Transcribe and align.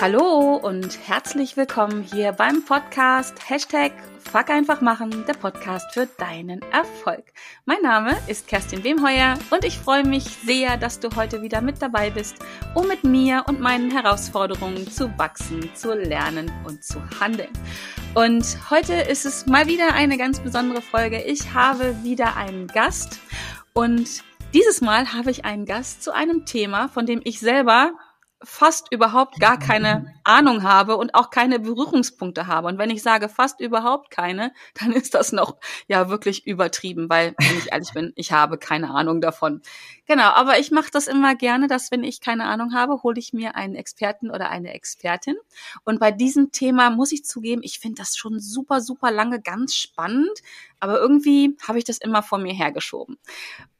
Hallo 0.00 0.56
und 0.56 0.98
herzlich 1.06 1.58
willkommen 1.58 2.02
hier 2.02 2.32
beim 2.32 2.64
Podcast 2.64 3.34
Hashtag 3.50 3.92
Fuck 4.18 4.48
einfach 4.48 4.80
machen, 4.80 5.26
der 5.26 5.34
Podcast 5.34 5.92
für 5.92 6.06
deinen 6.06 6.62
Erfolg. 6.72 7.24
Mein 7.66 7.82
Name 7.82 8.16
ist 8.26 8.48
Kerstin 8.48 8.82
Wemheuer 8.82 9.38
und 9.50 9.62
ich 9.62 9.76
freue 9.76 10.06
mich 10.06 10.24
sehr, 10.24 10.78
dass 10.78 11.00
du 11.00 11.14
heute 11.16 11.42
wieder 11.42 11.60
mit 11.60 11.82
dabei 11.82 12.08
bist, 12.08 12.36
um 12.74 12.88
mit 12.88 13.04
mir 13.04 13.44
und 13.46 13.60
meinen 13.60 13.90
Herausforderungen 13.90 14.90
zu 14.90 15.12
wachsen, 15.18 15.68
zu 15.74 15.92
lernen 15.92 16.50
und 16.64 16.82
zu 16.82 16.98
handeln. 17.20 17.52
Und 18.14 18.56
heute 18.70 18.94
ist 18.94 19.26
es 19.26 19.44
mal 19.44 19.66
wieder 19.66 19.92
eine 19.92 20.16
ganz 20.16 20.40
besondere 20.40 20.80
Folge. 20.80 21.20
Ich 21.20 21.52
habe 21.52 21.94
wieder 22.02 22.36
einen 22.36 22.68
Gast 22.68 23.20
und 23.74 24.22
dieses 24.54 24.80
Mal 24.80 25.12
habe 25.12 25.30
ich 25.30 25.44
einen 25.44 25.66
Gast 25.66 26.02
zu 26.02 26.14
einem 26.14 26.46
Thema, 26.46 26.88
von 26.88 27.04
dem 27.04 27.20
ich 27.22 27.38
selber 27.38 27.92
fast 28.42 28.90
überhaupt 28.90 29.38
gar 29.38 29.58
keine 29.58 30.14
Ahnung 30.24 30.62
habe 30.62 30.96
und 30.96 31.14
auch 31.14 31.30
keine 31.30 31.58
Berührungspunkte 31.58 32.46
habe. 32.46 32.68
Und 32.68 32.78
wenn 32.78 32.90
ich 32.90 33.02
sage 33.02 33.28
fast 33.28 33.60
überhaupt 33.60 34.10
keine, 34.10 34.52
dann 34.80 34.92
ist 34.92 35.14
das 35.14 35.32
noch 35.32 35.56
ja 35.88 36.08
wirklich 36.08 36.46
übertrieben, 36.46 37.08
weil, 37.08 37.34
wenn 37.38 37.58
ich 37.58 37.72
ehrlich 37.72 37.92
bin, 37.92 38.12
ich 38.16 38.32
habe 38.32 38.58
keine 38.58 38.90
Ahnung 38.90 39.20
davon. 39.20 39.62
Genau, 40.10 40.30
aber 40.30 40.58
ich 40.58 40.72
mache 40.72 40.90
das 40.90 41.06
immer 41.06 41.36
gerne, 41.36 41.68
dass 41.68 41.92
wenn 41.92 42.02
ich 42.02 42.20
keine 42.20 42.46
Ahnung 42.46 42.74
habe, 42.74 43.04
hole 43.04 43.20
ich 43.20 43.32
mir 43.32 43.54
einen 43.54 43.76
Experten 43.76 44.28
oder 44.28 44.50
eine 44.50 44.74
Expertin. 44.74 45.36
Und 45.84 46.00
bei 46.00 46.10
diesem 46.10 46.50
Thema 46.50 46.90
muss 46.90 47.12
ich 47.12 47.24
zugeben, 47.24 47.62
ich 47.62 47.78
finde 47.78 47.98
das 48.02 48.16
schon 48.16 48.40
super, 48.40 48.80
super 48.80 49.12
lange 49.12 49.40
ganz 49.40 49.76
spannend, 49.76 50.42
aber 50.80 50.98
irgendwie 50.98 51.56
habe 51.62 51.78
ich 51.78 51.84
das 51.84 51.98
immer 51.98 52.24
vor 52.24 52.38
mir 52.38 52.52
hergeschoben. 52.52 53.18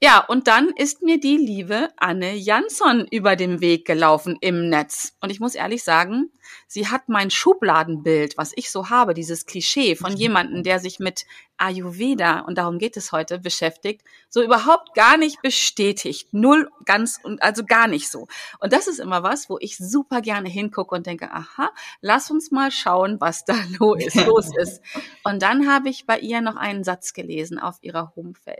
Ja, 0.01 0.25
und 0.25 0.47
dann 0.47 0.69
ist 0.69 1.03
mir 1.03 1.19
die 1.19 1.37
liebe 1.37 1.89
Anne 1.97 2.37
Jansson 2.37 3.09
über 3.11 3.35
den 3.35 3.61
Weg 3.61 3.85
gelaufen 3.85 4.39
im 4.41 4.69
Netz. 4.69 5.17
Und 5.21 5.31
ich 5.31 5.41
muss 5.41 5.57
ehrlich 5.57 5.83
sagen, 5.83 6.31
sie 6.69 6.87
hat 6.87 7.09
mein 7.09 7.31
Schubladenbild, 7.31 8.39
was 8.39 8.53
ich 8.55 8.71
so 8.71 8.89
habe, 8.89 9.15
dieses 9.15 9.47
Klischee 9.47 9.97
von 9.97 10.13
mhm. 10.13 10.19
jemandem, 10.19 10.63
der 10.63 10.79
sich 10.79 11.01
mit 11.01 11.27
Ayurveda, 11.61 12.41
und 12.41 12.59
darum 12.59 12.79
geht 12.79 12.97
es 12.97 13.13
heute, 13.13 13.39
beschäftigt, 13.39 14.03
so 14.29 14.43
überhaupt 14.43 14.95
gar 14.95 15.17
nicht 15.17 15.43
bestätigt. 15.43 16.29
Null, 16.33 16.71
ganz 16.85 17.21
und 17.23 17.43
also 17.43 17.65
gar 17.65 17.87
nicht 17.87 18.11
so. 18.11 18.29
Und 18.59 18.73
das 18.73 18.87
ist 18.87 18.99
immer 18.99 19.23
was, 19.23 19.51
wo 19.51 19.59
ich 19.61 19.77
super 19.77 20.21
gerne 20.21 20.49
hingucke 20.49 20.95
und 20.95 21.07
denke, 21.07 21.31
aha, 21.31 21.71
lass 22.01 22.31
uns 22.31 22.51
mal 22.51 22.71
schauen, 22.71 23.21
was 23.21 23.45
da 23.45 23.55
los 23.79 24.51
ist. 24.57 24.83
Und 25.25 25.43
dann 25.43 25.69
habe 25.71 25.89
ich 25.89 26.07
bei 26.07 26.19
ihr 26.19 26.41
noch 26.41 26.57
einen 26.57 26.85
Satz 26.85 27.13
gelesen 27.13 27.59
auf 27.59 27.77
ihrer 27.83 28.13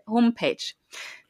Homepage. 0.07 0.75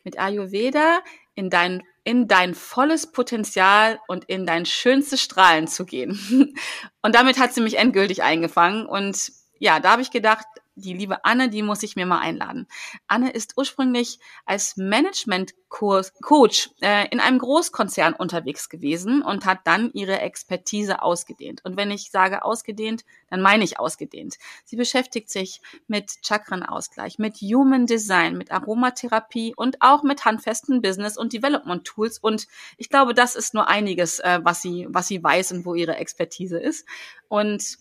Mit 0.03 0.19
Ayurveda 0.19 1.01
in 1.35 1.51
dein, 1.51 1.83
in 2.05 2.27
dein 2.29 2.55
volles 2.55 3.13
Potenzial 3.13 4.01
und 4.09 4.25
in 4.25 4.47
dein 4.47 4.67
schönstes 4.67 5.23
Strahlen 5.23 5.69
zu 5.69 5.85
gehen. 5.85 6.55
Und 7.03 7.15
damit 7.15 7.39
hat 7.39 7.55
sie 7.55 7.61
mich 7.61 7.79
endgültig 7.79 8.23
eingefangen. 8.23 8.87
Und 8.87 9.33
ja, 9.59 9.81
da 9.81 9.93
habe 9.93 10.03
ich 10.03 10.11
gedacht, 10.11 10.47
die 10.81 10.95
liebe 10.95 11.25
Anne, 11.25 11.49
die 11.49 11.63
muss 11.63 11.83
ich 11.83 11.97
mir 11.97 12.07
mal 12.07 12.19
einladen. 12.21 12.67
Anne 13.07 13.31
ist 13.31 13.57
ursprünglich 13.57 14.19
als 14.45 14.77
Management-Coach 14.77 16.71
äh, 16.81 17.09
in 17.11 17.21
einem 17.21 17.39
Großkonzern 17.39 18.15
unterwegs 18.15 18.69
gewesen 18.69 19.23
und 19.23 19.47
hat 19.47 19.61
dann 19.65 19.93
ihre 19.93 20.21
Expertise 20.21 21.03
ausgedehnt. 21.03 21.65
Und 21.65 21.77
wenn 21.77 21.91
ich 21.91 22.11
sage 22.11 22.45
ausgedehnt, 22.45 23.05
dann 23.29 23.43
meine 23.43 23.65
ich 23.65 23.79
ausgedehnt. 23.79 24.37
Sie 24.65 24.77
beschäftigt 24.77 25.31
sich 25.31 25.61
mit 25.87 26.19
Chakrenausgleich, 26.23 27.19
mit 27.19 27.37
Human 27.37 27.87
Design, 27.87 28.37
mit 28.37 28.51
Aromatherapie 28.51 29.55
und 29.57 29.81
auch 29.81 30.03
mit 30.03 30.25
handfesten 30.25 30.83
Business- 30.83 31.17
und 31.17 31.33
Development-Tools. 31.33 32.19
Und 32.19 32.47
ich 32.77 32.89
glaube, 32.89 33.15
das 33.15 33.37
ist 33.37 33.55
nur 33.55 33.69
einiges, 33.69 34.19
äh, 34.19 34.41
was 34.43 34.63
sie, 34.63 34.87
was 34.91 35.09
sie 35.09 35.23
weiß 35.23 35.53
und 35.53 35.65
wo 35.65 35.75
ihre 35.75 35.97
Expertise 35.97 36.59
ist. 36.59 36.87
Und 37.29 37.79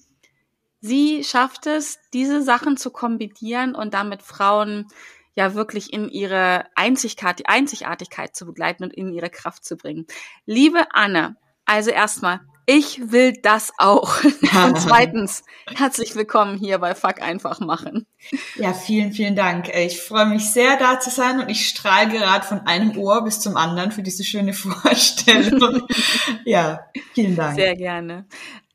Sie 0.82 1.24
schafft 1.24 1.68
es, 1.68 2.00
diese 2.14 2.42
Sachen 2.42 2.78
zu 2.78 2.90
kombinieren 2.92 3.76
und 3.76 3.94
damit 3.94 4.22
Frauen 4.22 4.88
ja 5.36 5.54
wirklich 5.54 5.94
in 5.94 6.10
ihre 6.10 6.66
Einzigkeit, 6.76 7.42
Einzigartigkeit 7.48 8.36
zu 8.36 8.46
begleiten 8.46 8.84
und 8.84 8.94
in 8.94 9.14
ihre 9.14 9.30
Kraft 9.30 9.66
zu 9.66 9.78
bringen. 9.78 10.06
Liebe 10.46 10.88
Anne, 10.92 11.36
also 11.66 11.92
erstmal, 11.92 12.42
ich 12.66 13.12
will 13.12 13.34
das 13.42 13.72
auch. 13.80 14.24
Und 14.24 14.80
zweitens, 14.80 15.44
herzlich 15.76 16.16
willkommen 16.16 16.56
hier 16.60 16.78
bei 16.78 16.94
Fuck 16.94 17.20
einfach 17.20 17.60
machen. 17.62 18.06
Ja, 18.58 18.74
vielen, 18.74 19.12
vielen 19.12 19.36
Dank. 19.36 19.76
Ich 19.76 20.00
freue 20.00 20.28
mich 20.28 20.52
sehr, 20.52 20.78
da 20.78 21.00
zu 21.00 21.10
sein 21.10 21.40
und 21.40 21.50
ich 21.50 21.68
strahle 21.68 22.10
gerade 22.10 22.46
von 22.46 22.60
einem 22.68 22.96
Ohr 22.96 23.24
bis 23.24 23.40
zum 23.40 23.58
anderen 23.58 23.92
für 23.92 24.04
diese 24.04 24.24
schöne 24.24 24.54
Vorstellung. 24.54 25.88
ja, 26.46 26.82
vielen 27.16 27.36
Dank. 27.36 27.56
Sehr 27.56 27.76
gerne. 27.76 28.28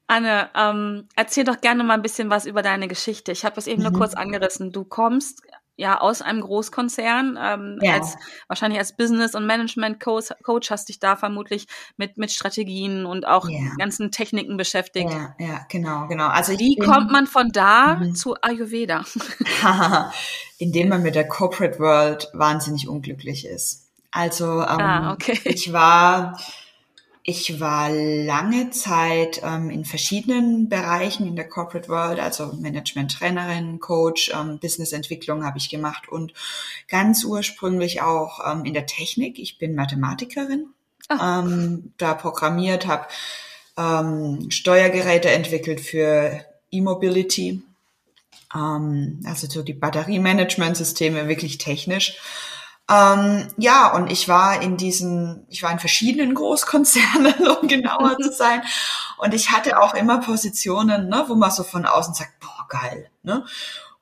Anne, 0.07 0.51
ähm, 0.55 1.09
erzähl 1.17 1.45
doch 1.45 1.61
gerne 1.61 1.83
mal 1.83 1.95
ein 1.95 2.03
bisschen 2.03 2.31
was 2.31 2.45
über 2.45 2.63
deine 2.63 2.89
Geschichte. 2.89 3.33
Ich 3.33 3.45
habe 3.45 3.59
es 3.59 3.67
eben 3.67 3.83
mhm. 3.83 3.91
nur 3.91 3.99
kurz 3.99 4.15
angerissen. 4.15 4.71
Du 4.71 4.85
kommst 4.85 5.43
ja 5.77 6.01
aus 6.01 6.23
einem 6.23 6.41
Großkonzern, 6.41 7.39
ähm, 7.41 7.79
ja. 7.83 7.95
als 7.95 8.17
wahrscheinlich 8.47 8.79
als 8.79 8.97
Business- 8.97 9.35
und 9.35 9.47
Management-Coach 9.47 10.29
Coach 10.43 10.71
hast 10.71 10.89
dich 10.89 11.01
da 11.01 11.17
vermutlich 11.17 11.67
mit 11.97 12.17
mit 12.17 12.31
Strategien 12.31 13.07
und 13.07 13.27
auch 13.27 13.49
ja. 13.49 13.59
ganzen 13.79 14.13
Techniken 14.13 14.57
beschäftigt. 14.57 15.11
Ja, 15.11 15.35
ja, 15.39 15.67
genau, 15.69 16.07
genau. 16.07 16.29
Also 16.29 16.53
wie 16.59 16.77
bin, 16.77 16.89
kommt 16.89 17.11
man 17.11 17.27
von 17.27 17.51
da 17.51 17.97
mhm. 17.97 18.15
zu 18.15 18.37
Ayurveda? 18.41 19.05
Indem 20.59 20.91
man 20.91 21.03
mit 21.03 21.17
der 21.17 21.27
Corporate 21.27 21.79
World 21.81 22.29
wahnsinnig 22.35 22.89
unglücklich 22.89 23.47
ist. 23.47 23.91
Also 24.13 24.45
ähm, 24.45 24.81
ah, 24.81 25.13
okay. 25.13 25.41
ich 25.45 25.73
war 25.73 26.39
ich 27.27 27.59
war 27.59 27.91
lange 27.91 28.69
Zeit 28.69 29.41
ähm, 29.43 29.71
in 29.71 29.87
verschiedenen 29.87 30.69
Bereichen 30.69 31.27
in 31.27 31.37
der 31.37 31.49
Corporate 31.49 31.89
World, 31.89 32.21
also 32.21 32.53
Management-Trainerin, 32.53 33.81
Coach, 33.81 34.31
ähm, 34.35 34.59
Business-Entwicklung 34.59 35.43
habe 35.43 35.57
ich 35.57 35.71
gemacht 35.71 36.07
und 36.07 36.35
ganz 36.87 37.25
ursprünglich 37.25 38.03
auch 38.03 38.41
ähm, 38.47 38.67
in 38.67 38.75
der 38.75 38.85
Technik. 38.85 39.39
Ich 39.39 39.57
bin 39.57 39.75
Mathematikerin, 39.75 40.67
ähm, 41.11 41.95
da 41.97 42.13
programmiert, 42.13 42.87
habe 42.87 43.07
ähm, 43.79 44.51
Steuergeräte 44.51 45.31
entwickelt 45.31 45.81
für 45.81 46.45
E-Mobility, 46.71 47.63
ähm, 48.55 49.21
also 49.25 49.47
so 49.49 49.63
die 49.63 49.73
Batteriemanagementsysteme, 49.73 51.27
wirklich 51.27 51.57
technisch. 51.57 52.19
Ähm, 52.91 53.49
ja, 53.57 53.93
und 53.93 54.11
ich 54.11 54.29
war 54.29 54.61
in 54.61 54.77
diesen, 54.77 55.47
ich 55.49 55.63
war 55.63 55.73
in 55.73 55.79
verschiedenen 55.79 56.35
Großkonzernen, 56.35 57.49
um 57.61 57.69
genauer 57.69 58.19
zu 58.19 58.33
sein. 58.37 58.63
Und 59.19 59.33
ich 59.35 59.51
hatte 59.51 59.81
auch 59.81 59.95
immer 59.95 60.19
Positionen, 60.19 61.09
ne, 61.09 61.25
wo 61.29 61.35
man 61.35 61.51
so 61.51 61.65
von 61.65 61.87
außen 61.87 62.15
sagt, 62.15 62.41
boah, 62.41 62.67
geil. 62.69 63.11
Ne? 63.23 63.45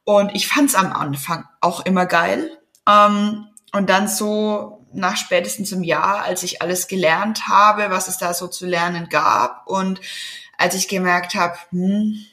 Und 0.04 0.34
ich 0.34 0.48
fand 0.48 0.70
es 0.70 0.74
am 0.74 0.92
Anfang 0.92 1.46
auch 1.60 1.84
immer 1.86 2.06
geil. 2.06 2.58
Ähm, 2.88 3.46
und 3.72 3.88
dann 3.88 4.08
so 4.08 4.84
nach 4.92 5.16
spätestens 5.16 5.72
einem 5.72 5.84
Jahr, 5.84 6.22
als 6.22 6.42
ich 6.42 6.60
alles 6.60 6.88
gelernt 6.88 7.48
habe, 7.48 7.90
was 7.90 8.08
es 8.08 8.18
da 8.18 8.34
so 8.34 8.48
zu 8.48 8.66
lernen 8.66 9.08
gab 9.08 9.66
und 9.66 10.00
als 10.58 10.74
ich 10.74 10.86
gemerkt 10.88 11.34
habe, 11.34 11.56
hm, 11.70 12.24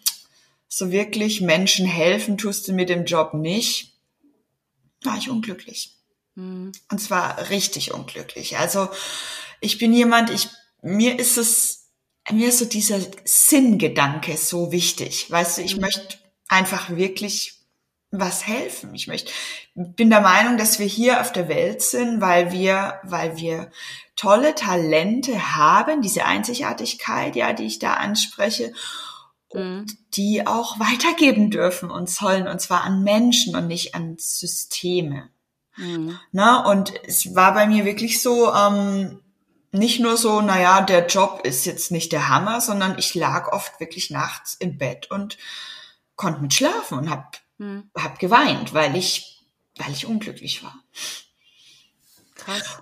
so 0.67 0.91
wirklich 0.91 1.41
Menschen 1.41 1.85
helfen 1.85 2.37
tust 2.37 2.67
du 2.67 2.73
mit 2.73 2.89
dem 2.89 3.05
Job 3.05 3.33
nicht, 3.33 3.93
war 5.03 5.17
ich 5.17 5.29
unglücklich. 5.29 5.98
Mhm. 6.39 6.71
Und 6.91 6.99
zwar 6.99 7.49
richtig 7.49 7.93
unglücklich. 7.93 8.57
Also 8.57 8.89
ich 9.59 9.77
bin 9.77 9.93
jemand, 9.93 10.29
ich, 10.29 10.49
mir 10.81 11.19
ist 11.19 11.37
es, 11.37 11.89
mir 12.31 12.49
ist 12.49 12.59
so 12.59 12.65
dieser 12.65 12.99
Sinngedanke 13.25 14.37
so 14.37 14.71
wichtig. 14.71 15.29
Weißt 15.29 15.57
du, 15.57 15.61
ich 15.61 15.75
mhm. 15.75 15.81
möchte 15.81 16.17
einfach 16.47 16.89
wirklich 16.89 17.55
was 18.11 18.47
helfen. 18.47 18.95
Ich 18.95 19.07
möchte, 19.07 19.31
bin 19.75 20.09
der 20.09 20.21
Meinung, 20.21 20.57
dass 20.57 20.79
wir 20.79 20.87
hier 20.87 21.21
auf 21.21 21.31
der 21.31 21.47
Welt 21.47 21.81
sind, 21.81 22.21
weil 22.21 22.51
wir, 22.51 22.99
weil 23.03 23.37
wir 23.37 23.69
tolle 24.15 24.55
Talente 24.55 25.55
haben, 25.55 26.01
diese 26.01 26.25
Einzigartigkeit, 26.25 27.35
ja, 27.35 27.53
die 27.53 27.65
ich 27.65 27.79
da 27.79 27.95
anspreche, 27.95 28.73
und 29.47 29.63
mhm. 29.63 29.97
die 30.13 30.45
auch 30.45 30.79
weitergeben 30.79 31.49
dürfen 31.49 31.91
und 31.91 32.09
sollen, 32.09 32.47
und 32.47 32.61
zwar 32.61 32.83
an 32.83 33.03
Menschen 33.03 33.55
und 33.55 33.67
nicht 33.67 33.95
an 33.95 34.15
Systeme. 34.17 35.29
Mhm. 35.79 36.19
Na, 36.31 36.65
und 36.69 36.93
es 37.05 37.35
war 37.35 37.53
bei 37.53 37.65
mir 37.67 37.85
wirklich 37.85 38.21
so, 38.21 38.53
ähm, 38.53 39.19
nicht 39.71 39.99
nur 39.99 40.17
so, 40.17 40.41
naja, 40.41 40.81
der 40.81 41.07
Job 41.07 41.41
ist 41.43 41.65
jetzt 41.65 41.91
nicht 41.91 42.11
der 42.11 42.27
Hammer, 42.29 42.59
sondern 42.59 42.97
ich 42.97 43.15
lag 43.15 43.51
oft 43.51 43.79
wirklich 43.79 44.09
nachts 44.09 44.55
im 44.55 44.77
Bett 44.77 45.09
und 45.11 45.37
konnte 46.15 46.41
mit 46.41 46.53
schlafen 46.53 46.97
und 46.97 47.09
hab, 47.09 47.37
mhm. 47.57 47.89
hab 47.95 48.19
geweint, 48.19 48.73
weil 48.73 48.95
ich, 48.95 49.41
weil 49.77 49.91
ich 49.91 50.05
unglücklich 50.05 50.63
war. 50.63 50.75
Krass. 52.35 52.81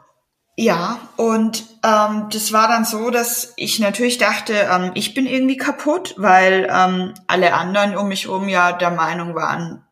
Ja, 0.60 1.08
und 1.18 1.66
ähm, 1.84 2.30
das 2.32 2.52
war 2.52 2.68
dann 2.68 2.84
so, 2.84 3.12
dass 3.12 3.54
ich 3.58 3.78
natürlich 3.78 4.18
dachte, 4.18 4.54
ähm, 4.54 4.92
ich 4.96 5.14
bin 5.14 5.28
irgendwie 5.28 5.58
kaputt, 5.58 6.16
weil 6.18 6.68
ähm, 6.72 7.14
alle 7.28 7.54
anderen 7.54 7.96
um 7.96 8.08
mich 8.08 8.26
herum 8.26 8.50
ja 8.50 8.72
der 8.72 8.90
Meinung 8.90 9.36
waren, 9.36 9.86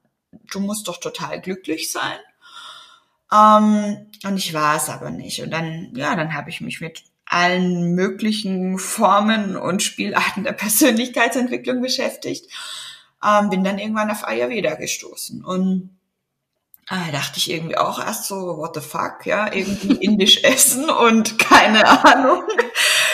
du 0.52 0.60
musst 0.60 0.88
doch 0.88 0.98
total 0.98 1.40
glücklich 1.40 1.92
sein. 1.92 2.18
Ähm, 3.32 4.12
und 4.24 4.38
ich 4.38 4.54
war 4.54 4.76
es 4.76 4.90
aber 4.90 5.10
nicht. 5.10 5.42
Und 5.42 5.52
dann, 5.52 5.92
ja, 5.96 6.16
dann 6.16 6.34
habe 6.34 6.50
ich 6.50 6.62
mich 6.62 6.82
mit 6.82 7.04
allen 7.26 7.96
möglichen 7.96 8.78
Formen 8.78 9.56
und 9.58 9.82
Spielarten 9.82 10.44
der 10.44 10.54
Persönlichkeitsentwicklung 10.54 11.82
beschäftigt. 11.82 12.52
Ähm, 13.24 13.50
bin 13.50 13.64
dann 13.64 13.80
irgendwann 13.80 14.12
auf 14.12 14.28
Ayurveda 14.28 14.76
gestoßen 14.76 15.44
und 15.44 15.96
Ah, 16.88 17.12
dachte 17.12 17.40
ich 17.40 17.50
irgendwie 17.50 17.78
auch 17.78 17.98
erst 17.98 18.26
so, 18.26 18.58
what 18.58 18.76
the 18.76 18.82
fuck, 18.82 19.26
ja, 19.26 19.52
irgendwie 19.52 19.96
indisch 20.06 20.44
essen 20.44 20.88
und 20.88 21.40
keine 21.40 21.84
Ahnung. 22.06 22.44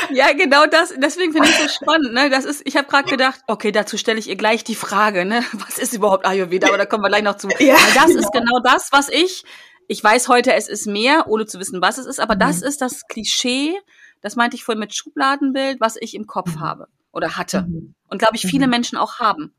Ja, 0.09 0.33
genau 0.33 0.65
das, 0.65 0.93
deswegen 0.97 1.31
finde 1.31 1.47
ich 1.47 1.55
so 1.55 1.69
spannend, 1.69 2.13
ne? 2.13 2.29
Das 2.29 2.43
ist, 2.43 2.63
ich 2.65 2.75
habe 2.75 2.89
gerade 2.89 3.09
gedacht, 3.09 3.39
okay, 3.47 3.71
dazu 3.71 3.97
stelle 3.97 4.19
ich 4.19 4.27
ihr 4.27 4.35
gleich 4.35 4.65
die 4.65 4.75
Frage, 4.75 5.23
ne? 5.23 5.41
Was 5.53 5.77
ist 5.77 5.93
überhaupt 5.93 6.25
Ayurveda? 6.25 6.67
Aber 6.67 6.77
da 6.77 6.85
kommen 6.85 7.01
wir 7.01 7.07
gleich 7.07 7.23
noch 7.23 7.37
zu. 7.37 7.47
Ja, 7.59 7.75
Weil 7.75 7.93
das 7.93 8.07
genau. 8.07 8.19
ist 8.19 8.31
genau 8.33 8.59
das, 8.61 8.91
was 8.91 9.07
ich, 9.07 9.45
ich 9.91 10.01
weiß 10.01 10.29
heute, 10.29 10.53
es 10.53 10.69
ist 10.69 10.87
mehr, 10.87 11.27
ohne 11.27 11.45
zu 11.45 11.59
wissen, 11.59 11.81
was 11.81 11.97
es 11.97 12.05
ist, 12.05 12.21
aber 12.21 12.35
mhm. 12.35 12.39
das 12.39 12.61
ist 12.61 12.79
das 12.79 13.07
Klischee, 13.09 13.73
das 14.21 14.37
meinte 14.37 14.55
ich 14.55 14.63
vorhin 14.63 14.79
mit 14.79 14.95
Schubladenbild, 14.95 15.81
was 15.81 15.97
ich 15.99 16.15
im 16.15 16.27
Kopf 16.27 16.55
mhm. 16.55 16.59
habe 16.61 16.87
oder 17.11 17.35
hatte. 17.35 17.63
Mhm. 17.63 17.93
Und 18.07 18.17
glaube 18.17 18.37
ich, 18.37 18.43
viele 18.43 18.67
mhm. 18.67 18.71
Menschen 18.71 18.97
auch 18.97 19.19
haben. 19.19 19.53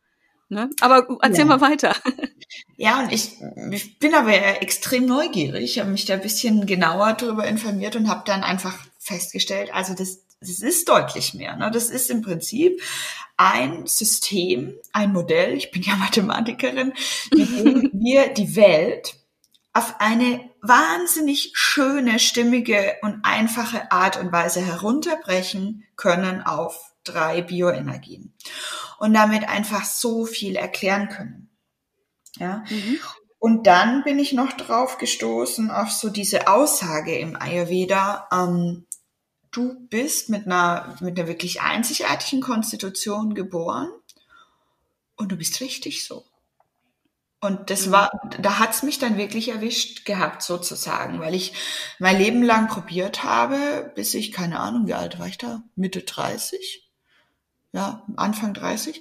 Ne? 0.49 0.71
Aber 0.81 1.07
erzähl 1.21 1.41
ja. 1.41 1.45
mal 1.45 1.61
weiter. 1.61 1.95
Ja, 2.77 3.01
und 3.01 3.13
ich, 3.13 3.39
ich 3.71 3.99
bin 3.99 4.13
aber 4.13 4.61
extrem 4.61 5.07
neugierig. 5.07 5.65
Ich 5.65 5.79
habe 5.79 5.91
mich 5.91 6.05
da 6.05 6.15
ein 6.15 6.21
bisschen 6.21 6.67
genauer 6.67 7.15
darüber 7.15 7.47
informiert 7.47 7.97
und 7.97 8.11
habe 8.11 8.25
dann 8.27 8.43
einfach 8.43 8.77
festgestellt, 8.99 9.73
also 9.73 9.95
das, 9.95 10.19
das 10.41 10.61
ist 10.61 10.87
deutlich 10.87 11.33
mehr. 11.33 11.57
Ne? 11.57 11.71
Das 11.71 11.89
ist 11.89 12.11
im 12.11 12.21
Prinzip 12.21 12.83
ein 13.39 13.87
System, 13.87 14.75
ein 14.93 15.13
Modell, 15.13 15.55
ich 15.55 15.71
bin 15.71 15.83
ja 15.83 15.97
Mathematikerin, 15.97 16.93
mit 17.35 17.49
dem 17.59 17.91
wir 17.95 18.29
die 18.35 18.55
Welt 18.55 19.15
auf 19.73 20.01
eine 20.01 20.51
wahnsinnig 20.61 21.53
schöne, 21.55 22.19
stimmige 22.19 22.97
und 23.03 23.25
einfache 23.25 23.91
Art 23.91 24.19
und 24.19 24.33
Weise 24.33 24.61
herunterbrechen 24.61 25.85
können 25.97 26.43
auf 26.43 26.93
drei 27.05 27.43
Bioenergien 27.43 28.35
und 28.99 29.15
damit 29.15 29.49
einfach 29.49 29.85
so 29.85 30.27
viel 30.27 30.57
erklären 30.57 31.09
können. 31.09 31.51
Ja. 32.37 32.65
Mhm. 32.69 32.99
Und 33.39 33.67
dann 33.67 34.05
bin 34.05 34.19
ich 34.19 34.33
noch 34.33 34.53
drauf 34.53 34.99
gestoßen 34.99 35.71
auf 35.71 35.91
so 35.91 36.11
diese 36.11 36.47
Aussage 36.47 37.19
im 37.19 37.35
Ayurveda, 37.35 38.29
ähm, 38.31 38.87
du 39.53 39.75
bist 39.89 40.29
mit 40.29 40.47
einer, 40.47 40.97
mit 41.01 41.19
einer 41.19 41.29
wirklich 41.29 41.61
einzigartigen 41.61 42.41
Konstitution 42.41 43.35
geboren 43.35 43.91
und 45.17 45.31
du 45.31 45.37
bist 45.37 45.61
richtig 45.61 46.05
so. 46.05 46.25
Und 47.43 47.69
das 47.69 47.89
mhm. 47.89 47.93
war, 47.93 48.11
da 48.41 48.59
hat's 48.59 48.83
mich 48.83 48.99
dann 48.99 49.19
wirklich 49.19 49.51
erwischt 49.51 50.07
gehabt, 50.07 50.43
sozusagen, 50.43 51.21
weil 51.21 51.35
ich 51.35 51.53
mein 51.99 52.17
Leben 52.17 52.43
lang 52.43 52.69
probiert 52.69 53.25
habe, 53.25 53.93
bis 53.95 54.15
ich, 54.15 54.33
keine 54.33 54.61
Ahnung, 54.61 54.87
wie 54.87 54.95
alt 54.95 55.19
war 55.19 55.27
ich 55.27 55.37
da? 55.37 55.63
Mitte 55.75 56.03
30? 56.03 56.83
ja, 57.73 58.03
Anfang 58.17 58.55
30, 58.55 59.01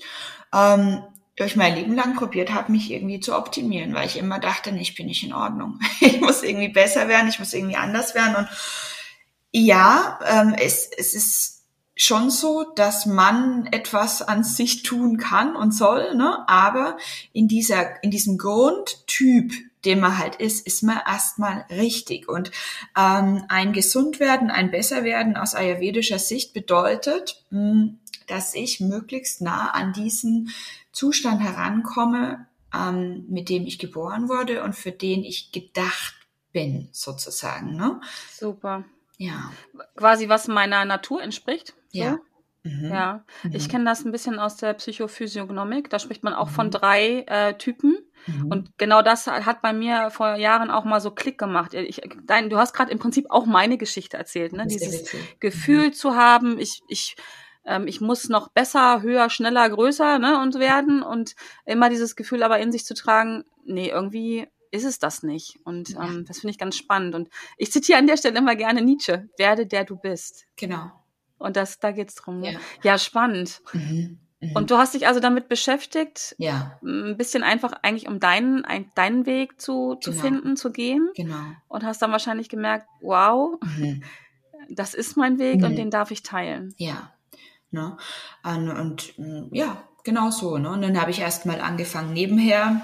ähm, 0.53 1.03
durch 1.35 1.55
mein 1.55 1.75
Leben 1.75 1.95
lang 1.95 2.15
probiert 2.15 2.53
habe, 2.53 2.71
mich 2.71 2.91
irgendwie 2.91 3.19
zu 3.19 3.35
optimieren, 3.35 3.93
weil 3.93 4.05
ich 4.05 4.17
immer 4.17 4.39
dachte, 4.39 4.71
nee, 4.71 4.81
ich 4.81 4.95
bin 4.95 5.07
nicht 5.07 5.23
in 5.23 5.33
Ordnung. 5.33 5.79
Ich 5.99 6.19
muss 6.19 6.43
irgendwie 6.43 6.69
besser 6.69 7.07
werden, 7.07 7.29
ich 7.29 7.39
muss 7.39 7.53
irgendwie 7.53 7.77
anders 7.77 8.15
werden. 8.15 8.35
Und 8.35 8.47
ja, 9.51 10.19
ähm, 10.25 10.55
es, 10.57 10.89
es 10.97 11.13
ist 11.13 11.50
schon 12.01 12.31
so, 12.31 12.63
dass 12.63 13.05
man 13.05 13.67
etwas 13.67 14.23
an 14.23 14.43
sich 14.43 14.81
tun 14.81 15.17
kann 15.17 15.55
und 15.55 15.71
soll, 15.71 16.15
ne? 16.15 16.43
aber 16.47 16.97
in 17.31 17.47
dieser, 17.47 18.03
in 18.03 18.09
diesem 18.09 18.39
Grundtyp, 18.39 19.53
den 19.85 19.99
man 19.99 20.17
halt 20.17 20.37
ist, 20.37 20.65
ist 20.65 20.81
man 20.81 20.97
erstmal 21.05 21.65
richtig. 21.69 22.27
Und 22.27 22.51
ähm, 22.97 23.43
ein 23.49 23.71
Gesundwerden, 23.71 24.49
ein 24.49 24.71
Besserwerden 24.71 25.37
aus 25.37 25.53
ayurvedischer 25.53 26.17
Sicht 26.17 26.53
bedeutet, 26.53 27.45
mh, 27.51 27.59
hm, 27.59 27.99
dass 28.25 28.55
ich 28.55 28.79
möglichst 28.79 29.41
nah 29.41 29.69
an 29.69 29.93
diesen 29.93 30.49
Zustand 30.91 31.41
herankomme, 31.41 32.47
ähm, 32.73 33.25
mit 33.29 33.47
dem 33.49 33.67
ich 33.67 33.77
geboren 33.77 34.27
wurde 34.27 34.63
und 34.63 34.73
für 34.73 34.91
den 34.91 35.23
ich 35.23 35.51
gedacht 35.51 36.15
bin, 36.51 36.89
sozusagen. 36.91 37.75
Ne? 37.75 38.01
Super. 38.31 38.85
Ja. 39.21 39.51
Quasi 39.95 40.29
was 40.29 40.47
meiner 40.47 40.83
Natur 40.83 41.21
entspricht. 41.21 41.75
So? 41.89 41.99
Ja. 41.99 42.17
Mhm. 42.63 42.91
Ja, 42.91 43.23
mhm. 43.43 43.55
ich 43.55 43.69
kenne 43.69 43.85
das 43.85 44.05
ein 44.05 44.11
bisschen 44.11 44.39
aus 44.39 44.55
der 44.55 44.73
Psychophysiognomik. 44.73 45.89
Da 45.89 45.99
spricht 45.99 46.23
man 46.23 46.33
auch 46.33 46.49
mhm. 46.49 46.53
von 46.53 46.71
drei 46.71 47.23
äh, 47.27 47.53
Typen. 47.55 47.97
Mhm. 48.27 48.51
Und 48.51 48.77
genau 48.77 49.01
das 49.01 49.27
hat 49.27 49.61
bei 49.61 49.73
mir 49.73 50.11
vor 50.11 50.35
Jahren 50.35 50.69
auch 50.69 50.85
mal 50.85 51.01
so 51.01 51.11
Klick 51.11 51.37
gemacht. 51.37 51.73
Ich, 51.73 52.01
dein, 52.23 52.49
du 52.49 52.57
hast 52.57 52.73
gerade 52.73 52.91
im 52.91 52.99
Prinzip 52.99 53.27
auch 53.29 53.45
meine 53.45 53.77
Geschichte 53.77 54.17
erzählt, 54.17 54.53
ne? 54.53 54.67
Dieses 54.67 55.15
Gefühl 55.39 55.87
mhm. 55.87 55.93
zu 55.93 56.15
haben, 56.15 56.59
ich, 56.59 56.81
ich 56.87 57.15
ähm, 57.65 57.87
ich 57.87 58.01
muss 58.01 58.29
noch 58.29 58.49
besser, 58.49 59.01
höher, 59.01 59.29
schneller, 59.29 59.69
größer 59.69 60.17
ne, 60.19 60.39
und 60.41 60.59
werden 60.59 61.03
und 61.03 61.35
immer 61.65 61.89
dieses 61.89 62.15
Gefühl 62.15 62.41
aber 62.41 62.59
in 62.59 62.71
sich 62.71 62.85
zu 62.85 62.95
tragen, 62.95 63.43
nee, 63.65 63.89
irgendwie 63.89 64.47
ist 64.71 64.85
es 64.85 64.99
das 64.99 65.23
nicht. 65.23 65.59
Und 65.63 65.91
ähm, 65.91 66.25
das 66.27 66.39
finde 66.39 66.51
ich 66.51 66.57
ganz 66.57 66.77
spannend. 66.77 67.15
Und 67.15 67.29
ich 67.57 67.71
zitiere 67.71 67.99
an 67.99 68.07
der 68.07 68.17
Stelle 68.17 68.37
immer 68.37 68.55
gerne 68.55 68.81
Nietzsche, 68.81 69.29
werde 69.37 69.67
der 69.67 69.85
du 69.85 69.95
bist. 69.95 70.45
Genau. 70.55 70.91
Und 71.37 71.55
das, 71.55 71.79
da 71.79 71.91
geht's 71.91 72.15
drum. 72.15 72.39
Ne? 72.39 72.53
Ja. 72.53 72.59
ja, 72.83 72.97
spannend. 72.97 73.61
Mhm. 73.73 74.19
Mhm. 74.39 74.51
Und 74.55 74.71
du 74.71 74.77
hast 74.77 74.93
dich 74.93 75.07
also 75.07 75.19
damit 75.19 75.49
beschäftigt, 75.49 76.35
ja. 76.37 76.79
ein 76.83 77.17
bisschen 77.17 77.43
einfach 77.43 77.73
eigentlich 77.83 78.07
um 78.07 78.19
deinen, 78.19 78.65
deinen 78.95 79.25
Weg 79.25 79.61
zu, 79.61 79.95
zu 79.95 80.11
genau. 80.11 80.23
finden, 80.23 80.57
zu 80.57 80.71
gehen. 80.71 81.09
Genau. 81.15 81.41
Und 81.67 81.83
hast 81.83 82.01
dann 82.01 82.11
wahrscheinlich 82.11 82.49
gemerkt, 82.49 82.87
wow, 83.01 83.59
mhm. 83.77 84.03
das 84.69 84.93
ist 84.93 85.17
mein 85.17 85.37
Weg 85.37 85.59
mhm. 85.59 85.65
und 85.65 85.75
den 85.75 85.91
darf 85.91 86.11
ich 86.11 86.23
teilen. 86.23 86.73
Ja, 86.77 87.11
Ne? 87.71 87.95
Und, 88.43 88.69
und 88.69 89.13
ja, 89.51 89.83
genau 90.03 90.29
so. 90.29 90.57
Ne? 90.57 90.69
Und 90.69 90.81
dann 90.81 90.99
habe 90.99 91.11
ich 91.11 91.19
erst 91.19 91.45
mal 91.45 91.61
angefangen, 91.61 92.13
nebenher 92.13 92.81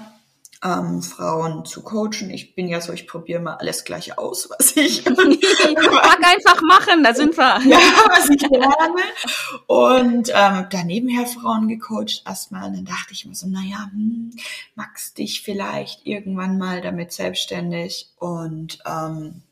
ähm, 0.64 1.02
Frauen 1.02 1.64
zu 1.64 1.82
coachen. 1.82 2.30
Ich 2.30 2.54
bin 2.54 2.68
ja 2.68 2.80
so, 2.80 2.92
ich 2.92 3.06
probiere 3.06 3.40
mal 3.40 3.54
alles 3.54 3.84
gleich 3.84 4.18
aus, 4.18 4.48
was 4.50 4.76
ich 4.76 5.04
mag 5.06 6.18
einfach 6.24 6.60
machen, 6.62 7.04
da 7.04 7.14
sind 7.14 7.36
wir. 7.36 7.60
Ja, 7.64 7.78
was 8.08 8.28
ich 8.30 8.42
lerne. 8.42 9.02
Und 9.66 10.30
ähm, 10.34 10.66
da 10.70 10.84
nebenher 10.84 11.26
Frauen 11.26 11.68
gecoacht 11.68 12.22
erstmal. 12.26 12.68
Und 12.68 12.76
dann 12.76 12.84
dachte 12.84 13.12
ich 13.12 13.24
mir 13.24 13.34
so, 13.34 13.46
naja, 13.46 13.88
hm, 13.92 14.32
magst 14.74 15.18
dich 15.18 15.42
vielleicht 15.42 16.06
irgendwann 16.06 16.58
mal 16.58 16.80
damit 16.80 17.12
selbstständig. 17.12 18.10
Und 18.18 18.78
ähm, 18.86 19.42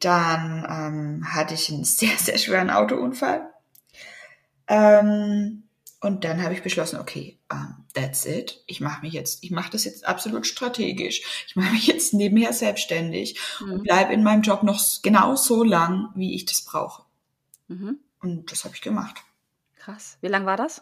dann 0.00 0.66
ähm, 0.68 1.34
hatte 1.34 1.54
ich 1.54 1.70
einen 1.70 1.84
sehr, 1.84 2.16
sehr 2.16 2.38
schweren 2.38 2.70
Autounfall 2.70 3.50
ähm, 4.68 5.62
und 6.06 6.24
dann 6.24 6.40
habe 6.42 6.54
ich 6.54 6.62
beschlossen, 6.62 7.00
okay, 7.00 7.36
um, 7.52 7.84
that's 7.92 8.24
it. 8.24 8.62
Ich 8.66 8.80
mache 8.80 9.02
mich 9.02 9.12
jetzt, 9.12 9.42
ich 9.42 9.50
mache 9.50 9.70
das 9.72 9.84
jetzt 9.84 10.06
absolut 10.06 10.46
strategisch. 10.46 11.44
Ich 11.48 11.56
mache 11.56 11.72
mich 11.72 11.88
jetzt 11.88 12.14
nebenher 12.14 12.52
selbstständig 12.52 13.38
mhm. 13.60 13.72
und 13.72 13.82
bleibe 13.82 14.12
in 14.12 14.22
meinem 14.22 14.42
Job 14.42 14.62
noch 14.62 14.80
genau 15.02 15.34
so 15.34 15.64
lang, 15.64 16.10
wie 16.14 16.36
ich 16.36 16.44
das 16.44 16.62
brauche. 16.62 17.02
Mhm. 17.66 17.98
Und 18.20 18.52
das 18.52 18.64
habe 18.64 18.74
ich 18.76 18.82
gemacht. 18.82 19.16
Krass. 19.74 20.16
Wie 20.20 20.28
lang 20.28 20.46
war 20.46 20.56
das? 20.56 20.80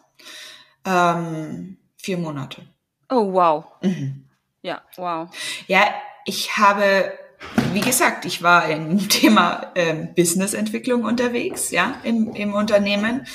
Ähm, 0.85 1.77
vier 1.97 2.19
Monate. 2.19 2.61
Oh, 3.09 3.33
wow. 3.33 3.65
Mhm. 3.81 4.25
Ja, 4.61 4.83
wow. 4.95 5.29
Ja, 5.67 5.91
ich 6.25 6.57
habe 6.57 7.17
wie 7.73 7.81
gesagt, 7.81 8.25
ich 8.25 8.41
war 8.41 8.69
im 8.69 9.09
Thema 9.09 9.71
ähm, 9.75 10.13
Businessentwicklung 10.15 11.03
unterwegs, 11.03 11.71
ja, 11.71 11.99
im, 12.03 12.33
im 12.33 12.53
Unternehmen. 12.53 13.25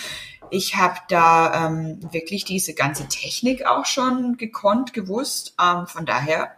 Ich 0.51 0.77
habe 0.77 0.99
da 1.09 1.67
ähm, 1.67 2.01
wirklich 2.13 2.45
diese 2.45 2.75
ganze 2.75 3.09
Technik 3.09 3.67
auch 3.67 3.87
schon 3.87 4.37
gekonnt, 4.37 4.93
gewusst. 4.93 5.55
Ähm, 5.61 5.87
von 5.87 6.07
daher 6.07 6.53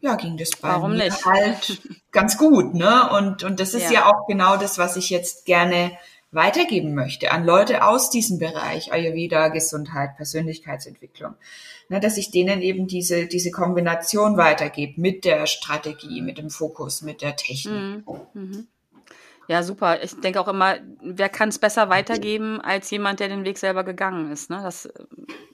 ja, 0.00 0.14
ging 0.14 0.36
das 0.36 0.50
bei 0.50 0.68
Warum 0.68 0.92
mir 0.92 1.04
nicht? 1.04 1.24
halt 1.24 1.80
ganz 2.12 2.38
gut. 2.38 2.74
Ne? 2.74 3.10
Und, 3.10 3.42
und 3.42 3.60
das 3.60 3.74
ist 3.74 3.90
ja. 3.90 4.00
ja 4.00 4.06
auch 4.06 4.26
genau 4.26 4.56
das, 4.56 4.78
was 4.78 4.96
ich 4.96 5.10
jetzt 5.10 5.44
gerne 5.44 5.92
weitergeben 6.30 6.94
möchte 6.94 7.30
an 7.30 7.44
Leute 7.44 7.84
aus 7.84 8.10
diesem 8.10 8.38
Bereich 8.38 8.92
Ayurveda, 8.92 9.48
Gesundheit, 9.48 10.16
Persönlichkeitsentwicklung. 10.16 11.34
Ne, 11.88 12.00
dass 12.00 12.18
ich 12.18 12.30
denen 12.30 12.60
eben 12.60 12.86
diese, 12.86 13.26
diese 13.26 13.50
Kombination 13.50 14.36
weitergebe 14.36 15.00
mit 15.00 15.24
der 15.24 15.46
Strategie, 15.46 16.20
mit 16.20 16.36
dem 16.36 16.50
Fokus, 16.50 17.00
mit 17.00 17.22
der 17.22 17.34
Technik. 17.34 18.06
Mhm. 18.06 18.20
Mhm. 18.34 18.68
Ja, 19.48 19.62
super. 19.62 20.02
Ich 20.02 20.20
denke 20.20 20.40
auch 20.40 20.48
immer, 20.48 20.76
wer 21.00 21.30
kann 21.30 21.48
es 21.48 21.58
besser 21.58 21.88
weitergeben 21.88 22.60
als 22.60 22.90
jemand, 22.90 23.18
der 23.18 23.28
den 23.28 23.46
Weg 23.46 23.56
selber 23.56 23.82
gegangen 23.82 24.30
ist. 24.30 24.50
Ne? 24.50 24.60
Das, 24.62 24.88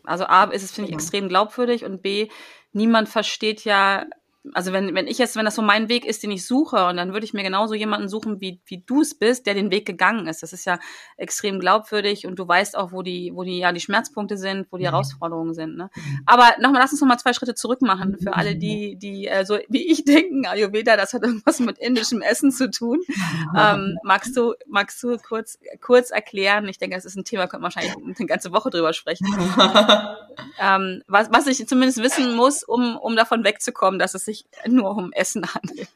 also 0.02 0.24
A 0.24 0.44
ist 0.44 0.64
es, 0.64 0.72
finde 0.72 0.90
ich, 0.90 0.96
genau. 0.96 1.02
extrem 1.02 1.28
glaubwürdig 1.28 1.84
und 1.84 2.02
B, 2.02 2.28
niemand 2.72 3.08
versteht 3.08 3.64
ja 3.64 4.04
also 4.52 4.72
wenn, 4.72 4.94
wenn 4.94 5.06
ich 5.06 5.16
jetzt, 5.18 5.36
wenn 5.36 5.46
das 5.46 5.54
so 5.54 5.62
mein 5.62 5.88
Weg 5.88 6.04
ist, 6.04 6.22
den 6.22 6.30
ich 6.30 6.46
suche, 6.46 6.86
und 6.86 6.96
dann 6.96 7.12
würde 7.14 7.24
ich 7.24 7.32
mir 7.32 7.42
genauso 7.42 7.74
jemanden 7.74 8.08
suchen, 8.08 8.40
wie, 8.40 8.60
wie 8.66 8.82
du 8.84 9.00
es 9.00 9.14
bist, 9.14 9.46
der 9.46 9.54
den 9.54 9.70
Weg 9.70 9.86
gegangen 9.86 10.26
ist. 10.26 10.42
Das 10.42 10.52
ist 10.52 10.66
ja 10.66 10.78
extrem 11.16 11.58
glaubwürdig 11.60 12.26
und 12.26 12.38
du 12.38 12.46
weißt 12.46 12.76
auch, 12.76 12.92
wo 12.92 13.02
die, 13.02 13.32
wo 13.34 13.42
die, 13.42 13.58
ja, 13.58 13.72
die 13.72 13.80
Schmerzpunkte 13.80 14.36
sind, 14.36 14.66
wo 14.70 14.76
die 14.76 14.84
mhm. 14.84 14.88
Herausforderungen 14.88 15.54
sind. 15.54 15.76
Ne? 15.76 15.90
Mhm. 15.94 16.20
Aber 16.26 16.50
nochmal, 16.60 16.82
lass 16.82 16.92
uns 16.92 17.00
nochmal 17.00 17.18
zwei 17.18 17.32
Schritte 17.32 17.54
zurück 17.54 17.80
machen 17.80 18.18
für 18.22 18.34
alle, 18.34 18.56
die, 18.56 18.96
die, 18.96 19.26
äh, 19.28 19.46
so 19.46 19.58
wie 19.68 19.90
ich 19.90 20.04
denken, 20.04 20.46
Ayurveda, 20.46 20.96
das 20.96 21.14
hat 21.14 21.22
irgendwas 21.22 21.60
mit 21.60 21.78
indischem 21.78 22.20
Essen 22.20 22.50
zu 22.50 22.70
tun. 22.70 23.00
Ähm, 23.56 23.98
magst 24.02 24.36
du, 24.36 24.54
magst 24.66 25.02
du 25.02 25.16
kurz, 25.16 25.58
kurz 25.80 26.10
erklären? 26.10 26.66
Ich 26.66 26.78
denke, 26.78 26.96
das 26.96 27.04
ist 27.04 27.16
ein 27.16 27.24
Thema, 27.24 27.42
könnte 27.42 27.62
man 27.62 27.74
wahrscheinlich 27.74 27.94
eine 27.96 28.26
ganze 28.26 28.52
Woche 28.52 28.70
drüber 28.70 28.92
sprechen. 28.92 29.26
ähm, 30.60 31.02
was, 31.06 31.30
was 31.30 31.46
ich 31.46 31.66
zumindest 31.68 32.02
wissen 32.02 32.34
muss, 32.34 32.64
um, 32.64 32.96
um 32.96 33.16
davon 33.16 33.44
wegzukommen, 33.44 33.98
dass 33.98 34.14
es 34.14 34.24
sich 34.24 34.33
nur 34.66 34.96
um 34.96 35.12
Essen 35.12 35.54
handelt. 35.54 35.88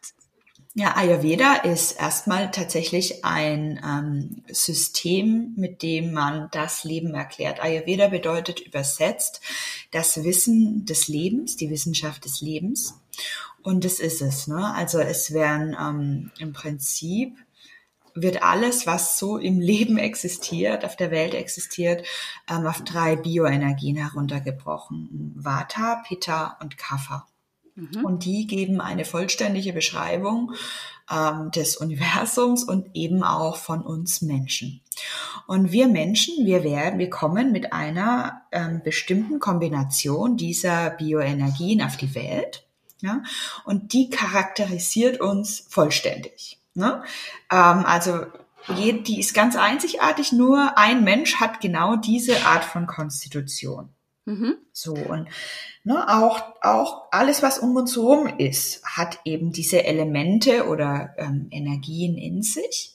Ja, 0.75 0.97
Ayurveda 0.97 1.55
ist 1.55 1.99
erstmal 1.99 2.53
tatsächlich 2.53 3.25
ein 3.25 3.81
ähm, 3.85 4.45
System, 4.49 5.55
mit 5.57 5.83
dem 5.83 6.13
man 6.13 6.49
das 6.53 6.85
Leben 6.85 7.15
erklärt. 7.15 7.61
Ayurveda 7.61 8.07
bedeutet 8.07 8.61
übersetzt 8.61 9.41
das 9.91 10.23
Wissen 10.23 10.87
des 10.87 11.09
Lebens, 11.09 11.57
die 11.57 11.71
Wissenschaft 11.71 12.25
des 12.25 12.43
Lebens. 12.43 13.01
Und 13.63 13.85
das 13.85 13.99
ist 13.99 14.23
es. 14.23 14.47
Ne? 14.47 14.73
Also 14.73 15.01
es 15.01 15.33
werden 15.33 15.77
ähm, 15.81 16.31
im 16.39 16.53
Prinzip 16.53 17.37
wird 18.15 18.43
alles, 18.43 18.87
was 18.87 19.19
so 19.19 19.37
im 19.37 19.61
Leben 19.61 19.99
existiert, 19.99 20.85
auf 20.85 20.97
der 20.97 21.11
Welt 21.11 21.35
existiert, 21.35 22.07
ähm, 22.49 22.67
auf 22.67 22.83
drei 22.85 23.17
Bioenergien 23.17 23.97
heruntergebrochen. 23.97 25.33
Vata, 25.35 26.03
Pitta 26.07 26.57
und 26.61 26.79
Kapha. 26.79 27.27
Mhm. 27.79 28.05
Und 28.05 28.25
die 28.25 28.47
geben 28.47 28.81
eine 28.81 29.05
vollständige 29.05 29.73
Beschreibung 29.73 30.53
ähm, 31.11 31.51
des 31.53 31.77
Universums 31.77 32.65
und 32.65 32.89
eben 32.95 33.23
auch 33.23 33.57
von 33.57 33.83
uns 33.83 34.21
Menschen. 34.21 34.81
Und 35.47 35.71
wir 35.71 35.87
Menschen, 35.87 36.45
wir 36.45 36.65
werden, 36.65 36.99
wir 36.99 37.09
kommen 37.09 37.53
mit 37.53 37.73
einer 37.73 38.43
ähm, 38.51 38.83
bestimmten 38.83 39.39
Kombination 39.39 40.37
dieser 40.37 40.91
Bioenergien 40.91 41.83
auf 41.83 41.97
die 41.97 42.15
Welt. 42.15 42.65
Ja, 43.01 43.23
und 43.65 43.93
die 43.93 44.11
charakterisiert 44.11 45.21
uns 45.21 45.65
vollständig. 45.69 46.59
Ne? 46.75 47.05
Ähm, 47.49 47.85
also 47.87 48.27
die 48.77 49.21
ist 49.21 49.35
ganz 49.35 49.55
einzigartig, 49.55 50.33
nur 50.33 50.77
ein 50.77 51.05
Mensch 51.05 51.37
hat 51.37 51.61
genau 51.61 51.95
diese 51.95 52.45
Art 52.45 52.65
von 52.65 52.89
Konstitution. 52.89 53.95
Mhm. 54.29 54.59
So 54.75 54.93
und 54.93 55.27
ne, 55.85 56.07
auch 56.07 56.43
auch 56.61 57.09
alles, 57.13 57.43
was 57.43 57.59
um 57.59 57.75
uns 57.77 57.97
herum 57.97 58.27
ist, 58.27 58.85
hat 58.85 59.21
eben 59.25 59.53
diese 59.53 59.87
Elemente 59.87 60.67
oder 60.67 61.15
ähm, 61.17 61.49
Energien 61.51 62.19
in 62.19 62.43
sich. 62.43 62.95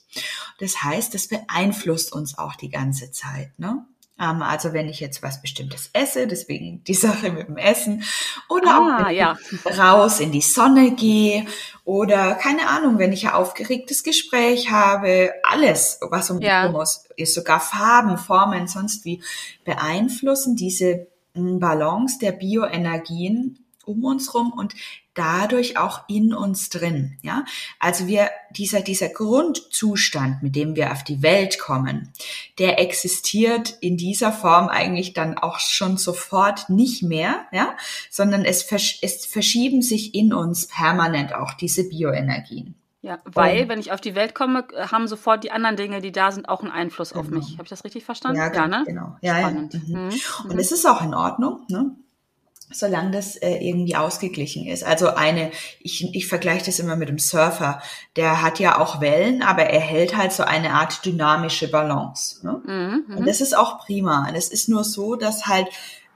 Das 0.60 0.84
heißt, 0.84 1.12
das 1.12 1.26
beeinflusst 1.26 2.12
uns 2.12 2.38
auch 2.38 2.54
die 2.54 2.70
ganze 2.70 3.10
Zeit. 3.10 3.50
Ne? 3.58 3.84
Ähm, 4.20 4.42
also 4.42 4.72
wenn 4.72 4.88
ich 4.88 5.00
jetzt 5.00 5.24
was 5.24 5.42
Bestimmtes 5.42 5.90
esse, 5.92 6.28
deswegen 6.28 6.84
die 6.84 6.94
Sache 6.94 7.32
mit 7.32 7.48
dem 7.48 7.56
Essen, 7.56 8.04
oder 8.48 8.68
ah, 8.68 9.06
auch 9.06 9.10
ja. 9.10 9.36
raus 9.76 10.20
in 10.20 10.30
die 10.30 10.40
Sonne 10.40 10.92
gehe, 10.92 11.46
oder 11.84 12.34
keine 12.34 12.68
Ahnung, 12.68 12.98
wenn 12.98 13.12
ich 13.12 13.26
ein 13.26 13.34
aufgeregtes 13.34 14.04
Gespräch 14.04 14.70
habe, 14.70 15.32
alles, 15.42 15.98
was 16.00 16.30
um 16.30 16.40
ja. 16.40 16.68
muss, 16.68 17.08
ist 17.16 17.34
sogar 17.34 17.58
Farben, 17.58 18.16
Formen, 18.16 18.68
sonst 18.68 19.04
wie, 19.04 19.20
beeinflussen 19.64 20.54
diese 20.54 21.08
Balance 21.34 22.18
der 22.18 22.32
Bioenergien 22.32 23.58
um 23.86 24.04
uns 24.04 24.34
rum 24.34 24.52
und 24.56 24.74
dadurch 25.14 25.76
auch 25.76 26.08
in 26.08 26.34
uns 26.34 26.68
drin. 26.68 27.18
Ja, 27.22 27.44
also 27.78 28.06
wir 28.06 28.30
dieser 28.50 28.80
dieser 28.80 29.08
Grundzustand, 29.08 30.42
mit 30.42 30.56
dem 30.56 30.74
wir 30.74 30.92
auf 30.92 31.04
die 31.04 31.22
Welt 31.22 31.58
kommen, 31.58 32.12
der 32.58 32.80
existiert 32.80 33.76
in 33.80 33.96
dieser 33.96 34.32
Form 34.32 34.68
eigentlich 34.68 35.12
dann 35.12 35.38
auch 35.38 35.58
schon 35.60 35.96
sofort 35.96 36.68
nicht 36.68 37.02
mehr, 37.02 37.46
ja, 37.52 37.76
sondern 38.10 38.44
es, 38.44 38.62
versch 38.62 38.98
es 39.02 39.26
verschieben 39.26 39.82
sich 39.82 40.14
in 40.14 40.32
uns 40.32 40.66
permanent 40.66 41.34
auch 41.34 41.54
diese 41.54 41.88
Bioenergien. 41.88 42.74
Ja, 43.04 43.18
weil, 43.24 43.64
um, 43.64 43.68
wenn 43.68 43.80
ich 43.80 43.92
auf 43.92 44.00
die 44.00 44.14
Welt 44.14 44.34
komme, 44.34 44.64
haben 44.90 45.06
sofort 45.08 45.44
die 45.44 45.50
anderen 45.50 45.76
Dinge, 45.76 46.00
die 46.00 46.10
da 46.10 46.32
sind, 46.32 46.48
auch 46.48 46.62
einen 46.62 46.70
Einfluss 46.70 47.10
genau. 47.10 47.20
auf 47.20 47.28
mich. 47.28 47.52
Habe 47.52 47.64
ich 47.64 47.68
das 47.68 47.84
richtig 47.84 48.02
verstanden? 48.02 48.38
Ja, 48.38 48.50
ja 48.50 48.66
ne? 48.66 48.82
genau. 48.86 49.16
Ja, 49.20 49.40
Spannend. 49.40 49.74
Ja. 49.74 49.80
Mhm. 49.80 50.04
Mhm. 50.06 50.50
Und 50.50 50.58
es 50.58 50.72
ist 50.72 50.86
auch 50.86 51.02
in 51.02 51.12
Ordnung, 51.12 51.66
ne? 51.68 51.94
solange 52.72 53.10
das 53.10 53.36
äh, 53.36 53.58
irgendwie 53.58 53.94
ausgeglichen 53.94 54.66
ist. 54.66 54.84
Also 54.84 55.08
eine, 55.08 55.50
ich, 55.80 56.14
ich 56.14 56.26
vergleiche 56.26 56.64
das 56.64 56.78
immer 56.78 56.96
mit 56.96 57.10
dem 57.10 57.18
Surfer, 57.18 57.82
der 58.16 58.40
hat 58.40 58.58
ja 58.58 58.80
auch 58.80 59.02
Wellen, 59.02 59.42
aber 59.42 59.64
er 59.64 59.80
hält 59.80 60.16
halt 60.16 60.32
so 60.32 60.42
eine 60.42 60.72
Art 60.72 61.04
dynamische 61.04 61.70
Balance. 61.70 62.44
Ne? 62.44 62.62
Mhm. 62.64 63.16
Und 63.18 63.28
das 63.28 63.42
ist 63.42 63.54
auch 63.54 63.80
prima. 63.80 64.26
Es 64.34 64.48
ist 64.48 64.70
nur 64.70 64.82
so, 64.82 65.14
dass 65.14 65.46
halt 65.46 65.68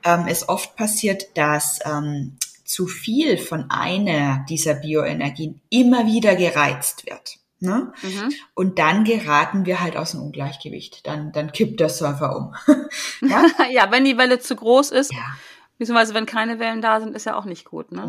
ähm, 0.05 0.25
es 0.27 0.49
oft 0.49 0.75
passiert, 0.75 1.37
dass 1.37 1.81
ähm, 1.85 2.39
zu 2.69 2.87
viel 2.87 3.39
von 3.39 3.71
einer 3.71 4.45
dieser 4.49 4.75
Bioenergien 4.75 5.63
immer 5.71 6.07
wieder 6.07 6.37
gereizt 6.37 7.07
wird. 7.07 7.39
Ne? 7.61 7.93
Mhm. 8.03 8.33
Und 8.55 8.79
dann 8.79 9.05
geraten 9.05 9.65
wir 9.65 9.81
halt 9.81 9.97
aus 9.97 10.13
dem 10.13 10.21
Ungleichgewicht. 10.21 11.07
Dann, 11.07 11.33
dann 11.33 11.51
kippt 11.51 11.81
der 11.81 11.89
Surfer 11.89 12.37
um. 12.37 12.55
ja? 13.29 13.43
ja, 13.71 13.91
wenn 13.91 14.05
die 14.05 14.19
Welle 14.19 14.39
zu 14.39 14.55
groß 14.55 14.91
ist. 14.91 15.13
Ja. 15.13 15.37
Beziehungsweise, 15.79 16.13
wenn 16.13 16.27
keine 16.27 16.59
Wellen 16.59 16.83
da 16.83 17.01
sind, 17.01 17.17
ist 17.17 17.25
ja 17.25 17.37
auch 17.37 17.47
nicht 17.47 17.65
gut. 17.65 17.91
Ne? 17.91 18.03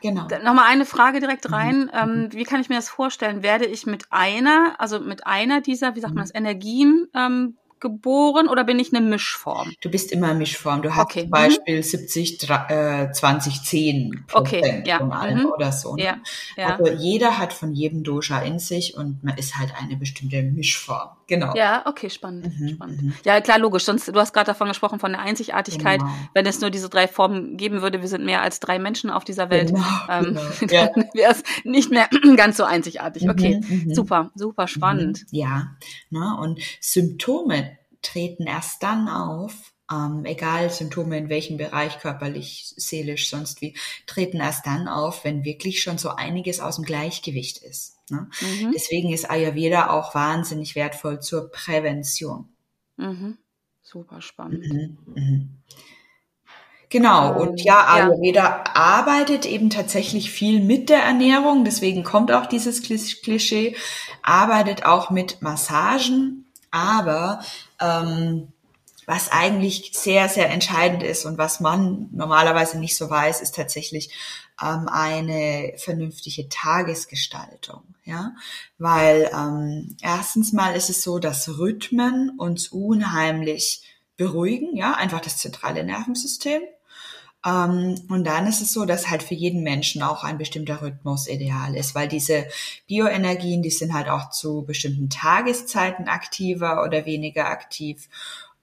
Genau, 0.00 0.26
genau. 0.26 0.44
Nochmal 0.44 0.70
eine 0.70 0.86
Frage 0.86 1.20
direkt 1.20 1.46
mhm. 1.48 1.54
rein. 1.54 1.80
Mhm. 1.80 1.90
Ähm, 1.92 2.28
wie 2.32 2.44
kann 2.44 2.60
ich 2.60 2.70
mir 2.70 2.76
das 2.76 2.88
vorstellen? 2.88 3.42
Werde 3.42 3.66
ich 3.66 3.84
mit 3.84 4.06
einer, 4.10 4.76
also 4.78 4.98
mit 4.98 5.26
einer 5.26 5.60
dieser, 5.60 5.94
wie 5.94 6.00
sagt 6.00 6.14
man 6.14 6.24
das, 6.24 6.34
Energien 6.34 7.06
ähm, 7.14 7.58
geboren 7.80 8.48
oder 8.48 8.64
bin 8.64 8.78
ich 8.78 8.94
eine 8.94 9.04
Mischform? 9.04 9.72
Du 9.80 9.90
bist 9.90 10.12
immer 10.12 10.34
Mischform. 10.34 10.82
Du 10.82 10.94
hast 10.94 11.04
okay. 11.04 11.22
zum 11.22 11.30
Beispiel 11.30 11.76
mhm. 11.78 11.82
70, 11.82 12.50
äh, 12.68 13.12
20, 13.12 13.62
10 13.62 14.24
Prozent 14.26 14.64
okay. 14.64 14.82
ja. 14.86 14.98
von 14.98 15.12
allem 15.12 15.40
mhm. 15.40 15.46
oder 15.46 15.72
so. 15.72 15.96
Ne? 15.96 16.04
Ja. 16.04 16.16
Ja. 16.56 16.76
Also 16.76 16.92
jeder 16.92 17.38
hat 17.38 17.52
von 17.52 17.72
jedem 17.72 18.02
Dosha 18.02 18.40
in 18.40 18.58
sich 18.58 18.96
und 18.96 19.22
man 19.24 19.36
ist 19.36 19.56
halt 19.56 19.72
eine 19.80 19.96
bestimmte 19.96 20.42
Mischform. 20.42 21.15
Genau. 21.28 21.54
Ja, 21.56 21.82
okay, 21.86 22.08
spannend. 22.08 22.58
Mhm. 22.58 22.68
spannend. 22.68 23.02
Mhm. 23.02 23.14
Ja, 23.24 23.40
klar, 23.40 23.58
logisch. 23.58 23.84
Sonst, 23.84 24.06
du 24.06 24.14
hast 24.14 24.32
gerade 24.32 24.46
davon 24.46 24.68
gesprochen, 24.68 25.00
von 25.00 25.12
der 25.12 25.20
Einzigartigkeit. 25.20 26.00
Genau. 26.00 26.12
Wenn 26.34 26.46
es 26.46 26.60
nur 26.60 26.70
diese 26.70 26.88
drei 26.88 27.08
Formen 27.08 27.56
geben 27.56 27.82
würde, 27.82 28.00
wir 28.00 28.08
sind 28.08 28.24
mehr 28.24 28.42
als 28.42 28.60
drei 28.60 28.78
Menschen 28.78 29.10
auf 29.10 29.24
dieser 29.24 29.50
Welt, 29.50 29.68
genau, 29.68 29.84
ähm, 30.08 30.38
genau. 30.60 30.92
Dann 30.94 31.04
wäre 31.14 31.32
es 31.32 31.42
nicht 31.64 31.90
mehr 31.90 32.08
ganz 32.36 32.56
so 32.56 32.64
einzigartig. 32.64 33.24
Mhm, 33.24 33.30
okay, 33.30 33.60
mhm, 33.60 33.94
super, 33.94 34.30
super 34.34 34.68
spannend. 34.68 35.26
Ja, 35.30 35.76
ne? 36.10 36.36
und 36.40 36.60
Symptome 36.80 37.76
treten 38.02 38.46
erst 38.46 38.82
dann 38.82 39.08
auf, 39.08 39.52
ähm, 39.90 40.24
egal 40.24 40.70
Symptome 40.70 41.16
in 41.16 41.28
welchem 41.28 41.56
Bereich, 41.56 41.98
körperlich, 41.98 42.74
seelisch, 42.76 43.30
sonst 43.30 43.60
wie, 43.60 43.74
treten 44.06 44.38
erst 44.38 44.66
dann 44.66 44.88
auf, 44.88 45.24
wenn 45.24 45.44
wirklich 45.44 45.82
schon 45.82 45.98
so 45.98 46.10
einiges 46.10 46.60
aus 46.60 46.76
dem 46.76 46.84
Gleichgewicht 46.84 47.58
ist. 47.58 47.96
Ne? 48.10 48.28
Mhm. 48.40 48.72
Deswegen 48.72 49.12
ist 49.12 49.30
Ayurveda 49.30 49.90
auch 49.90 50.14
wahnsinnig 50.14 50.74
wertvoll 50.74 51.20
zur 51.20 51.50
Prävention. 51.50 52.48
Mhm. 52.96 53.38
Super 53.82 54.20
spannend. 54.20 54.66
Mhm. 54.66 54.98
mhm. 55.14 55.50
Genau, 56.88 57.32
ähm, 57.32 57.48
und 57.48 57.60
ja, 57.62 57.84
Ayurveda 57.86 58.42
ja. 58.42 58.64
arbeitet 58.74 59.44
eben 59.44 59.70
tatsächlich 59.70 60.30
viel 60.30 60.60
mit 60.60 60.88
der 60.88 61.02
Ernährung, 61.02 61.64
deswegen 61.64 62.04
kommt 62.04 62.30
auch 62.30 62.46
dieses 62.46 62.82
Klischee, 62.82 63.76
arbeitet 64.22 64.84
auch 64.86 65.10
mit 65.10 65.42
Massagen, 65.42 66.46
aber 66.70 67.40
ähm, 67.80 68.52
was 69.06 69.30
eigentlich 69.30 69.92
sehr, 69.94 70.28
sehr 70.28 70.50
entscheidend 70.50 71.02
ist 71.02 71.24
und 71.24 71.38
was 71.38 71.60
man 71.60 72.08
normalerweise 72.12 72.78
nicht 72.78 72.96
so 72.96 73.08
weiß, 73.08 73.40
ist 73.40 73.54
tatsächlich 73.54 74.10
ähm, 74.60 74.88
eine 74.88 75.74
vernünftige 75.76 76.48
Tagesgestaltung. 76.48 77.82
Ja, 78.04 78.34
weil 78.78 79.30
ähm, 79.32 79.96
erstens 80.00 80.52
mal 80.52 80.76
ist 80.76 80.90
es 80.90 81.02
so, 81.02 81.18
dass 81.18 81.58
Rhythmen 81.58 82.30
uns 82.38 82.68
unheimlich 82.68 83.82
beruhigen, 84.16 84.76
ja, 84.76 84.94
einfach 84.94 85.20
das 85.20 85.38
zentrale 85.38 85.84
Nervensystem. 85.84 86.62
Ähm, 87.44 88.00
und 88.08 88.24
dann 88.24 88.46
ist 88.46 88.60
es 88.60 88.72
so, 88.72 88.84
dass 88.84 89.08
halt 89.08 89.22
für 89.22 89.34
jeden 89.34 89.62
Menschen 89.62 90.02
auch 90.02 90.24
ein 90.24 90.38
bestimmter 90.38 90.82
Rhythmus 90.82 91.28
ideal 91.28 91.76
ist, 91.76 91.94
weil 91.94 92.08
diese 92.08 92.46
Bioenergien, 92.88 93.62
die 93.62 93.70
sind 93.70 93.94
halt 93.94 94.08
auch 94.08 94.30
zu 94.30 94.64
bestimmten 94.66 95.10
Tageszeiten 95.10 96.08
aktiver 96.08 96.82
oder 96.82 97.06
weniger 97.06 97.48
aktiv. 97.48 98.08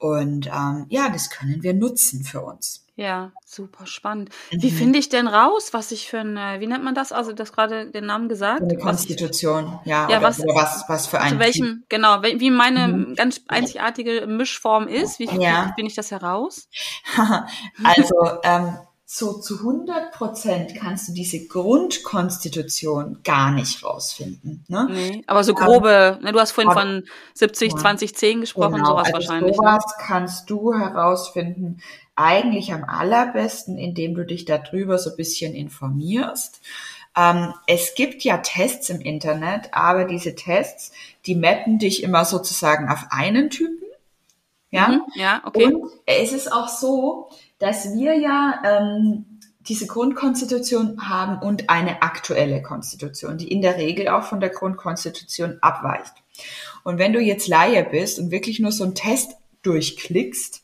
Und 0.04 0.48
ähm, 0.48 0.86
ja, 0.90 1.08
das 1.08 1.30
können 1.30 1.64
wir 1.64 1.74
nutzen 1.74 2.26
für 2.26 2.42
uns. 2.42 2.86
Ja, 2.98 3.32
super 3.46 3.88
spannend. 3.88 4.32
Mhm. 4.52 4.62
Wie 4.62 4.70
finde 4.70 5.00
ich 5.00 5.08
denn 5.08 5.28
raus, 5.28 5.70
was 5.72 5.94
ich 5.94 6.10
für 6.10 6.20
eine, 6.20 6.60
wie 6.60 6.68
nennt 6.68 6.84
man 6.84 6.94
das? 6.94 7.14
Also, 7.14 7.32
das 7.32 7.54
gerade 7.54 7.90
den 7.90 8.08
Namen 8.08 8.28
gesagt? 8.28 8.64
Eine 8.64 8.78
Konstitution, 8.78 9.80
ich, 9.84 9.92
ja, 9.92 10.10
ja 10.10 10.18
oder, 10.18 10.28
was, 10.28 10.42
oder 10.42 10.56
was, 10.56 10.84
was 10.90 11.08
für 11.08 11.22
ein. 11.22 11.32
Zu 11.32 11.40
welchem, 11.40 11.86
genau, 11.88 12.22
wie 12.22 12.52
meine 12.52 12.90
mhm. 12.90 13.16
ganz 13.16 13.40
einzigartige 13.48 14.28
Mischform 14.28 14.90
ist, 14.90 15.20
wie, 15.20 15.30
ja. 15.42 15.72
finde 15.74 15.88
ich 15.88 15.96
das 15.96 16.12
heraus? 16.12 16.68
also, 17.86 18.42
ähm, 18.44 18.78
so 19.16 19.34
zu 19.34 19.60
100 19.60 20.12
Prozent 20.12 20.74
kannst 20.74 21.08
du 21.08 21.14
diese 21.14 21.46
Grundkonstitution 21.46 23.20
gar 23.24 23.52
nicht 23.52 23.84
rausfinden. 23.84 24.66
Ne? 24.68 24.88
Nee, 24.90 25.24
aber 25.28 25.44
so 25.44 25.54
grobe, 25.54 26.18
ähm, 26.18 26.24
ne, 26.24 26.32
du 26.32 26.40
hast 26.40 26.50
vorhin 26.50 26.74
von 26.74 27.04
70, 27.36 27.74
ja, 27.74 27.78
20, 27.78 28.16
10 28.16 28.42
gesprochen, 28.42 28.78
genau, 28.78 28.88
sowas 28.88 29.14
also 29.14 29.14
wahrscheinlich. 29.14 29.52
Ne? 29.52 29.58
Sowas 29.58 29.86
ne? 29.86 29.94
kannst 30.04 30.50
du 30.50 30.74
herausfinden, 30.74 31.78
eigentlich 32.16 32.74
am 32.74 32.86
allerbesten, 32.86 33.78
indem 33.78 34.16
du 34.16 34.26
dich 34.26 34.46
darüber 34.46 34.98
so 34.98 35.12
ein 35.12 35.16
bisschen 35.16 35.54
informierst. 35.54 36.62
Ähm, 37.16 37.54
es 37.68 37.94
gibt 37.94 38.24
ja 38.24 38.38
Tests 38.40 38.90
im 38.90 39.00
Internet, 39.00 39.70
aber 39.74 40.06
diese 40.06 40.34
Tests, 40.34 40.92
die 41.28 41.36
mappen 41.36 41.78
dich 41.78 42.02
immer 42.02 42.26
sozusagen 42.26 42.90
auf 42.90 43.06
einen 43.12 43.52
Typen. 43.52 43.83
Ja, 44.74 44.88
mhm, 44.88 45.02
ja, 45.14 45.42
okay. 45.46 45.66
Und 45.66 45.92
es 46.08 46.34
ist 46.34 46.52
auch 46.52 46.68
so, 46.68 47.30
dass 47.60 47.94
wir 47.94 48.18
ja 48.18 48.60
ähm, 48.66 49.40
diese 49.60 49.86
Grundkonstitution 49.86 51.08
haben 51.08 51.46
und 51.46 51.70
eine 51.70 52.02
aktuelle 52.02 52.64
Konstitution, 52.64 53.38
die 53.38 53.50
in 53.50 53.62
der 53.62 53.78
Regel 53.78 54.08
auch 54.08 54.24
von 54.24 54.40
der 54.40 54.50
Grundkonstitution 54.50 55.60
abweicht. 55.62 56.14
Und 56.84 56.98
wenn 56.98 57.14
du 57.14 57.20
jetzt 57.20 57.48
Laie 57.48 57.84
bist 57.84 58.18
und 58.18 58.32
wirklich 58.32 58.60
nur 58.60 58.72
so 58.72 58.84
einen 58.84 58.96
Test 58.96 59.34
durchklickst, 59.62 60.64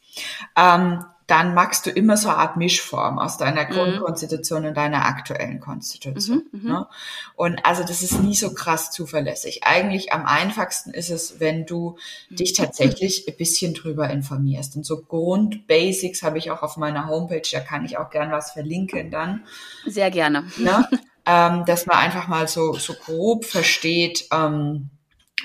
ähm, 0.58 1.06
dann 1.30 1.54
magst 1.54 1.86
du 1.86 1.92
immer 1.92 2.18
so 2.18 2.30
eine 2.30 2.38
Art 2.40 2.58
Mischform 2.58 3.20
aus 3.20 3.38
deiner 3.38 3.66
mhm. 3.66 3.74
Grundkonstitution 3.74 4.66
und 4.66 4.76
deiner 4.76 5.06
aktuellen 5.06 5.60
Konstitution. 5.60 6.44
Mhm, 6.52 6.60
mhm, 6.60 6.68
ne? 6.68 6.88
Und 7.36 7.66
also 7.66 7.84
das 7.84 8.02
ist 8.02 8.22
nie 8.22 8.36
so 8.36 8.54
krass 8.54 8.92
zuverlässig. 8.92 9.62
Eigentlich 9.64 10.12
am 10.12 10.26
einfachsten 10.26 10.92
ist 10.92 11.10
es, 11.10 11.40
wenn 11.40 11.66
du 11.66 11.98
dich 12.30 12.54
tatsächlich 12.54 13.28
ein 13.28 13.38
bisschen 13.38 13.74
drüber 13.74 14.10
informierst. 14.10 14.76
Und 14.76 14.86
so 14.86 15.02
Grundbasics 15.02 16.24
habe 16.24 16.38
ich 16.40 16.50
auch 16.52 16.64
auf 16.64 16.78
meiner 16.78 17.08
Homepage, 17.08 17.48
da 17.52 17.60
kann 17.60 17.86
ich 17.86 17.98
auch 17.98 18.10
gern 18.10 18.32
was 18.32 18.52
verlinken 18.52 19.12
dann. 19.12 19.46
Sehr 19.86 20.10
gerne. 20.10 20.46
Ne? 20.58 20.88
Ähm, 21.26 21.64
dass 21.66 21.86
man 21.86 21.98
einfach 21.98 22.28
mal 22.28 22.48
so, 22.48 22.74
so 22.74 22.94
grob 22.94 23.46
versteht, 23.46 24.26
ähm, 24.32 24.90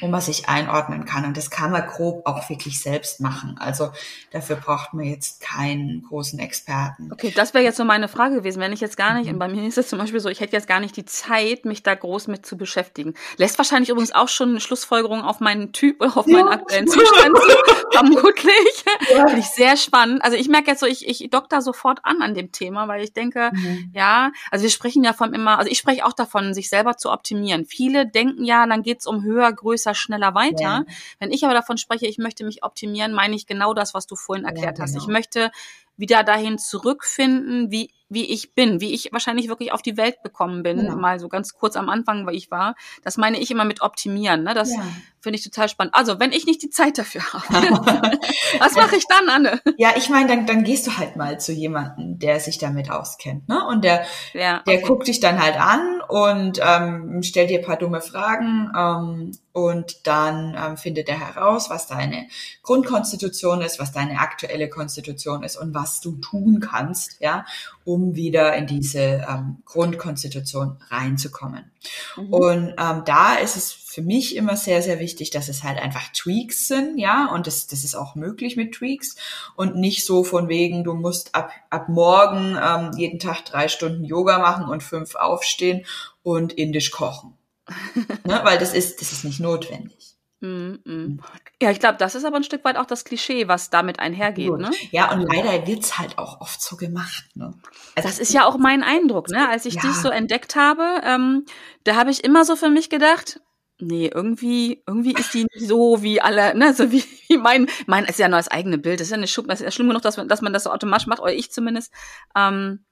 wo 0.01 0.09
man 0.09 0.21
sich 0.21 0.49
einordnen 0.49 1.05
kann. 1.05 1.25
Und 1.25 1.37
das 1.37 1.51
kann 1.51 1.71
man 1.71 1.87
grob 1.87 2.27
auch 2.27 2.49
wirklich 2.49 2.81
selbst 2.81 3.21
machen. 3.21 3.57
Also 3.59 3.91
dafür 4.31 4.57
braucht 4.57 4.93
man 4.95 5.05
jetzt 5.05 5.41
keinen 5.41 6.03
großen 6.03 6.39
Experten. 6.39 7.13
Okay, 7.13 7.33
das 7.35 7.55
wäre 7.55 7.65
jetzt 7.65 7.77
so 7.77 7.85
meine 7.85 8.09
Frage 8.09 8.37
gewesen. 8.37 8.61
Wenn 8.61 8.73
ich 8.73 8.81
jetzt 8.81 8.97
gar 8.97 9.15
nicht, 9.15 9.27
mhm. 9.27 9.35
und 9.35 9.39
bei 9.39 9.49
mir 9.49 9.67
ist 9.67 9.79
es 9.79 9.89
zum 9.89 9.99
Beispiel 9.99 10.21
so, 10.21 10.29
ich 10.29 10.41
hätte 10.41 10.53
jetzt 10.53 10.67
gar 10.67 10.81
nicht 10.81 10.97
die 10.97 11.05
Zeit, 11.05 11.65
mich 11.65 11.83
da 11.83 11.95
groß 11.95 12.29
mit 12.29 12.45
zu 12.47 12.57
beschäftigen. 12.57 13.15
Lässt 13.37 13.59
wahrscheinlich 13.59 13.91
übrigens 13.91 14.13
auch 14.13 14.29
schon 14.29 14.51
eine 14.51 14.61
Schlussfolgerung 14.61 15.23
auf 15.23 15.41
meinen 15.41 15.73
Typ 15.73 16.01
oder 16.01 16.17
auf 16.17 16.27
meinen 16.27 16.49
aktuellen 16.49 16.89
Zustand 16.89 17.39
vermutlich. 17.93 18.85
Ja. 19.13 19.27
Finde 19.27 19.41
ich 19.41 19.47
sehr 19.47 19.77
spannend. 19.77 20.25
Also 20.25 20.37
ich 20.37 20.49
merke 20.49 20.71
jetzt 20.71 20.81
so, 20.81 20.87
ich, 20.87 21.09
ich 21.09 21.31
dock 21.31 21.49
da 21.49 21.61
sofort 21.61 22.01
an 22.03 22.23
an 22.23 22.35
dem 22.35 22.53
Thema, 22.53 22.89
weil 22.89 23.03
ich 23.03 23.13
denke, 23.13 23.51
mhm. 23.53 23.91
ja, 23.93 24.33
also 24.51 24.65
wir 24.65 24.71
sprechen 24.71 25.05
ja 25.05 25.13
von 25.13 25.35
immer, 25.35 25.59
also 25.59 25.71
ich 25.71 25.79
spreche 25.79 26.05
auch 26.05 26.13
davon, 26.13 26.55
sich 26.55 26.69
selber 26.69 26.97
zu 26.97 27.11
optimieren. 27.11 27.65
Viele 27.67 28.07
denken 28.07 28.45
ja, 28.45 28.67
dann 28.67 28.83
geht's 28.83 29.07
um 29.07 29.23
höher, 29.23 29.53
größer, 29.53 29.84
schneller 29.93 30.35
weiter. 30.35 30.63
Ja. 30.63 30.85
Wenn 31.19 31.33
ich 31.33 31.45
aber 31.45 31.53
davon 31.53 31.77
spreche, 31.77 32.07
ich 32.07 32.17
möchte 32.17 32.45
mich 32.45 32.65
optimieren, 32.65 33.13
meine 33.13 33.37
ich 33.37 33.47
genau 33.47 33.75
das, 33.75 33.93
was 33.93 34.07
du 34.07 34.17
vorhin 34.17 34.47
erklärt 34.47 34.79
ja, 34.79 34.85
genau. 34.85 34.97
hast. 34.97 34.97
Ich 34.97 35.09
möchte 35.09 35.51
wieder 35.97 36.25
dahin 36.25 36.59
zurückfinden, 36.59 37.71
wie 37.71 37.91
wie 38.15 38.25
ich 38.25 38.55
bin, 38.55 38.81
wie 38.81 38.93
ich 38.93 39.13
wahrscheinlich 39.13 39.49
wirklich 39.49 39.73
auf 39.73 39.83
die 39.83 39.97
Welt 39.97 40.23
gekommen 40.23 40.63
bin, 40.63 40.79
genau. 40.79 40.97
mal 40.97 41.19
so 41.19 41.29
ganz 41.29 41.55
kurz 41.55 41.77
am 41.77 41.89
Anfang, 41.89 42.27
weil 42.27 42.35
ich 42.35 42.51
war. 42.51 42.77
Das 43.03 43.17
meine 43.17 43.39
ich 43.39 43.51
immer 43.51 43.65
mit 43.65 43.83
optimieren. 43.83 44.45
Ne? 44.45 44.55
Das 44.55 44.73
ja. 44.73 44.83
finde 45.21 45.39
ich 45.39 45.45
total 45.45 45.69
spannend. 45.69 45.95
Also, 45.95 46.21
wenn 46.21 46.33
ich 46.33 46.47
nicht 46.47 46.63
die 46.63 46.71
Zeit 46.71 46.97
dafür 46.97 47.23
habe, 47.33 47.51
was 48.59 48.75
mache 48.75 48.97
ich 48.97 49.05
dann, 49.09 49.29
Anne? 49.29 49.61
Ja, 49.77 49.91
ich 49.97 50.09
meine, 50.09 50.29
dann, 50.29 50.47
dann 50.47 50.65
gehst 50.65 50.87
du 50.87 50.97
halt 50.97 51.17
mal 51.17 51.41
zu 51.41 51.53
jemandem, 51.53 52.19
der 52.19 52.41
sich 52.41 52.59
damit 52.59 52.91
auskennt. 52.91 53.49
Ne? 53.49 53.67
Und 53.67 53.85
der, 53.85 54.05
ja, 54.33 54.61
okay. 54.61 54.63
der 54.67 54.81
guckt 54.83 55.09
dich 55.09 55.21
dann 55.21 55.43
halt 55.43 55.61
an 55.61 55.94
und 56.09 56.61
ähm, 56.63 57.23
stellt 57.23 57.51
dir 57.51 57.61
ein 57.61 57.65
paar 57.65 57.77
dumme 57.77 58.01
Fragen 58.01 58.73
ähm, 58.77 59.33
und 59.53 60.07
dann 60.07 60.57
ähm, 60.57 60.77
findet 60.77 61.09
er 61.09 61.19
heraus, 61.19 61.71
was 61.71 61.87
deine 61.87 62.27
Grundkonstitution 62.63 63.61
ist, 63.61 63.79
was 63.79 63.93
deine 63.93 64.21
aktuelle 64.21 64.69
Konstitution 64.69 65.43
ist 65.43 65.57
und 65.57 65.75
was 65.75 66.01
du 66.01 66.17
tun 66.17 66.61
kannst, 66.61 67.21
ja, 67.21 67.45
um 67.85 68.15
wieder 68.15 68.55
in 68.57 68.67
diese 68.67 69.27
ähm, 69.29 69.59
Grundkonstitution 69.65 70.79
reinzukommen. 70.91 71.71
Mhm. 72.17 72.33
Und 72.33 72.75
ähm, 72.79 73.03
da 73.05 73.35
ist 73.35 73.57
es 73.57 73.73
für 73.73 74.03
mich 74.03 74.35
immer 74.37 74.57
sehr, 74.57 74.83
sehr 74.83 74.99
wichtig, 74.99 75.31
dass 75.31 75.49
es 75.49 75.63
halt 75.63 75.79
einfach 75.79 76.09
Tweaks 76.13 76.67
sind, 76.67 76.99
ja, 76.99 77.31
und 77.33 77.47
das, 77.47 77.67
das 77.67 77.85
ist 77.85 77.95
auch 77.95 78.15
möglich 78.15 78.57
mit 78.57 78.75
Tweaks 78.75 79.17
und 79.55 79.77
nicht 79.77 80.05
so 80.05 80.25
von 80.25 80.49
wegen, 80.49 80.83
du 80.83 80.95
musst 80.95 81.35
ab, 81.35 81.51
ab 81.71 81.89
morgen 81.89 82.59
ähm, 82.61 82.91
jeden 82.97 83.19
Tag 83.19 83.45
drei 83.45 83.69
Stunden 83.69 84.05
Yoga 84.05 84.39
machen 84.39 84.67
und 84.67 84.83
fünf 84.83 85.15
aufstehen 85.15 85.85
und 86.23 86.53
indisch 86.55 86.91
kochen. 86.91 87.35
ne? 88.25 88.41
Weil 88.43 88.59
das 88.59 88.75
ist, 88.75 89.01
das 89.01 89.13
ist 89.13 89.25
nicht 89.25 89.41
notwendig. 89.41 90.14
Mm, 90.45 90.79
mm. 90.85 91.21
Ja, 91.63 91.71
ich 91.71 91.81
glaube, 91.81 91.97
das 91.99 92.15
ist 92.15 92.25
aber 92.27 92.37
ein 92.37 92.45
Stück 92.45 92.65
weit 92.65 92.77
auch 92.77 92.85
das 92.85 93.07
Klischee, 93.07 93.49
was 93.49 93.71
damit 93.71 93.99
einhergeht. 93.99 94.53
Ne? 94.53 94.71
Ja, 94.91 95.11
und 95.11 95.23
leider 95.23 95.67
wird's 95.67 95.99
halt 95.99 96.19
auch 96.19 96.43
oft 96.43 96.61
so 96.61 96.77
gemacht. 96.77 97.25
Ne? 97.35 97.55
Also, 97.97 98.09
das 98.09 98.19
ist 98.19 98.35
ja 98.35 98.45
auch 98.45 98.59
mein 98.59 98.83
Eindruck, 98.83 99.31
ne? 99.31 99.49
Als 99.49 99.65
ich 99.65 99.75
ja. 99.75 99.81
dich 99.81 99.95
so 99.95 100.11
entdeckt 100.11 100.55
habe, 100.55 101.01
ähm, 101.03 101.47
da 101.85 101.97
habe 101.97 102.11
ich 102.11 102.25
immer 102.25 102.45
so 102.45 102.57
für 102.57 102.69
mich 102.69 102.91
gedacht, 102.91 103.41
nee, 103.79 104.11
irgendwie, 104.13 104.83
irgendwie 104.87 105.15
ist 105.15 105.33
die 105.33 105.47
nicht 105.55 105.67
so 105.67 106.03
wie 106.03 106.21
alle, 106.21 106.55
ne, 106.55 106.75
so 106.75 106.93
wie, 106.93 107.05
wie 107.29 107.39
mein, 107.39 107.67
mein 107.87 108.05
ist 108.05 108.19
ja 108.19 108.29
nur 108.29 108.39
das 108.39 108.49
eigene 108.49 108.77
Bild, 108.77 109.01
das 109.01 109.07
ist 109.07 109.13
ja 109.13 109.17
nicht 109.17 109.33
schlimm, 109.33 109.47
das 109.47 109.61
ist 109.61 109.65
ja 109.65 109.71
schlimm 109.71 109.89
genug, 109.89 110.03
dass 110.03 110.19
man, 110.19 110.29
dass 110.29 110.43
man 110.43 110.53
das 110.53 110.65
so 110.65 110.71
automatisch 110.71 111.07
macht, 111.07 111.21
oder 111.21 111.33
ich 111.33 111.51
zumindest. 111.53 111.91
Ähm, 112.37 112.85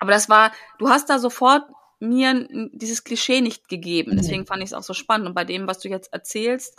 aber 0.00 0.10
das 0.10 0.30
war, 0.30 0.52
du 0.78 0.88
hast 0.88 1.10
da 1.10 1.18
sofort 1.18 1.64
mir 2.08 2.48
dieses 2.72 3.04
Klischee 3.04 3.40
nicht 3.40 3.68
gegeben. 3.68 4.12
Mhm. 4.12 4.16
Deswegen 4.16 4.46
fand 4.46 4.62
ich 4.62 4.70
es 4.70 4.72
auch 4.74 4.82
so 4.82 4.94
spannend. 4.94 5.26
Und 5.26 5.34
bei 5.34 5.44
dem, 5.44 5.66
was 5.66 5.80
du 5.80 5.88
jetzt 5.88 6.12
erzählst, 6.12 6.76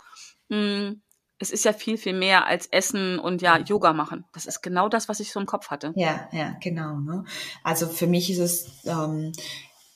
mh, 0.48 0.56
hm, 0.56 1.02
es 1.38 1.50
ist 1.50 1.64
ja 1.64 1.72
viel, 1.72 1.98
viel 1.98 2.14
mehr 2.14 2.46
als 2.46 2.66
Essen 2.68 3.18
und 3.18 3.42
ja, 3.42 3.58
Yoga 3.58 3.92
machen. 3.92 4.24
Das 4.32 4.46
ist 4.46 4.62
genau 4.62 4.88
das, 4.88 5.08
was 5.08 5.20
ich 5.20 5.32
so 5.32 5.40
im 5.40 5.46
Kopf 5.46 5.68
hatte. 5.68 5.92
Ja, 5.94 6.28
ja, 6.32 6.56
genau. 6.62 6.98
Ne? 6.98 7.24
Also 7.62 7.86
für 7.86 8.06
mich 8.06 8.30
ist 8.30 8.38
es 8.38 8.86
ähm, 8.86 9.32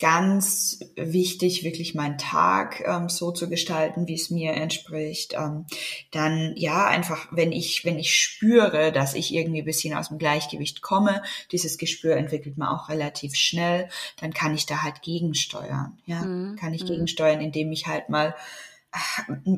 ganz 0.00 0.80
wichtig, 0.96 1.62
wirklich 1.62 1.94
meinen 1.94 2.16
Tag 2.16 2.82
ähm, 2.86 3.10
so 3.10 3.30
zu 3.32 3.50
gestalten, 3.50 4.08
wie 4.08 4.14
es 4.14 4.30
mir 4.30 4.54
entspricht. 4.54 5.34
Ähm, 5.34 5.66
dann 6.10 6.54
ja, 6.56 6.86
einfach, 6.86 7.28
wenn 7.30 7.52
ich, 7.52 7.84
wenn 7.84 7.98
ich 7.98 8.16
spüre, 8.16 8.92
dass 8.92 9.14
ich 9.14 9.32
irgendwie 9.34 9.60
ein 9.60 9.66
bisschen 9.66 9.94
aus 9.94 10.08
dem 10.08 10.18
Gleichgewicht 10.18 10.80
komme, 10.80 11.22
dieses 11.52 11.76
Gespür 11.76 12.16
entwickelt 12.16 12.56
man 12.56 12.68
auch 12.68 12.88
relativ 12.88 13.36
schnell, 13.36 13.88
dann 14.18 14.32
kann 14.32 14.54
ich 14.54 14.64
da 14.64 14.82
halt 14.82 15.02
gegensteuern. 15.02 15.98
Ja, 16.06 16.22
mhm. 16.22 16.56
kann 16.56 16.72
ich 16.72 16.84
mhm. 16.84 16.88
gegensteuern, 16.88 17.40
indem 17.42 17.70
ich 17.70 17.86
halt 17.86 18.08
mal 18.08 18.34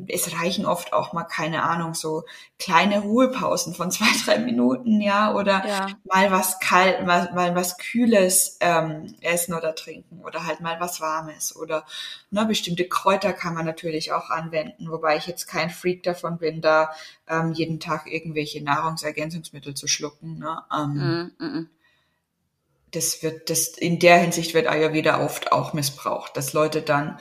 es 0.08 0.38
reichen 0.38 0.66
oft 0.66 0.92
auch 0.92 1.14
mal, 1.14 1.24
keine 1.24 1.62
Ahnung, 1.62 1.94
so 1.94 2.24
kleine 2.58 3.00
Ruhepausen 3.00 3.74
von 3.74 3.90
zwei, 3.90 4.06
drei 4.24 4.38
Minuten, 4.38 5.00
ja, 5.00 5.34
oder 5.34 5.66
ja. 5.66 5.86
mal 6.04 6.30
was 6.30 6.60
kalt, 6.60 7.06
mal, 7.06 7.32
mal 7.32 7.54
was 7.54 7.78
Kühles 7.78 8.58
ähm, 8.60 9.14
essen 9.22 9.54
oder 9.54 9.74
trinken 9.74 10.22
oder 10.24 10.46
halt 10.46 10.60
mal 10.60 10.78
was 10.80 11.00
Warmes 11.00 11.56
oder 11.56 11.86
ne, 12.30 12.44
bestimmte 12.44 12.86
Kräuter 12.86 13.32
kann 13.32 13.54
man 13.54 13.64
natürlich 13.64 14.12
auch 14.12 14.28
anwenden, 14.28 14.90
wobei 14.90 15.16
ich 15.16 15.26
jetzt 15.26 15.46
kein 15.46 15.70
Freak 15.70 16.02
davon 16.02 16.38
bin, 16.38 16.60
da 16.60 16.90
ähm, 17.26 17.52
jeden 17.52 17.80
Tag 17.80 18.06
irgendwelche 18.06 18.62
Nahrungsergänzungsmittel 18.62 19.74
zu 19.74 19.86
schlucken. 19.86 20.38
Ne? 20.38 20.58
Ähm, 20.74 21.32
mm, 21.38 21.44
mm, 21.44 21.58
mm. 21.58 21.70
Das 22.90 23.22
wird, 23.22 23.48
das 23.48 23.68
in 23.68 23.98
der 23.98 24.18
Hinsicht 24.18 24.52
wird 24.52 24.66
Ayurveda 24.66 25.24
oft 25.24 25.52
auch 25.52 25.72
missbraucht, 25.72 26.36
dass 26.36 26.52
Leute 26.52 26.82
dann 26.82 27.18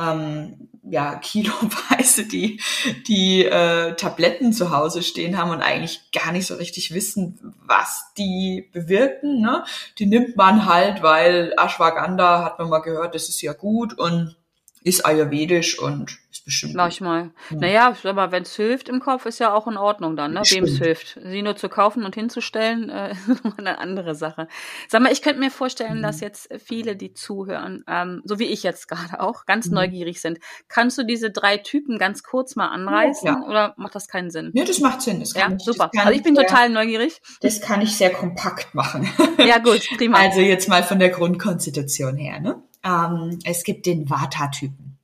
ähm, 0.00 0.68
ja, 0.82 1.16
kiloweise 1.16 2.26
die, 2.26 2.60
die 3.06 3.44
äh, 3.44 3.94
Tabletten 3.94 4.52
zu 4.52 4.70
Hause 4.70 5.02
stehen 5.02 5.38
haben 5.38 5.50
und 5.50 5.62
eigentlich 5.62 6.10
gar 6.12 6.32
nicht 6.32 6.46
so 6.46 6.54
richtig 6.54 6.94
wissen, 6.94 7.54
was 7.64 8.12
die 8.16 8.68
bewirken. 8.72 9.40
Ne? 9.40 9.64
Die 9.98 10.06
nimmt 10.06 10.36
man 10.36 10.66
halt, 10.66 11.02
weil 11.02 11.54
Ashwagandha 11.56 12.44
hat 12.44 12.58
man 12.58 12.68
mal 12.68 12.80
gehört, 12.80 13.14
das 13.14 13.28
ist 13.28 13.42
ja 13.42 13.52
gut 13.52 13.98
und 13.98 14.36
ist 14.82 15.04
ayurvedisch 15.04 15.78
und 15.78 16.18
ist 16.30 16.44
bestimmt. 16.44 16.74
Manchmal. 16.74 17.32
Ja. 17.50 17.56
Naja, 17.56 17.96
aber 18.04 18.32
wenn 18.32 18.44
es 18.44 18.56
hilft 18.56 18.88
im 18.88 19.00
Kopf, 19.00 19.26
ist 19.26 19.38
ja 19.40 19.52
auch 19.52 19.66
in 19.66 19.76
Ordnung 19.76 20.16
dann, 20.16 20.32
ne? 20.32 20.42
Wem 20.48 20.64
es 20.64 20.78
hilft. 20.78 21.18
Sie 21.22 21.42
nur 21.42 21.56
zu 21.56 21.68
kaufen 21.68 22.04
und 22.04 22.14
hinzustellen, 22.14 22.88
äh, 22.88 23.12
ist 23.28 23.58
eine 23.58 23.78
andere 23.78 24.14
Sache. 24.14 24.48
Sag 24.88 25.02
mal, 25.02 25.12
ich 25.12 25.20
könnte 25.20 25.40
mir 25.40 25.50
vorstellen, 25.50 25.98
mhm. 25.98 26.02
dass 26.02 26.20
jetzt 26.20 26.48
viele, 26.64 26.96
die 26.96 27.12
zuhören, 27.12 27.84
ähm, 27.88 28.22
so 28.24 28.38
wie 28.38 28.44
ich 28.44 28.62
jetzt 28.62 28.88
gerade 28.88 29.20
auch, 29.20 29.44
ganz 29.44 29.66
mhm. 29.66 29.74
neugierig 29.74 30.20
sind. 30.20 30.38
Kannst 30.68 30.96
du 30.96 31.04
diese 31.04 31.30
drei 31.30 31.58
Typen 31.58 31.98
ganz 31.98 32.22
kurz 32.22 32.56
mal 32.56 32.68
anreißen 32.68 33.26
ja. 33.26 33.42
oder 33.46 33.74
macht 33.76 33.94
das 33.94 34.08
keinen 34.08 34.30
Sinn? 34.30 34.50
Nee, 34.54 34.64
das 34.64 34.80
macht 34.80 35.02
Sinn. 35.02 35.20
Das 35.20 35.34
ja, 35.34 35.50
ich, 35.52 35.62
super. 35.62 35.90
also 35.94 36.12
ich 36.12 36.22
bin 36.22 36.36
sehr, 36.36 36.46
total 36.46 36.70
neugierig. 36.70 37.20
Das 37.42 37.60
kann 37.60 37.82
ich 37.82 37.96
sehr 37.96 38.10
kompakt 38.10 38.74
machen. 38.74 39.08
Ja, 39.38 39.58
gut, 39.58 39.86
prima. 39.96 40.18
Also 40.30 40.40
jetzt 40.40 40.68
mal 40.68 40.82
von 40.82 40.98
der 40.98 41.08
Grundkonstitution 41.08 42.16
her, 42.16 42.40
ne? 42.40 42.62
Ähm, 42.84 43.38
es 43.44 43.64
gibt 43.64 43.86
den 43.86 44.08
Vata-Typen. 44.08 44.98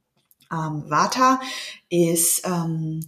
Ähm, 0.51 0.85
Vata 0.89 1.41
ist, 1.89 2.47
ähm, 2.47 3.07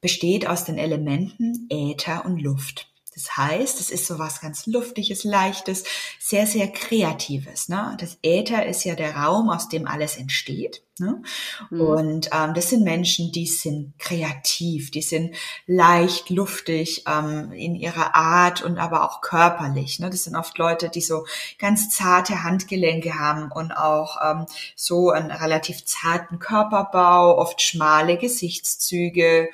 besteht 0.00 0.46
aus 0.46 0.64
den 0.64 0.78
Elementen 0.78 1.66
Äther 1.70 2.24
und 2.24 2.38
Luft. 2.38 2.90
Das 3.14 3.36
heißt, 3.36 3.80
es 3.80 3.90
ist 3.90 4.06
so 4.06 4.18
was 4.18 4.40
ganz 4.40 4.66
Luftiges, 4.66 5.22
Leichtes, 5.24 5.84
sehr, 6.18 6.46
sehr 6.46 6.68
Kreatives. 6.68 7.68
Ne? 7.68 7.96
Das 8.00 8.18
Äther 8.22 8.66
ist 8.66 8.84
ja 8.84 8.96
der 8.96 9.16
Raum, 9.16 9.50
aus 9.50 9.68
dem 9.68 9.86
alles 9.86 10.16
entsteht. 10.16 10.82
Ne? 10.98 11.22
Mhm. 11.70 11.80
Und 11.80 12.30
ähm, 12.32 12.54
das 12.54 12.70
sind 12.70 12.84
Menschen, 12.84 13.32
die 13.32 13.46
sind 13.46 13.98
kreativ, 13.98 14.92
die 14.92 15.02
sind 15.02 15.34
leicht, 15.66 16.30
luftig 16.30 17.04
ähm, 17.08 17.50
in 17.52 17.74
ihrer 17.74 18.14
Art 18.14 18.62
und 18.62 18.78
aber 18.78 19.02
auch 19.02 19.20
körperlich. 19.20 19.98
Ne? 19.98 20.08
Das 20.08 20.22
sind 20.22 20.36
oft 20.36 20.56
Leute, 20.56 20.88
die 20.88 21.00
so 21.00 21.26
ganz 21.58 21.90
zarte 21.90 22.44
Handgelenke 22.44 23.18
haben 23.18 23.50
und 23.50 23.72
auch 23.72 24.18
ähm, 24.24 24.46
so 24.76 25.10
einen 25.10 25.32
relativ 25.32 25.84
zarten 25.84 26.38
Körperbau, 26.38 27.38
oft 27.38 27.60
schmale 27.60 28.16
Gesichtszüge, 28.16 29.48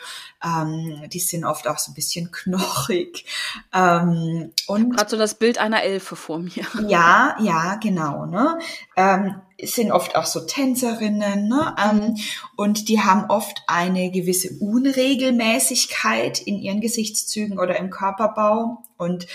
ähm, 0.45 1.09
die 1.09 1.21
sind 1.21 1.45
oft 1.45 1.69
auch 1.69 1.79
so 1.79 1.91
ein 1.91 1.95
bisschen 1.95 2.31
knochig. 2.33 3.25
Ähm, 3.73 4.53
und 4.67 4.91
gerade 4.91 5.11
so 5.11 5.17
das 5.17 5.35
Bild 5.35 5.59
einer 5.59 5.83
Elfe 5.83 6.17
vor 6.17 6.39
mir. 6.39 6.67
Ja, 6.87 7.37
ja, 7.41 7.77
genau. 7.77 8.27
Ne? 8.27 8.59
Ähm, 8.97 9.37
sind 9.65 9.93
oft 9.93 10.17
auch 10.17 10.27
so 10.27 10.41
Tänzerinnen 10.41 11.49
ne? 11.49 11.75
Ähm, 11.83 11.97
mhm. 11.97 12.17
und 12.57 12.89
die 12.89 13.01
haben 13.01 13.31
oft 13.31 13.63
eine 13.67 14.11
gewisse 14.11 14.51
Unregelmäßigkeit 14.59 16.41
in 16.41 16.59
ihren 16.59 16.81
Gesichtszügen 16.81 17.59
oder 17.59 17.77
im 17.77 17.91
Körperbau 17.91 18.83
und 18.97 19.27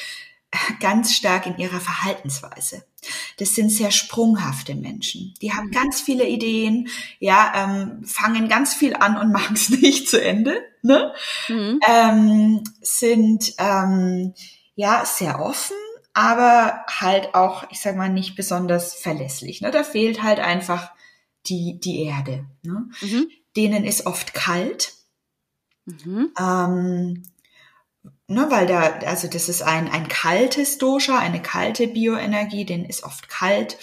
ganz 0.80 1.14
stark 1.14 1.46
in 1.48 1.58
ihrer 1.58 1.80
Verhaltensweise. 1.80 2.84
Das 3.38 3.54
sind 3.54 3.70
sehr 3.70 3.92
sprunghafte 3.92 4.76
Menschen. 4.76 5.34
Die 5.42 5.54
haben 5.54 5.68
mhm. 5.68 5.72
ganz 5.72 6.02
viele 6.02 6.28
Ideen, 6.28 6.88
ja, 7.20 7.52
ähm, 7.56 8.04
fangen 8.06 8.48
ganz 8.48 8.74
viel 8.74 8.96
an 8.96 9.18
und 9.18 9.32
machen 9.34 9.56
es 9.56 9.70
nicht 9.70 10.10
zu 10.10 10.22
Ende. 10.22 10.62
Ne? 10.82 11.14
Mhm. 11.48 11.80
Ähm, 11.88 12.64
sind 12.82 13.54
ähm, 13.58 14.34
ja 14.76 15.04
sehr 15.06 15.40
offen, 15.42 15.78
aber 16.16 16.86
halt 16.88 17.36
auch, 17.36 17.70
ich 17.72 17.82
sag 17.82 17.98
mal, 17.98 18.10
nicht 18.10 18.36
besonders 18.36 18.94
verlässlich. 18.94 19.60
Ne? 19.60 19.70
Da 19.70 19.84
fehlt 19.84 20.24
halt 20.24 20.40
einfach 20.40 20.92
die 21.46 21.78
die 21.80 22.04
Erde. 22.06 22.46
Ne? 22.64 22.90
Mhm. 23.02 23.28
Denen 23.58 23.84
ist 23.84 24.06
oft 24.06 24.34
kalt. 24.34 24.94
Mhm. 25.84 26.32
Ähm, 26.40 27.24
ne, 28.28 28.48
weil 28.50 28.66
da, 28.66 29.00
also 29.06 29.28
das 29.28 29.50
ist 29.50 29.62
ein, 29.62 29.90
ein 29.90 30.08
kaltes 30.08 30.78
Dosha, 30.78 31.20
eine 31.20 31.42
kalte 31.42 31.88
Bioenergie, 31.88 32.66
denen 32.66 32.86
ist 32.86 33.04
oft 33.04 33.28
kalt 33.28 33.78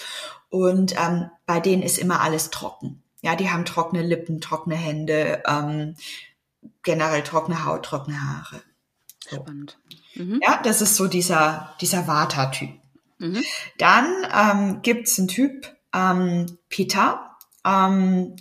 und 0.48 0.94
ähm, 0.98 1.30
bei 1.44 1.60
denen 1.60 1.82
ist 1.82 1.98
immer 1.98 2.22
alles 2.22 2.50
trocken. 2.50 3.02
Ja, 3.20 3.36
die 3.36 3.50
haben 3.50 3.66
trockene 3.66 4.02
Lippen, 4.02 4.40
trockene 4.40 4.74
Hände, 4.74 5.42
ähm, 5.46 5.96
generell 6.82 7.22
trockene 7.22 7.66
Haut, 7.66 7.84
trockene 7.84 8.20
Haare. 8.20 8.62
So. 9.28 9.36
Spannend. 9.36 9.78
Mhm. 10.14 10.40
Ja, 10.42 10.60
das 10.62 10.80
ist 10.82 10.96
so 10.96 11.06
dieser, 11.06 11.74
dieser 11.80 12.06
Vata-Typ. 12.06 12.70
Mhm. 13.18 13.42
Dann 13.78 14.06
ähm, 14.34 14.82
gibt 14.82 15.08
einen 15.18 15.28
Typ, 15.28 15.74
ähm, 15.94 16.58
Pitta, 16.68 17.36
ähm, 17.64 18.36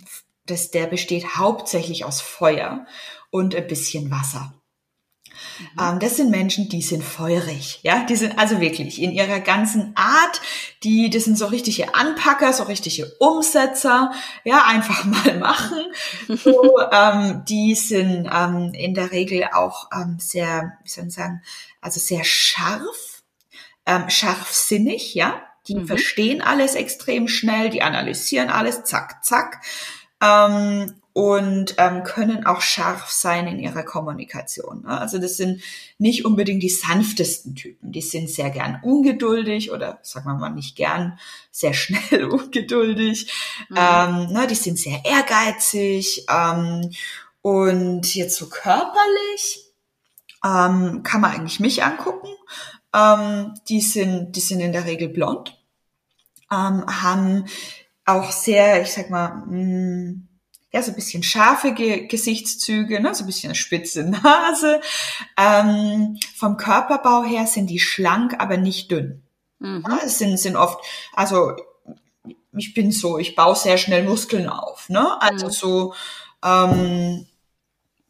das, 0.46 0.70
der 0.70 0.86
besteht 0.86 1.36
hauptsächlich 1.36 2.04
aus 2.04 2.20
Feuer 2.20 2.86
und 3.30 3.54
ein 3.54 3.66
bisschen 3.66 4.10
Wasser. 4.10 4.54
Mhm. 5.58 5.66
Ähm, 5.80 5.98
das 5.98 6.16
sind 6.16 6.30
Menschen, 6.30 6.68
die 6.68 6.82
sind 6.82 7.02
feurig, 7.02 7.80
ja, 7.82 8.04
die 8.04 8.16
sind 8.16 8.38
also 8.38 8.60
wirklich 8.60 9.00
in 9.00 9.12
ihrer 9.12 9.40
ganzen 9.40 9.92
Art, 9.96 10.40
die, 10.82 11.10
das 11.10 11.24
sind 11.24 11.38
so 11.38 11.46
richtige 11.46 11.94
Anpacker, 11.94 12.52
so 12.52 12.64
richtige 12.64 13.06
Umsetzer, 13.18 14.12
ja, 14.44 14.64
einfach 14.66 15.04
mal 15.04 15.38
machen. 15.38 15.84
So, 16.28 16.78
ähm, 16.92 17.44
die 17.48 17.74
sind 17.74 18.28
ähm, 18.32 18.72
in 18.74 18.94
der 18.94 19.12
Regel 19.12 19.48
auch 19.52 19.88
ähm, 19.94 20.16
sehr, 20.18 20.78
wie 20.82 20.88
soll 20.88 21.06
ich 21.06 21.14
sagen, 21.14 21.42
also 21.80 22.00
sehr 22.00 22.24
scharf, 22.24 23.22
ähm, 23.86 24.08
scharfsinnig, 24.08 25.14
ja. 25.14 25.42
Die 25.68 25.76
mhm. 25.76 25.86
verstehen 25.86 26.42
alles 26.42 26.74
extrem 26.74 27.28
schnell, 27.28 27.70
die 27.70 27.82
analysieren 27.82 28.50
alles, 28.50 28.82
zack, 28.82 29.24
zack. 29.24 29.60
Ähm, 30.20 31.01
und 31.14 31.74
ähm, 31.76 32.04
können 32.04 32.46
auch 32.46 32.62
scharf 32.62 33.10
sein 33.10 33.46
in 33.46 33.58
ihrer 33.58 33.82
Kommunikation. 33.82 34.82
Ne? 34.82 34.98
Also 34.98 35.18
das 35.18 35.36
sind 35.36 35.62
nicht 35.98 36.24
unbedingt 36.24 36.62
die 36.62 36.70
sanftesten 36.70 37.54
Typen. 37.54 37.92
Die 37.92 38.00
sind 38.00 38.30
sehr 38.30 38.50
gern 38.50 38.80
ungeduldig 38.82 39.72
oder 39.72 39.98
sagen 40.02 40.26
wir 40.26 40.34
mal 40.34 40.50
nicht 40.50 40.74
gern, 40.74 41.18
sehr 41.50 41.74
schnell 41.74 42.24
ungeduldig. 42.30 43.30
Mhm. 43.68 43.76
Ähm, 43.76 44.32
ne? 44.32 44.46
Die 44.48 44.54
sind 44.54 44.78
sehr 44.78 45.04
ehrgeizig 45.04 46.26
ähm, 46.30 46.90
und 47.42 48.14
jetzt 48.14 48.36
so 48.36 48.48
körperlich 48.48 49.72
ähm, 50.44 51.02
kann 51.02 51.20
man 51.20 51.32
eigentlich 51.32 51.60
mich 51.60 51.84
angucken. 51.84 52.28
Ähm, 52.94 53.54
die 53.68 53.80
sind, 53.80 54.32
die 54.36 54.40
sind 54.40 54.60
in 54.60 54.72
der 54.72 54.86
Regel 54.86 55.08
blond, 55.08 55.58
ähm, 56.50 56.84
haben 56.86 57.46
auch 58.04 58.32
sehr, 58.32 58.82
ich 58.82 58.92
sag 58.92 59.10
mal, 59.10 59.44
mh, 59.46 59.56
mm, 59.56 60.28
ja, 60.72 60.82
so 60.82 60.90
ein 60.90 60.94
bisschen 60.94 61.22
scharfe 61.22 61.72
Ge 61.72 62.06
Gesichtszüge, 62.06 63.00
ne, 63.00 63.14
so 63.14 63.24
ein 63.24 63.26
bisschen 63.26 63.54
spitze 63.54 64.04
Nase. 64.04 64.80
Ähm, 65.36 66.18
vom 66.34 66.56
Körperbau 66.56 67.24
her 67.24 67.46
sind 67.46 67.68
die 67.68 67.78
schlank, 67.78 68.36
aber 68.38 68.56
nicht 68.56 68.90
dünn. 68.90 69.22
Mhm. 69.58 69.84
Ja, 69.86 70.00
es 70.04 70.18
sind, 70.18 70.38
sind 70.38 70.56
oft, 70.56 70.82
also 71.12 71.52
ich 72.56 72.74
bin 72.74 72.90
so, 72.90 73.18
ich 73.18 73.34
baue 73.34 73.54
sehr 73.54 73.78
schnell 73.78 74.04
Muskeln 74.04 74.48
auf, 74.48 74.88
ne? 74.88 75.20
Also 75.20 75.46
mhm. 75.46 75.50
so, 75.50 75.94
ähm, 76.44 77.26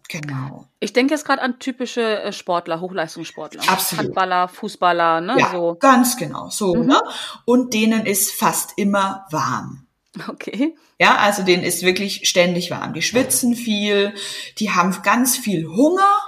genau. 0.08 0.66
Ich 0.78 0.92
denke 0.92 1.14
jetzt 1.14 1.24
gerade 1.24 1.42
an 1.42 1.58
typische 1.58 2.22
äh, 2.22 2.32
Sportler, 2.32 2.80
Hochleistungssportler. 2.80 3.62
Absolut. 3.68 4.06
Handballer, 4.06 4.48
Fußballer, 4.48 5.20
ne? 5.20 5.36
Ja, 5.38 5.50
so. 5.50 5.74
ganz 5.74 6.16
genau, 6.16 6.48
so, 6.48 6.74
mhm. 6.74 6.86
ne? 6.86 7.00
Und 7.44 7.74
denen 7.74 8.06
ist 8.06 8.32
fast 8.32 8.72
immer 8.76 9.26
warm. 9.30 9.86
Okay. 10.28 10.74
Ja, 10.98 11.16
also 11.16 11.42
denen 11.42 11.62
ist 11.62 11.82
wirklich 11.82 12.28
ständig 12.28 12.70
warm. 12.70 12.92
Die 12.92 13.02
schwitzen 13.02 13.54
viel, 13.54 14.14
die 14.58 14.70
haben 14.70 14.94
ganz 15.02 15.36
viel 15.36 15.66
Hunger 15.66 16.18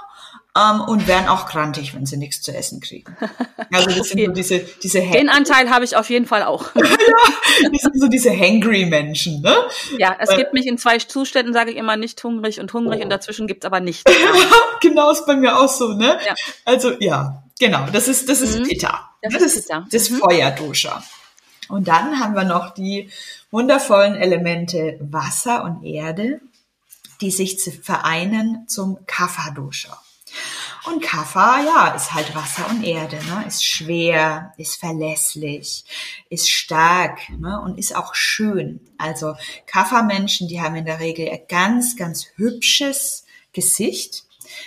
ähm, 0.57 0.81
und 0.81 1.07
werden 1.07 1.27
auch 1.27 1.45
krantig, 1.47 1.93
wenn 1.93 2.05
sie 2.05 2.17
nichts 2.17 2.41
zu 2.41 2.55
essen 2.55 2.79
kriegen. 2.79 3.15
Also 3.71 3.89
das 3.89 3.99
okay. 3.99 4.09
sind 4.09 4.25
so 4.25 4.31
diese, 4.31 4.59
diese 4.81 5.01
Den 5.01 5.29
Anteil 5.29 5.69
habe 5.69 5.85
ich 5.85 5.95
auf 5.95 6.09
jeden 6.09 6.25
Fall 6.25 6.43
auch. 6.43 6.73
ja, 6.75 6.83
das 7.71 7.81
sind 7.81 7.99
so 7.99 8.07
diese 8.07 8.31
hangry 8.31 8.85
Menschen, 8.85 9.41
ne? 9.41 9.55
Ja, 9.97 10.15
es 10.19 10.35
gibt 10.35 10.53
mich 10.53 10.65
in 10.65 10.77
zwei 10.77 10.97
Zuständen, 10.97 11.53
sage 11.53 11.71
ich 11.71 11.77
immer, 11.77 11.97
nicht 11.97 12.23
hungrig 12.23 12.59
und 12.59 12.71
hungrig 12.73 12.99
oh. 13.01 13.03
und 13.03 13.09
dazwischen 13.09 13.47
gibt's 13.47 13.65
aber 13.65 13.81
nichts. 13.81 14.03
genau, 14.81 15.11
ist 15.11 15.25
bei 15.25 15.35
mir 15.35 15.57
auch 15.57 15.69
so, 15.69 15.89
ne? 15.93 16.17
Ja. 16.25 16.33
Also 16.63 16.93
ja, 16.99 17.43
genau, 17.59 17.85
das 17.91 18.07
ist, 18.07 18.29
das 18.29 18.41
ist 18.41 18.57
mhm. 18.57 18.63
Pitta. 18.63 19.11
Das, 19.21 19.33
das 19.33 19.43
ist 19.43 19.67
Pitta. 19.67 19.85
Das 19.91 20.09
mhm. 20.09 20.17
Feuerdosha. 20.17 21.03
Und 21.67 21.87
dann 21.87 22.19
haben 22.19 22.35
wir 22.35 22.43
noch 22.43 22.73
die 22.73 23.09
wundervollen 23.55 24.15
Elemente 24.15 24.97
Wasser 24.99 25.63
und 25.63 25.85
Erde, 25.85 26.41
die 27.21 27.31
sich 27.31 27.57
vereinen 27.81 28.67
zum 28.67 28.97
Kapha-Dosha. 29.07 29.97
Und 30.87 31.01
Kapha, 31.01 31.61
ja, 31.63 31.87
ist 31.95 32.13
halt 32.13 32.35
Wasser 32.35 32.69
und 32.69 32.83
Erde, 32.83 33.15
ne? 33.15 33.45
ist 33.47 33.63
schwer, 33.63 34.53
ist 34.57 34.75
verlässlich, 34.75 35.85
ist 36.29 36.49
stark 36.49 37.29
ne? 37.29 37.61
und 37.61 37.79
ist 37.79 37.95
auch 37.95 38.13
schön. 38.13 38.81
Also 38.97 39.35
Kapha-Menschen, 39.67 40.49
die 40.49 40.59
haben 40.59 40.75
in 40.75 40.85
der 40.85 40.99
Regel 40.99 41.29
ein 41.29 41.45
ganz, 41.47 41.95
ganz 41.95 42.27
hübsches 42.35 43.25
Gesicht, 43.53 44.25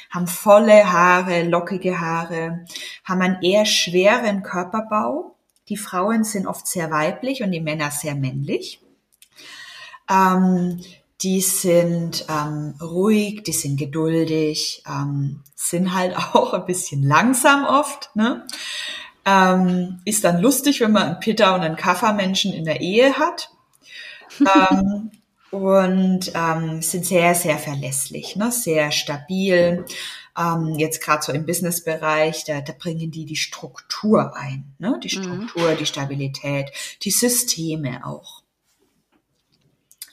haben 0.09 0.27
volle 0.27 0.91
Haare, 0.91 1.43
lockige 1.43 2.01
Haare, 2.01 2.65
haben 3.05 3.21
einen 3.21 3.43
eher 3.43 3.67
schweren 3.67 4.43
Körperbau 4.43 5.35
die 5.69 5.77
Frauen 5.77 6.25
sind 6.25 6.47
oft 6.47 6.67
sehr 6.67 6.91
weiblich 6.91 7.43
und 7.43 7.53
die 7.53 7.61
Männer 7.61 7.91
sehr 7.91 8.15
männlich. 8.15 8.81
Ähm, 10.11 10.81
die 11.21 11.41
sind 11.41 12.25
ähm, 12.29 12.75
ruhig, 12.81 13.43
die 13.43 13.53
sind 13.53 13.77
geduldig, 13.77 14.83
ähm, 14.89 15.43
sind 15.55 15.95
halt 15.95 16.17
auch 16.35 16.55
ein 16.55 16.67
bisschen 16.67 17.03
langsam 17.03 17.65
oft. 17.65 18.11
Ne? 18.15 18.47
Ähm, 19.25 20.01
ist 20.05 20.25
dann 20.25 20.41
lustig, 20.41 20.81
wenn 20.81 20.93
man 20.93 21.03
einen 21.03 21.21
Pitta 21.21 21.55
und 21.55 21.63
einen 21.63 21.77
Kaffermenschen 21.77 22.53
in 22.53 22.65
der 22.65 22.81
Ehe 22.81 23.15
hat. 23.19 23.51
ähm, 24.41 25.11
und 25.51 26.31
ähm, 26.35 26.83
sind 26.83 27.07
sehr, 27.07 27.35
sehr 27.35 27.59
verlässlich, 27.59 28.37
ne? 28.37 28.53
sehr 28.53 28.91
stabil 28.91 29.87
ähm, 30.39 30.75
jetzt 30.79 31.03
gerade 31.03 31.23
so 31.23 31.33
im 31.33 31.47
Businessbereich, 31.47 32.45
da, 32.45 32.61
da 32.61 32.73
bringen 32.73 33.11
die 33.11 33.25
die 33.25 33.37
Struktur 33.37 34.37
ein, 34.37 34.75
ne? 34.79 34.99
die 35.03 35.15
mhm. 35.17 35.23
Struktur, 35.23 35.73
mhm. 35.73 35.77
die 35.79 35.87
Stabilität, 35.87 36.71
die 37.03 37.11
Systeme 37.11 38.07
auch. 38.07 38.43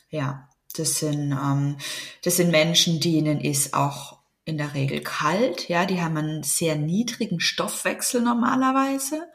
Ja, 0.10 0.50
das 0.76 0.96
sind, 0.96 1.32
ähm, 1.32 1.78
das 2.24 2.38
sind 2.38 2.52
Menschen, 2.52 3.00
denen 3.00 3.40
ist 3.40 3.74
auch 3.74 4.18
in 4.46 4.58
der 4.58 4.76
Regel 4.76 5.02
kalt, 5.02 5.70
ja, 5.70 5.86
die 5.86 6.02
haben 6.02 6.18
einen 6.18 6.44
sehr 6.44 6.76
niedrigen 6.76 7.40
Stoffwechsel 7.40 8.22
normalerweise, 8.22 9.28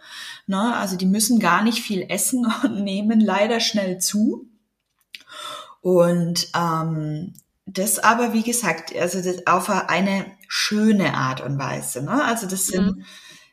ne, 0.47 0.77
also 0.77 0.97
die 0.97 1.07
müssen 1.07 1.41
gar 1.41 1.65
nicht 1.65 1.81
viel 1.81 2.07
essen 2.09 2.47
und 2.63 2.83
nehmen 2.85 3.21
leider 3.21 3.61
schnell 3.61 3.99
zu. 3.99 4.47
Und 5.83 6.49
ähm, 6.55 7.33
das 7.73 7.99
aber, 7.99 8.33
wie 8.33 8.43
gesagt, 8.43 8.95
also 8.97 9.21
das 9.23 9.47
auf 9.47 9.71
eine 9.71 10.27
schöne 10.49 11.15
Art 11.15 11.41
und 11.41 11.59
Weise. 11.59 12.03
Ne? 12.03 12.25
Also 12.25 12.47
das 12.47 12.67
sind, 12.67 12.97
mhm. 12.97 13.05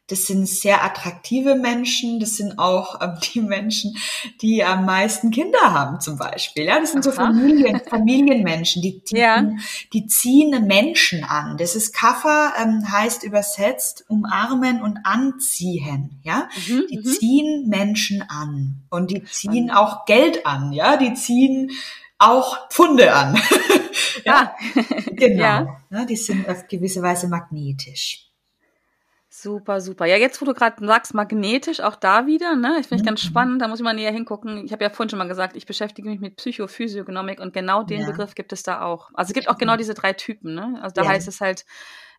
das 0.08 0.26
sind 0.26 0.48
sehr 0.48 0.84
attraktive 0.84 1.56
Menschen, 1.56 2.20
das 2.20 2.38
sind 2.38 2.58
auch 2.58 3.00
ähm, 3.02 3.18
die 3.34 3.42
Menschen, 3.42 3.96
die 4.42 4.64
am 4.64 4.86
meisten 4.86 5.30
Kinder 5.30 5.60
haben 5.60 6.00
zum 6.00 6.18
Beispiel. 6.18 6.66
Ja, 6.66 6.80
das 6.80 6.94
sind 6.94 7.04
so 7.04 7.12
Familien, 7.12 7.80
Familienmenschen, 7.88 8.82
die 8.82 9.04
ziehen, 9.04 9.18
ja. 9.18 9.52
die 9.94 10.08
ziehen 10.08 10.66
Menschen 10.66 11.24
an. 11.24 11.58
Das 11.58 11.76
ist 11.76 11.94
Kaffer, 11.94 12.54
ähm, 12.60 12.92
heißt 12.92 13.24
übersetzt 13.24 14.06
umarmen 14.08 14.82
und 14.82 15.00
anziehen. 15.04 16.22
Ja, 16.24 16.50
mhm, 16.68 16.86
die 16.90 16.98
mhm. 16.98 17.06
ziehen 17.06 17.68
Menschen 17.68 18.24
an 18.24 18.82
und 18.90 19.12
die 19.12 19.24
ziehen 19.26 19.70
auch 19.70 20.06
Geld 20.06 20.48
an. 20.48 20.74
Ja, 20.74 20.98
die 20.98 21.14
ziehen 21.14 21.72
auch 22.20 22.70
Pfunde 22.70 23.14
an. 23.14 23.36
ja, 24.26 24.56
ah. 24.56 24.56
genau. 25.12 25.42
Ja. 25.42 25.82
ja. 25.90 26.06
die 26.06 26.16
sind 26.16 26.48
auf 26.50 26.68
gewisse 26.68 27.02
Weise 27.02 27.28
magnetisch. 27.28 28.24
Super, 29.30 29.82
super. 29.82 30.06
Ja, 30.06 30.18
jetzt, 30.18 30.42
wo 30.42 30.46
du 30.46 30.54
gerade 30.56 30.84
sagst, 30.84 31.14
magnetisch, 31.14 31.80
auch 31.80 31.96
da 31.96 32.26
wieder, 32.26 32.56
ne? 32.56 32.78
Ich 32.80 32.88
finde 32.88 33.04
mhm. 33.04 33.08
ganz 33.08 33.22
spannend, 33.22 33.62
da 33.62 33.68
muss 33.68 33.80
ich 33.80 33.84
mal 33.84 33.94
näher 33.94 34.12
hingucken. 34.12 34.66
Ich 34.66 34.72
habe 34.72 34.84
ja 34.84 34.90
vorhin 34.90 35.12
schon 35.12 35.20
mal 35.20 35.28
gesagt, 35.28 35.56
ich 35.56 35.68
beschäftige 35.68 36.10
mich 36.10 36.20
mit 36.20 36.38
Psychophysiognomik 36.38 37.40
und 37.40 37.54
genau 37.54 37.84
den 37.84 38.02
ja. 38.02 38.08
Begriff 38.08 38.34
gibt 38.34 38.52
es 38.52 38.64
da 38.64 38.82
auch. 38.82 39.12
Also 39.14 39.30
es 39.30 39.34
gibt 39.36 39.48
auch 39.48 39.60
genau 39.60 39.78
diese 39.78 39.94
drei 39.94 40.14
Typen, 40.14 40.56
ne? 40.56 40.80
Also 40.82 40.96
da 40.96 41.08
heißt 41.08 41.28
es 41.28 41.40
halt 41.40 41.66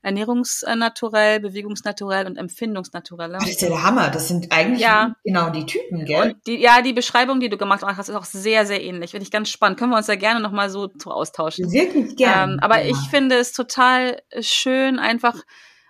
ernährungsnaturell, 0.03 1.41
bewegungsnaturell 1.41 2.27
und 2.27 2.37
empfindungsnaturell. 2.37 3.33
Das 3.33 3.49
ist 3.49 3.61
ja 3.63 3.69
der 3.69 3.83
Hammer. 3.83 4.11
Das 4.11 4.29
sind 4.29 4.53
eigentlich 4.53 4.81
ja. 4.81 5.15
genau 5.25 5.51
die 5.51 5.67
Typen, 5.67 6.05
gell? 6.05 6.37
Die, 6.47 6.61
ja, 6.61 6.83
die 6.83 6.93
Beschreibung, 6.93 7.41
die 7.41 7.49
du 7.49 7.57
gemacht 7.57 7.83
hast, 7.83 8.09
ist 8.09 8.15
auch 8.15 8.25
sehr, 8.25 8.67
sehr 8.67 8.83
ähnlich. 8.83 9.13
Finde 9.13 9.25
ich 9.25 9.31
ganz 9.31 9.49
spannend. 9.49 9.79
Können 9.79 9.91
wir 9.91 9.97
uns 9.97 10.07
ja 10.07 10.17
gerne 10.17 10.41
nochmal 10.41 10.71
so, 10.71 10.89
so 10.97 11.11
austauschen. 11.11 11.73
Wirklich 11.73 12.17
gerne. 12.17 12.55
Ähm, 12.55 12.61
aber 12.61 12.83
ja. 12.83 12.91
ich 12.91 13.11
finde 13.11 13.37
es 13.37 13.53
total 13.53 14.21
schön, 14.41 14.99
einfach 14.99 15.35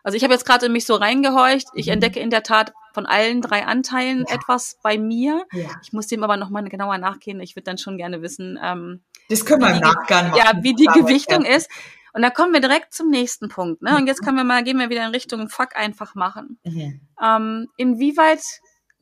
also 0.05 0.17
ich 0.17 0.25
habe 0.25 0.33
jetzt 0.33 0.47
gerade 0.47 0.65
in 0.65 0.73
mich 0.73 0.87
so 0.87 0.95
reingehorcht. 0.95 1.67
Ich 1.75 1.87
mhm. 1.87 1.93
entdecke 1.93 2.19
in 2.19 2.31
der 2.31 2.43
Tat 2.43 2.73
von 2.95 3.05
allen 3.05 3.43
drei 3.43 3.67
Anteilen 3.67 4.25
ja. 4.27 4.37
etwas 4.37 4.79
bei 4.83 4.97
mir. 4.97 5.45
Ja. 5.53 5.69
Ich 5.83 5.93
muss 5.93 6.07
dem 6.07 6.25
aber 6.25 6.39
nochmal 6.39 6.65
genauer 6.65 6.97
nachgehen. 6.97 7.41
Ich 7.41 7.57
würde 7.57 7.65
dann 7.65 7.77
schon 7.77 7.99
gerne 7.99 8.23
wissen, 8.23 8.59
ähm, 8.63 9.03
das 9.29 9.45
können 9.45 9.61
wir 9.61 9.71
im 9.71 9.81
Nachgang 9.81 10.31
machen. 10.31 10.39
Ja, 10.43 10.63
wie 10.63 10.75
die 10.75 10.87
Gewichtung 10.87 11.45
ist. 11.45 11.69
Und 12.19 12.23
da 12.23 12.31
kommen 12.31 12.53
wir 12.53 12.59
direkt 12.59 12.93
zum 12.93 13.11
nächsten 13.11 13.49
Punkt. 13.49 13.81
Ne? 13.81 13.95
Und 13.95 14.09
jetzt 14.09 14.25
können 14.25 14.37
wir 14.37 14.43
mal, 14.43 14.65
gehen 14.65 14.81
wir 14.81 14.91
wieder 14.91 15.07
in 15.07 15.13
Richtung 15.13 15.49
Fuck 15.49 15.77
einfach 15.77 16.17
machen. 16.17 16.59
Mhm. 16.65 17.01
Ähm, 17.23 17.69
inwieweit 17.77 18.43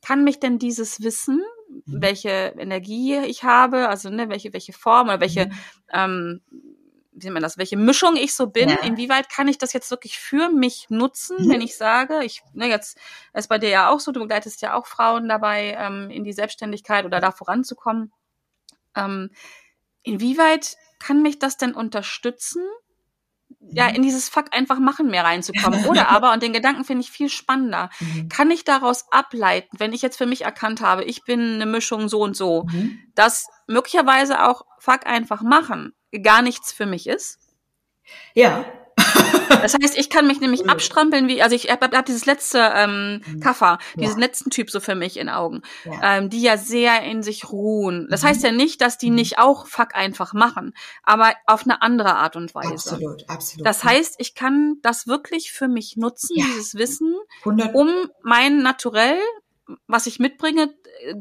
kann 0.05 0.22
mich 0.22 0.38
denn 0.38 0.59
dieses 0.59 1.00
Wissen, 1.00 1.40
mhm. 1.87 2.02
welche 2.02 2.29
Energie 2.59 3.16
ich 3.16 3.42
habe, 3.42 3.88
also 3.88 4.11
ne, 4.11 4.29
welche, 4.29 4.52
welche 4.52 4.74
Form 4.74 5.09
oder 5.09 5.20
welche 5.20 5.46
mhm. 5.46 5.52
ähm, 5.94 6.40
wie 7.12 7.24
nennt 7.24 7.33
man 7.33 7.42
das, 7.42 7.57
welche 7.57 7.79
Mischung 7.79 8.16
ich 8.16 8.35
so 8.35 8.48
bin, 8.48 8.68
ja. 8.68 8.81
inwieweit 8.83 9.31
kann 9.31 9.48
ich 9.48 9.57
das 9.57 9.72
jetzt 9.72 9.90
wirklich 9.90 10.18
für 10.18 10.50
mich 10.50 10.90
nutzen, 10.90 11.38
mhm. 11.38 11.48
wenn 11.48 11.61
ich 11.62 11.74
sage, 11.74 12.22
ich, 12.22 12.42
ne, 12.52 12.68
jetzt 12.68 12.98
ist 13.33 13.48
bei 13.48 13.57
dir 13.57 13.70
ja 13.70 13.88
auch 13.88 14.00
so, 14.00 14.12
du 14.12 14.20
begleitest 14.20 14.61
ja 14.61 14.74
auch 14.74 14.85
Frauen 14.85 15.26
dabei, 15.26 15.74
ähm, 15.81 16.11
in 16.11 16.22
die 16.22 16.35
Selbstständigkeit 16.35 17.07
oder 17.07 17.18
da 17.20 17.33
voranzukommen. 17.33 18.12
Ähm, 18.94 19.31
inwieweit 20.02 20.76
kann 20.98 21.22
mich 21.22 21.38
das 21.38 21.57
denn 21.57 21.72
unterstützen, 21.72 22.62
ja, 23.61 23.89
mhm. 23.89 23.97
in 23.97 24.03
dieses 24.03 24.29
Fuck 24.29 24.47
einfach 24.53 24.79
machen 24.79 25.09
mehr 25.09 25.25
reinzukommen. 25.25 25.85
Oder 25.89 26.09
aber, 26.09 26.33
und 26.33 26.43
den 26.43 26.53
Gedanken 26.53 26.85
finde 26.85 27.03
ich 27.03 27.11
viel 27.11 27.29
spannender, 27.29 27.91
mhm. 28.01 28.29
kann 28.29 28.51
ich 28.51 28.65
daraus 28.65 29.07
ableiten, 29.11 29.79
wenn 29.79 29.93
ich 29.93 30.03
jetzt 30.03 30.17
für 30.17 30.27
mich 30.27 30.43
erkannt 30.43 30.81
habe, 30.81 31.05
ich 31.05 31.25
bin 31.25 31.55
eine 31.55 31.67
Mischung 31.67 32.09
so 32.09 32.21
und 32.21 32.37
so, 32.37 32.65
mhm. 32.65 32.99
dass 33.15 33.47
möglicherweise 33.67 34.43
auch 34.45 34.65
Fuck 34.79 35.07
einfach 35.07 35.43
machen 35.43 35.95
gar 36.23 36.43
nichts 36.43 36.73
für 36.73 36.87
mich 36.87 37.07
ist. 37.07 37.39
Ja. 38.35 38.65
das 39.62 39.74
heißt, 39.74 39.96
ich 39.96 40.11
kann 40.11 40.26
mich 40.26 40.40
nämlich 40.40 40.68
abstrampeln, 40.68 41.29
wie, 41.29 41.42
also 41.42 41.55
ich 41.55 41.70
habe 41.70 41.96
hab 41.96 42.07
dieses 42.07 42.26
letzte 42.26 42.59
ähm, 42.74 43.22
mhm. 43.26 43.40
Kaffer, 43.40 43.79
ja. 43.96 44.02
diesen 44.02 44.20
letzten 44.20 44.50
Typ 44.50 44.70
so 44.70 44.81
für 44.81 44.94
mich 44.94 45.16
in 45.16 45.29
Augen, 45.29 45.62
ja. 45.85 46.18
Ähm, 46.18 46.31
die 46.31 46.40
ja 46.40 46.57
sehr 46.57 47.02
in 47.02 47.22
sich 47.22 47.50
ruhen. 47.50 48.07
Das 48.11 48.22
mhm. 48.22 48.29
heißt 48.29 48.42
ja 48.42 48.52
nicht, 48.52 48.81
dass 48.81 48.98
die 48.98 49.11
mhm. 49.11 49.16
nicht 49.16 49.38
auch 49.38 49.66
Fuck 49.66 49.94
einfach 49.94 50.33
machen, 50.33 50.74
aber 51.02 51.35
auf 51.46 51.62
eine 51.64 51.83
andere 51.83 52.16
Art 52.16 52.37
und 52.37 52.55
Weise. 52.55 52.72
Absolut, 52.72 53.29
absolut. 53.29 53.66
Das 53.66 53.85
heißt, 53.85 54.16
ich 54.18 54.35
kann 54.35 54.76
das 54.83 55.07
wirklich 55.07 55.52
für 55.52 55.68
mich 55.68 55.96
nutzen, 55.96 56.37
ja. 56.37 56.44
dieses 56.44 56.74
Wissen, 56.74 57.14
100. 57.44 57.74
um 57.74 57.90
mein 58.22 58.62
Naturell 58.62 59.18
was 59.87 60.07
ich 60.07 60.18
mitbringe, 60.18 60.74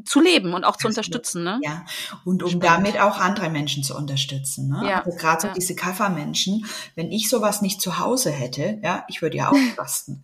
zu 0.05 0.21
leben 0.21 0.53
und 0.53 0.63
auch 0.63 0.77
zu 0.77 0.87
unterstützen. 0.87 1.43
Ne? 1.43 1.59
Ja, 1.63 1.85
und 2.23 2.43
um 2.43 2.49
Spannend. 2.49 2.87
damit 2.87 3.01
auch 3.01 3.19
andere 3.19 3.49
Menschen 3.49 3.83
zu 3.83 3.95
unterstützen. 3.95 4.69
Ne? 4.69 4.89
Ja. 4.89 5.03
Also 5.03 5.17
gerade 5.17 5.41
so 5.41 5.47
ja. 5.47 5.53
diese 5.53 5.75
Kaffermenschen, 5.75 6.65
wenn 6.95 7.11
ich 7.11 7.29
sowas 7.29 7.61
nicht 7.61 7.81
zu 7.81 7.99
Hause 7.99 8.31
hätte, 8.31 8.79
ja, 8.83 9.05
ich 9.07 9.21
würde 9.21 9.37
ja 9.37 9.51
auch 9.51 9.57
fasten. 9.75 10.23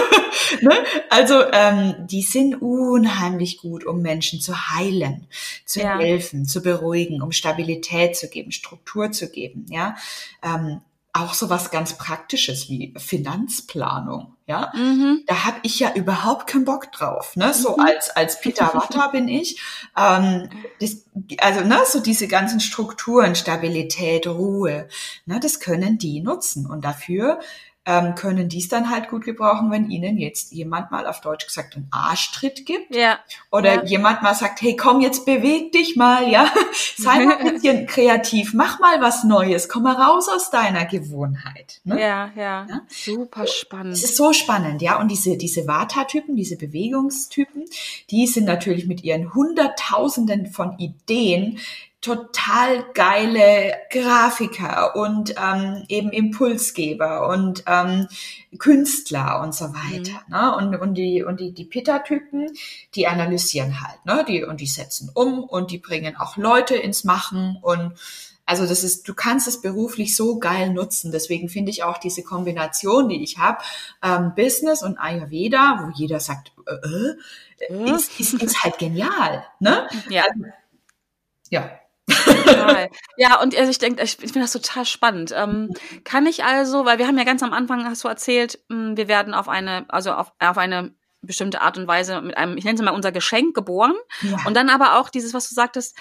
ne? 0.60 0.72
Also 1.10 1.42
ähm, 1.52 1.94
die 2.06 2.22
sind 2.22 2.60
unheimlich 2.60 3.58
gut, 3.58 3.84
um 3.84 4.02
Menschen 4.02 4.40
zu 4.40 4.70
heilen, 4.70 5.26
zu 5.64 5.80
ja. 5.80 5.98
helfen, 5.98 6.44
zu 6.44 6.62
beruhigen, 6.62 7.22
um 7.22 7.32
Stabilität 7.32 8.16
zu 8.16 8.28
geben, 8.28 8.52
Struktur 8.52 9.12
zu 9.12 9.30
geben. 9.30 9.66
Ja, 9.70 9.96
ähm, 10.42 10.80
auch 11.18 11.34
so 11.34 11.50
was 11.50 11.70
ganz 11.70 11.94
Praktisches 11.94 12.68
wie 12.68 12.94
Finanzplanung. 12.96 14.34
Ja, 14.46 14.72
mhm. 14.74 15.24
da 15.26 15.44
habe 15.44 15.58
ich 15.62 15.78
ja 15.78 15.92
überhaupt 15.94 16.46
keinen 16.46 16.64
Bock 16.64 16.90
drauf. 16.90 17.36
Ne? 17.36 17.52
So 17.52 17.76
mhm. 17.76 17.84
als 17.84 18.08
als 18.10 18.40
Peter 18.40 18.72
Watter 18.72 19.10
bin 19.10 19.28
ich. 19.28 19.60
Ähm, 19.94 20.48
das, 20.80 21.04
also 21.38 21.60
ne, 21.60 21.80
so 21.86 22.00
diese 22.00 22.28
ganzen 22.28 22.60
Strukturen, 22.60 23.34
Stabilität, 23.34 24.26
Ruhe, 24.26 24.88
ne, 25.26 25.38
das 25.38 25.60
können 25.60 25.98
die 25.98 26.20
nutzen 26.20 26.66
und 26.66 26.82
dafür 26.84 27.40
ähm, 27.88 28.14
können 28.14 28.50
dies 28.50 28.68
dann 28.68 28.90
halt 28.90 29.08
gut 29.08 29.24
gebrauchen, 29.24 29.70
wenn 29.70 29.90
ihnen 29.90 30.18
jetzt 30.18 30.52
jemand 30.52 30.90
mal 30.90 31.06
auf 31.06 31.22
Deutsch 31.22 31.46
gesagt 31.46 31.74
einen 31.74 31.88
Arschtritt 31.90 32.66
gibt. 32.66 32.94
Ja. 32.94 33.18
Oder 33.50 33.76
ja. 33.76 33.84
jemand 33.84 34.22
mal 34.22 34.34
sagt, 34.34 34.60
hey, 34.60 34.76
komm, 34.76 35.00
jetzt 35.00 35.24
beweg 35.24 35.72
dich 35.72 35.96
mal, 35.96 36.28
ja. 36.28 36.52
Sei 36.98 37.24
mal 37.24 37.38
ein 37.38 37.54
bisschen 37.54 37.86
kreativ, 37.86 38.52
mach 38.52 38.78
mal 38.78 39.00
was 39.00 39.24
Neues, 39.24 39.70
komm 39.70 39.84
mal 39.84 39.94
raus 39.94 40.28
aus 40.28 40.50
deiner 40.50 40.84
Gewohnheit. 40.84 41.80
Ne? 41.84 41.98
Ja, 41.98 42.30
ja, 42.36 42.66
ja. 42.68 42.80
Super 42.88 43.46
spannend. 43.46 43.94
Es 43.94 44.04
ist 44.04 44.16
so 44.16 44.34
spannend, 44.34 44.82
ja. 44.82 45.00
Und 45.00 45.08
diese, 45.08 45.38
diese 45.38 45.66
Vata-Typen, 45.66 46.36
diese 46.36 46.58
Bewegungstypen, 46.58 47.64
die 48.10 48.26
sind 48.26 48.44
natürlich 48.44 48.86
mit 48.86 49.02
ihren 49.02 49.32
Hunderttausenden 49.32 50.48
von 50.48 50.78
Ideen 50.78 51.58
total 52.00 52.84
geile 52.94 53.74
Grafiker 53.90 54.94
und 54.94 55.34
ähm, 55.36 55.84
eben 55.88 56.10
Impulsgeber 56.10 57.28
und 57.28 57.64
ähm, 57.66 58.06
Künstler 58.58 59.40
und 59.42 59.54
so 59.54 59.66
weiter. 59.74 60.22
Mhm. 60.26 60.32
Ne? 60.34 60.56
Und, 60.56 60.76
und 60.76 60.94
die, 60.94 61.24
und 61.24 61.40
die, 61.40 61.52
die 61.52 61.64
Pitta-Typen, 61.64 62.52
die 62.94 63.08
analysieren 63.08 63.80
halt, 63.80 64.04
ne? 64.06 64.24
Die, 64.28 64.44
und 64.44 64.60
die 64.60 64.66
setzen 64.66 65.10
um 65.12 65.42
und 65.42 65.72
die 65.72 65.78
bringen 65.78 66.16
auch 66.16 66.36
Leute 66.36 66.76
ins 66.76 67.02
Machen 67.02 67.58
und 67.62 67.94
also 68.46 68.66
das 68.66 68.82
ist, 68.82 69.06
du 69.06 69.12
kannst 69.12 69.46
es 69.46 69.60
beruflich 69.60 70.16
so 70.16 70.38
geil 70.38 70.72
nutzen. 70.72 71.12
Deswegen 71.12 71.50
finde 71.50 71.70
ich 71.70 71.82
auch 71.82 71.98
diese 71.98 72.22
Kombination, 72.22 73.10
die 73.10 73.22
ich 73.22 73.36
habe, 73.36 73.58
ähm, 74.02 74.32
Business 74.34 74.82
und 74.82 74.96
Ayurveda, 74.96 75.84
wo 75.84 75.90
jeder 75.94 76.18
sagt, 76.18 76.52
äh, 76.66 77.66
äh, 77.66 77.90
ist, 77.90 78.18
ist, 78.18 78.42
ist 78.42 78.64
halt 78.64 78.78
genial. 78.78 79.44
Ne? 79.60 79.86
Ja. 80.08 80.22
Also, 80.22 80.44
ja, 81.50 81.78
Total. 82.08 82.90
Ja, 83.16 83.40
und 83.40 83.56
also 83.56 83.70
ich 83.70 83.78
denke, 83.78 84.02
ich, 84.02 84.12
ich 84.22 84.32
finde 84.32 84.40
das 84.40 84.52
total 84.52 84.84
spannend. 84.84 85.32
Ähm, 85.36 85.70
kann 86.04 86.26
ich 86.26 86.44
also, 86.44 86.84
weil 86.84 86.98
wir 86.98 87.06
haben 87.06 87.18
ja 87.18 87.24
ganz 87.24 87.42
am 87.42 87.52
Anfang, 87.52 87.84
hast 87.84 88.04
du 88.04 88.08
erzählt, 88.08 88.58
hm, 88.70 88.96
wir 88.96 89.08
werden 89.08 89.34
auf 89.34 89.48
eine, 89.48 89.84
also 89.88 90.12
auf, 90.12 90.32
auf 90.38 90.58
eine 90.58 90.92
bestimmte 91.20 91.60
Art 91.60 91.76
und 91.76 91.86
Weise 91.86 92.20
mit 92.20 92.36
einem, 92.36 92.56
ich 92.56 92.64
nenne 92.64 92.78
es 92.78 92.84
mal 92.84 92.92
unser 92.92 93.12
Geschenk 93.12 93.54
geboren. 93.54 93.94
Ja. 94.22 94.38
Und 94.46 94.54
dann 94.54 94.68
aber 94.68 94.98
auch 94.98 95.10
dieses, 95.10 95.34
was 95.34 95.48
du 95.48 95.54
sagtest, 95.54 95.96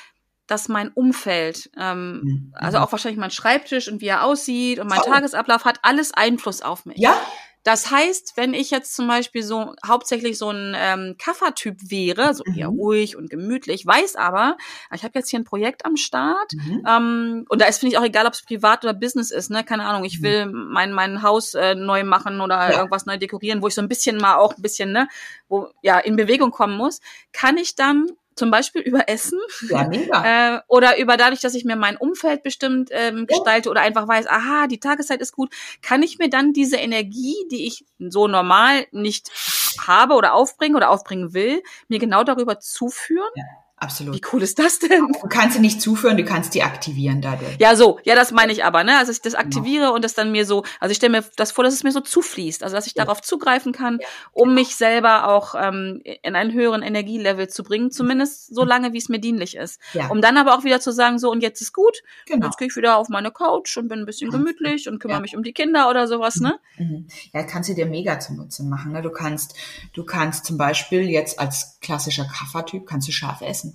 dass 0.45 0.69
mein 0.69 0.89
Umfeld, 0.89 1.69
ähm, 1.77 2.21
mhm. 2.23 2.53
also 2.55 2.77
auch 2.77 2.91
wahrscheinlich 2.91 3.19
mein 3.19 3.31
Schreibtisch 3.31 3.89
und 3.89 3.99
wie 3.99 4.07
er 4.07 4.23
aussieht 4.23 4.79
und 4.79 4.87
mein 4.87 5.01
oh. 5.01 5.09
Tagesablauf 5.09 5.65
hat 5.65 5.79
alles 5.81 6.13
Einfluss 6.13 6.61
auf 6.61 6.85
mich. 6.85 6.97
Ja, 6.97 7.19
das 7.67 7.91
heißt, 7.91 8.37
wenn 8.37 8.53
ich 8.53 8.71
jetzt 8.71 8.95
zum 8.95 9.09
Beispiel 9.09 9.43
so 9.43 9.75
hauptsächlich 9.85 10.37
so 10.37 10.51
ein 10.51 10.73
ähm, 10.73 11.15
Kaffertyp 11.17 11.91
wäre, 11.91 12.33
so 12.33 12.45
eher 12.45 12.71
mhm. 12.71 12.79
ruhig 12.79 13.17
und 13.17 13.29
gemütlich, 13.29 13.85
weiß 13.85 14.15
aber, 14.15 14.55
ich 14.95 15.03
habe 15.03 15.19
jetzt 15.19 15.29
hier 15.29 15.39
ein 15.39 15.43
Projekt 15.43 15.85
am 15.85 15.97
Start 15.97 16.53
mhm. 16.53 16.83
ähm, 16.87 17.45
und 17.49 17.61
da 17.61 17.65
ist 17.65 17.79
finde 17.79 17.91
ich 17.91 17.99
auch 17.99 18.05
egal, 18.05 18.25
ob 18.25 18.31
es 18.31 18.41
privat 18.41 18.85
oder 18.85 18.93
Business 18.93 19.31
ist, 19.31 19.51
ne, 19.51 19.65
keine 19.65 19.83
Ahnung, 19.83 20.05
ich 20.05 20.19
mhm. 20.19 20.23
will 20.23 20.45
mein 20.45 20.93
mein 20.93 21.23
Haus 21.23 21.55
äh, 21.55 21.75
neu 21.75 22.05
machen 22.05 22.39
oder 22.39 22.55
ja. 22.55 22.77
irgendwas 22.77 23.05
neu 23.05 23.17
dekorieren, 23.17 23.61
wo 23.61 23.67
ich 23.67 23.75
so 23.75 23.81
ein 23.81 23.89
bisschen 23.89 24.15
mal 24.15 24.37
auch 24.37 24.55
ein 24.55 24.61
bisschen 24.61 24.93
ne, 24.93 25.09
wo 25.49 25.67
ja 25.81 25.99
in 25.99 26.15
Bewegung 26.15 26.51
kommen 26.51 26.77
muss, 26.77 27.01
kann 27.33 27.57
ich 27.57 27.75
dann 27.75 28.07
zum 28.37 28.51
Beispiel 28.51 28.81
über 28.81 29.09
Essen 29.09 29.39
ja, 29.69 29.87
mega. 29.87 30.55
äh, 30.57 30.61
oder 30.67 30.97
über 30.97 31.17
dadurch, 31.17 31.41
dass 31.41 31.55
ich 31.55 31.65
mir 31.65 31.75
mein 31.75 31.97
Umfeld 31.97 32.43
bestimmt 32.43 32.89
ähm, 32.91 33.25
gestalte 33.27 33.67
ja. 33.67 33.71
oder 33.71 33.81
einfach 33.81 34.07
weiß, 34.07 34.27
aha, 34.27 34.67
die 34.67 34.79
Tageszeit 34.79 35.21
ist 35.21 35.33
gut, 35.33 35.53
kann 35.81 36.03
ich 36.03 36.19
mir 36.19 36.29
dann 36.29 36.53
diese 36.53 36.77
Energie, 36.77 37.35
die 37.51 37.67
ich 37.67 37.85
so 37.99 38.27
normal 38.27 38.85
nicht 38.91 39.31
habe 39.85 40.13
oder 40.13 40.33
aufbringen 40.33 40.75
oder 40.75 40.89
aufbringen 40.89 41.33
will, 41.33 41.61
mir 41.87 41.99
genau 41.99 42.23
darüber 42.23 42.59
zuführen. 42.59 43.31
Ja. 43.35 43.43
Absolut. 43.77 44.15
Wie 44.15 44.21
cool 44.33 44.43
ist 44.43 44.59
das 44.59 44.79
denn? 44.79 45.07
Du 45.21 45.27
kannst 45.27 45.55
sie 45.55 45.61
nicht 45.61 45.81
zuführen, 45.81 46.17
du 46.17 46.25
kannst 46.25 46.53
die 46.53 46.63
aktivieren 46.63 47.21
dadurch. 47.21 47.57
Ja, 47.59 47.75
so. 47.75 47.99
Ja, 48.03 48.15
das 48.15 48.31
meine 48.31 48.51
ich 48.51 48.63
aber, 48.63 48.83
ne? 48.83 48.97
Also 48.97 49.11
ich 49.11 49.21
das 49.21 49.33
genau. 49.33 49.45
aktiviere 49.45 49.83
genau. 49.85 49.95
und 49.95 50.03
das 50.03 50.13
dann 50.13 50.31
mir 50.31 50.45
so, 50.45 50.63
also 50.79 50.91
ich 50.91 50.97
stelle 50.97 51.11
mir 51.11 51.25
das 51.35 51.51
vor, 51.51 51.63
dass 51.63 51.73
es 51.73 51.83
mir 51.83 51.91
so 51.91 52.01
zufließt, 52.01 52.63
also 52.63 52.75
dass 52.75 52.87
ich 52.87 52.93
ja. 52.95 53.05
darauf 53.05 53.21
zugreifen 53.21 53.71
kann, 53.71 53.99
ja, 54.01 54.07
um 54.31 54.49
genau. 54.49 54.61
mich 54.61 54.75
selber 54.75 55.27
auch 55.27 55.55
ähm, 55.57 56.01
in 56.03 56.35
einen 56.35 56.53
höheren 56.53 56.81
Energielevel 56.81 57.47
zu 57.47 57.63
bringen, 57.63 57.91
zumindest 57.91 58.53
so 58.53 58.63
lange, 58.63 58.93
wie 58.93 58.97
es 58.97 59.09
mir 59.09 59.19
dienlich 59.19 59.55
ist. 59.55 59.79
Ja. 59.93 60.07
Um 60.07 60.21
dann 60.21 60.37
aber 60.37 60.57
auch 60.57 60.63
wieder 60.63 60.79
zu 60.79 60.91
sagen, 60.91 61.19
so 61.19 61.31
und 61.31 61.41
jetzt 61.41 61.61
ist 61.61 61.73
gut, 61.73 62.01
genau. 62.25 62.45
jetzt 62.45 62.57
gehe 62.57 62.67
ich 62.67 62.75
wieder 62.75 62.97
auf 62.97 63.09
meine 63.09 63.31
Couch 63.31 63.77
und 63.77 63.87
bin 63.87 63.99
ein 63.99 64.05
bisschen 64.05 64.31
gemütlich 64.31 64.89
und 64.89 64.99
kümmere 64.99 65.21
mich 65.21 65.35
um 65.35 65.43
die 65.43 65.53
Kinder 65.53 65.89
oder 65.89 66.07
sowas, 66.07 66.37
ne? 66.37 66.59
Mhm. 66.77 66.85
mhm. 66.85 67.07
Ja, 67.33 67.43
kannst 67.43 67.69
du 67.69 67.73
dir 67.73 67.85
mega 67.85 68.19
zunutze 68.19 68.63
machen. 68.63 68.91
Ne? 68.91 69.01
Du 69.01 69.11
kannst, 69.11 69.55
du 69.93 70.03
kannst 70.03 70.45
zum 70.45 70.57
Beispiel 70.57 71.09
jetzt 71.09 71.39
als 71.39 71.77
klassischer 71.81 72.25
Kaffertyp 72.25 72.85
kannst 72.85 73.07
du 73.07 73.11
scharf 73.11 73.41
essen. 73.41 73.66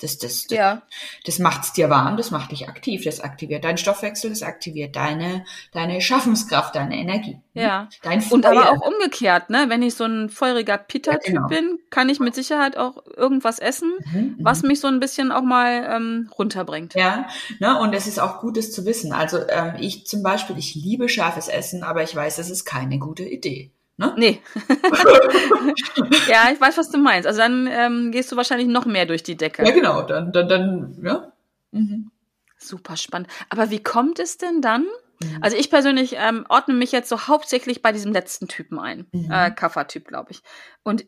Das, 0.00 0.18
das, 0.18 0.46
das, 0.46 0.56
ja. 0.56 0.82
das 1.26 1.40
macht's 1.40 1.72
dir 1.72 1.90
warm, 1.90 2.16
das 2.16 2.30
macht 2.30 2.52
dich 2.52 2.68
aktiv, 2.68 3.02
das 3.04 3.20
aktiviert 3.20 3.64
deinen 3.64 3.78
Stoffwechsel, 3.78 4.30
das 4.30 4.42
aktiviert 4.42 4.94
deine, 4.94 5.44
deine 5.72 6.00
Schaffenskraft, 6.00 6.76
deine 6.76 6.96
Energie. 6.96 7.38
Ja. 7.52 7.88
Dein 8.02 8.22
Und 8.30 8.46
aber 8.46 8.70
auch 8.70 8.86
umgekehrt, 8.86 9.50
ne? 9.50 9.64
Wenn 9.68 9.82
ich 9.82 9.96
so 9.96 10.04
ein 10.04 10.28
feuriger 10.28 10.78
Pitta-Typ 10.78 11.34
ja, 11.34 11.40
genau. 11.40 11.48
bin, 11.48 11.78
kann 11.90 12.08
ich 12.08 12.20
mit 12.20 12.34
Sicherheit 12.34 12.76
auch 12.76 13.04
irgendwas 13.16 13.58
essen, 13.58 13.92
mhm, 14.12 14.20
mhm, 14.20 14.36
was 14.38 14.62
mich 14.62 14.78
so 14.78 14.86
ein 14.86 15.00
bisschen 15.00 15.32
auch 15.32 15.42
mal 15.42 15.88
ähm, 15.90 16.30
runterbringt. 16.38 16.94
Ja, 16.94 17.26
ne? 17.58 17.80
Und 17.80 17.92
es 17.92 18.06
ist 18.06 18.20
auch 18.20 18.40
Gutes 18.40 18.72
zu 18.72 18.86
wissen. 18.86 19.12
Also 19.12 19.38
ähm, 19.48 19.74
ich 19.80 20.06
zum 20.06 20.22
Beispiel, 20.22 20.56
ich 20.58 20.76
liebe 20.76 21.08
scharfes 21.08 21.48
Essen, 21.48 21.82
aber 21.82 22.04
ich 22.04 22.14
weiß, 22.14 22.38
es 22.38 22.50
ist 22.50 22.64
keine 22.64 23.00
gute 23.00 23.24
Idee. 23.24 23.72
Ne? 23.98 24.14
Nee. 24.16 24.42
ja, 26.28 26.50
ich 26.52 26.60
weiß, 26.60 26.78
was 26.78 26.90
du 26.90 26.98
meinst. 26.98 27.26
Also 27.26 27.40
dann 27.40 27.66
ähm, 27.66 28.12
gehst 28.12 28.30
du 28.30 28.36
wahrscheinlich 28.36 28.68
noch 28.68 28.86
mehr 28.86 29.06
durch 29.06 29.24
die 29.24 29.36
Decke. 29.36 29.64
Ja, 29.64 29.72
genau. 29.72 30.02
Dann, 30.02 30.32
dann, 30.32 30.48
dann, 30.48 30.98
ja. 31.02 31.32
Mhm. 31.72 32.12
Super 32.56 32.96
spannend. 32.96 33.28
Aber 33.50 33.70
wie 33.70 33.82
kommt 33.82 34.20
es 34.20 34.38
denn 34.38 34.62
dann? 34.62 34.82
Mhm. 35.20 35.38
Also 35.40 35.56
ich 35.56 35.68
persönlich 35.68 36.14
ähm, 36.16 36.46
ordne 36.48 36.74
mich 36.74 36.92
jetzt 36.92 37.08
so 37.08 37.26
hauptsächlich 37.26 37.82
bei 37.82 37.90
diesem 37.90 38.12
letzten 38.12 38.46
Typen 38.46 38.78
ein. 38.78 39.06
Mhm. 39.10 39.32
Äh, 39.32 39.50
Kaffertyp, 39.50 40.06
glaube 40.06 40.30
ich. 40.30 40.42
Und 40.84 41.04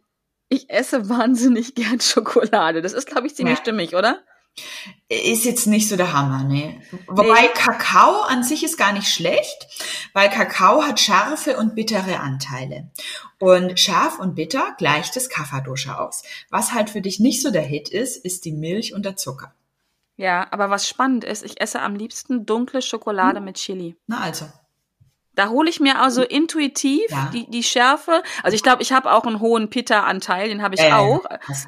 ich 0.48 0.68
esse 0.68 1.08
wahnsinnig 1.08 1.76
gern 1.76 2.00
Schokolade. 2.00 2.82
Das 2.82 2.92
ist, 2.92 3.06
glaube 3.06 3.28
ich, 3.28 3.36
ziemlich 3.36 3.58
ja. 3.58 3.62
stimmig, 3.62 3.94
oder? 3.94 4.24
Ist 5.08 5.44
jetzt 5.44 5.66
nicht 5.66 5.88
so 5.88 5.96
der 5.96 6.12
Hammer, 6.12 6.44
ne? 6.44 6.80
Wobei 7.06 7.42
nee. 7.42 7.48
Kakao 7.54 8.22
an 8.22 8.44
sich 8.44 8.62
ist 8.62 8.76
gar 8.76 8.92
nicht 8.92 9.08
schlecht, 9.08 9.66
weil 10.12 10.28
Kakao 10.28 10.82
hat 10.84 11.00
scharfe 11.00 11.56
und 11.56 11.74
bittere 11.74 12.20
Anteile. 12.20 12.90
Und 13.38 13.78
scharf 13.80 14.18
und 14.18 14.34
bitter 14.34 14.74
gleicht 14.78 15.16
das 15.16 15.28
Kafferdosha 15.28 15.98
aus. 15.98 16.22
Was 16.50 16.72
halt 16.72 16.90
für 16.90 17.00
dich 17.00 17.20
nicht 17.20 17.42
so 17.42 17.50
der 17.50 17.62
Hit 17.62 17.88
ist, 17.88 18.24
ist 18.24 18.44
die 18.44 18.52
Milch 18.52 18.94
und 18.94 19.04
der 19.04 19.16
Zucker. 19.16 19.54
Ja, 20.16 20.46
aber 20.50 20.68
was 20.68 20.86
spannend 20.86 21.24
ist, 21.24 21.42
ich 21.42 21.60
esse 21.60 21.80
am 21.80 21.96
liebsten 21.96 22.44
dunkle 22.44 22.82
Schokolade 22.82 23.38
hm. 23.38 23.44
mit 23.44 23.56
Chili. 23.56 23.96
Na 24.06 24.20
also. 24.20 24.46
Da 25.34 25.48
hole 25.48 25.70
ich 25.70 25.80
mir 25.80 26.00
also 26.00 26.22
intuitiv 26.22 27.08
ja. 27.08 27.30
die, 27.32 27.48
die 27.48 27.62
Schärfe. 27.62 28.22
Also 28.42 28.54
ich 28.54 28.62
glaube, 28.62 28.82
ich 28.82 28.92
habe 28.92 29.12
auch 29.12 29.24
einen 29.24 29.40
hohen 29.40 29.70
Pitta-Anteil, 29.70 30.48
den 30.48 30.62
habe 30.62 30.74
ich 30.74 30.80
äh, 30.80 30.92
auch. 30.92 31.24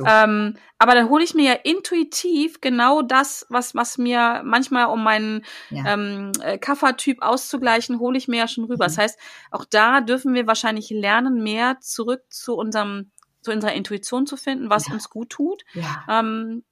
Ähm, 0.06 0.56
aber 0.78 0.94
dann 0.94 1.08
hole 1.08 1.22
ich 1.22 1.34
mir 1.34 1.44
ja 1.44 1.52
intuitiv 1.52 2.60
genau 2.60 3.02
das, 3.02 3.46
was, 3.48 3.74
was 3.74 3.98
mir 3.98 4.42
manchmal, 4.44 4.86
um 4.86 5.04
meinen 5.04 5.44
ja. 5.70 5.94
ähm, 5.94 6.32
äh, 6.42 6.58
Kaffertyp 6.58 7.22
auszugleichen, 7.22 8.00
hole 8.00 8.18
ich 8.18 8.26
mir 8.26 8.38
ja 8.38 8.48
schon 8.48 8.64
rüber. 8.64 8.84
Mhm. 8.84 8.88
Das 8.88 8.98
heißt, 8.98 9.18
auch 9.52 9.64
da 9.64 10.00
dürfen 10.00 10.34
wir 10.34 10.46
wahrscheinlich 10.46 10.90
lernen, 10.90 11.42
mehr 11.42 11.78
zurück 11.80 12.22
zu 12.30 12.56
unserem 12.56 13.10
zu 13.42 13.50
unserer 13.50 13.72
Intuition 13.72 14.26
zu 14.26 14.36
finden, 14.36 14.70
was 14.70 14.86
ja. 14.86 14.94
uns 14.94 15.10
gut 15.10 15.30
tut. 15.30 15.64
Ja. 15.74 16.04
Ähm, 16.08 16.62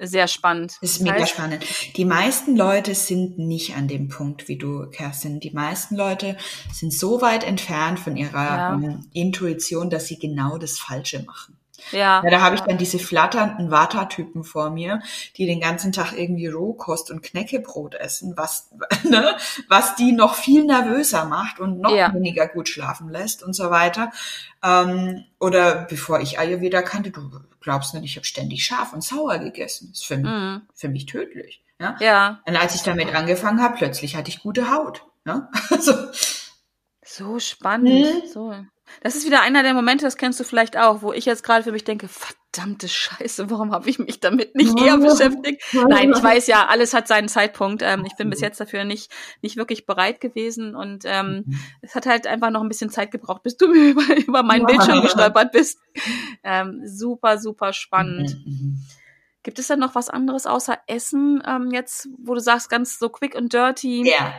sehr 0.00 0.28
spannend. 0.28 0.76
Das 0.80 0.92
ist 0.92 1.02
mega 1.02 1.16
heißt, 1.16 1.32
spannend. 1.32 1.64
Die 1.96 2.04
meisten 2.04 2.56
Leute 2.56 2.94
sind 2.94 3.38
nicht 3.38 3.76
an 3.76 3.88
dem 3.88 4.08
Punkt 4.08 4.48
wie 4.48 4.56
du, 4.56 4.88
Kerstin. 4.90 5.40
Die 5.40 5.50
meisten 5.50 5.96
Leute 5.96 6.36
sind 6.72 6.92
so 6.92 7.20
weit 7.20 7.44
entfernt 7.44 7.98
von 7.98 8.16
ihrer 8.16 8.56
ja. 8.56 8.74
um, 8.74 9.06
Intuition, 9.12 9.90
dass 9.90 10.06
sie 10.06 10.18
genau 10.18 10.58
das 10.58 10.78
Falsche 10.78 11.22
machen. 11.22 11.59
Ja. 11.92 12.22
ja 12.22 12.30
da 12.30 12.40
habe 12.40 12.56
ich 12.56 12.60
dann 12.62 12.78
diese 12.78 12.98
flatternden 12.98 13.70
Vata-Typen 13.70 14.44
vor 14.44 14.70
mir, 14.70 15.00
die 15.36 15.46
den 15.46 15.60
ganzen 15.60 15.92
Tag 15.92 16.12
irgendwie 16.12 16.46
Rohkost 16.46 17.10
und 17.10 17.22
Knäckebrot 17.22 17.94
essen, 17.94 18.36
was, 18.36 18.70
ne, 19.04 19.36
was 19.68 19.96
die 19.96 20.12
noch 20.12 20.34
viel 20.34 20.64
nervöser 20.64 21.24
macht 21.24 21.60
und 21.60 21.80
noch 21.80 21.94
ja. 21.94 22.12
weniger 22.14 22.48
gut 22.48 22.68
schlafen 22.68 23.08
lässt 23.08 23.42
und 23.42 23.54
so 23.54 23.70
weiter. 23.70 24.10
Ähm, 24.62 25.24
oder 25.38 25.86
bevor 25.88 26.20
ich 26.20 26.38
Ayurveda 26.38 26.82
kannte, 26.82 27.10
du 27.10 27.30
glaubst 27.60 27.94
nicht, 27.94 28.04
ich 28.04 28.16
habe 28.16 28.26
ständig 28.26 28.64
scharf 28.64 28.92
und 28.92 29.02
sauer 29.02 29.38
gegessen. 29.38 29.88
Das 29.90 30.00
ist 30.00 30.06
für 30.06 30.16
mich, 30.16 30.30
mhm. 30.30 30.62
für 30.74 30.88
mich 30.88 31.06
tödlich. 31.06 31.62
Ja. 31.78 31.96
ja. 32.00 32.40
Und 32.46 32.56
als 32.56 32.74
ich 32.74 32.82
damit 32.82 33.14
angefangen 33.14 33.62
habe, 33.62 33.76
plötzlich 33.76 34.16
hatte 34.16 34.28
ich 34.28 34.42
gute 34.42 34.70
Haut. 34.70 35.04
Ja? 35.26 35.48
Also, 35.70 35.92
so 37.04 37.38
spannend. 37.38 38.24
Mhm. 38.24 38.28
So. 38.28 38.54
Das 39.02 39.14
ist 39.14 39.26
wieder 39.26 39.42
einer 39.42 39.62
der 39.62 39.74
Momente, 39.74 40.04
das 40.04 40.16
kennst 40.16 40.38
du 40.40 40.44
vielleicht 40.44 40.76
auch, 40.76 41.02
wo 41.02 41.12
ich 41.12 41.24
jetzt 41.24 41.42
gerade 41.42 41.62
für 41.62 41.72
mich 41.72 41.84
denke, 41.84 42.08
verdammte 42.08 42.88
Scheiße, 42.88 43.50
warum 43.50 43.72
habe 43.72 43.88
ich 43.88 43.98
mich 43.98 44.20
damit 44.20 44.54
nicht 44.54 44.78
eher 44.78 44.96
beschäftigt? 44.98 45.62
Nein, 45.72 46.12
ich 46.14 46.22
weiß 46.22 46.46
ja, 46.46 46.66
alles 46.66 46.94
hat 46.94 47.08
seinen 47.08 47.28
Zeitpunkt. 47.28 47.82
Ähm, 47.82 48.04
ich 48.04 48.16
bin 48.16 48.28
bis 48.30 48.40
jetzt 48.40 48.60
dafür 48.60 48.84
nicht, 48.84 49.10
nicht 49.42 49.56
wirklich 49.56 49.86
bereit 49.86 50.20
gewesen 50.20 50.74
und 50.74 51.04
ähm, 51.06 51.44
mhm. 51.46 51.60
es 51.82 51.94
hat 51.94 52.06
halt 52.06 52.26
einfach 52.26 52.50
noch 52.50 52.62
ein 52.62 52.68
bisschen 52.68 52.90
Zeit 52.90 53.10
gebraucht, 53.10 53.42
bis 53.42 53.56
du 53.56 53.68
mir 53.72 53.90
über, 53.90 54.16
über 54.16 54.42
meinen 54.42 54.66
Bildschirm 54.66 55.02
gestolpert 55.02 55.52
bist. 55.52 55.80
Ähm, 56.42 56.82
super, 56.84 57.38
super 57.38 57.72
spannend. 57.72 58.36
Mhm, 58.44 58.52
mhm. 58.52 58.86
Gibt 59.42 59.58
es 59.58 59.68
denn 59.68 59.78
noch 59.78 59.94
was 59.94 60.10
anderes 60.10 60.46
außer 60.46 60.78
Essen 60.86 61.42
ähm, 61.46 61.70
jetzt, 61.72 62.08
wo 62.18 62.34
du 62.34 62.40
sagst, 62.40 62.68
ganz 62.68 62.98
so 62.98 63.08
quick 63.08 63.34
und 63.34 63.52
dirty? 63.54 64.06
Ja. 64.06 64.34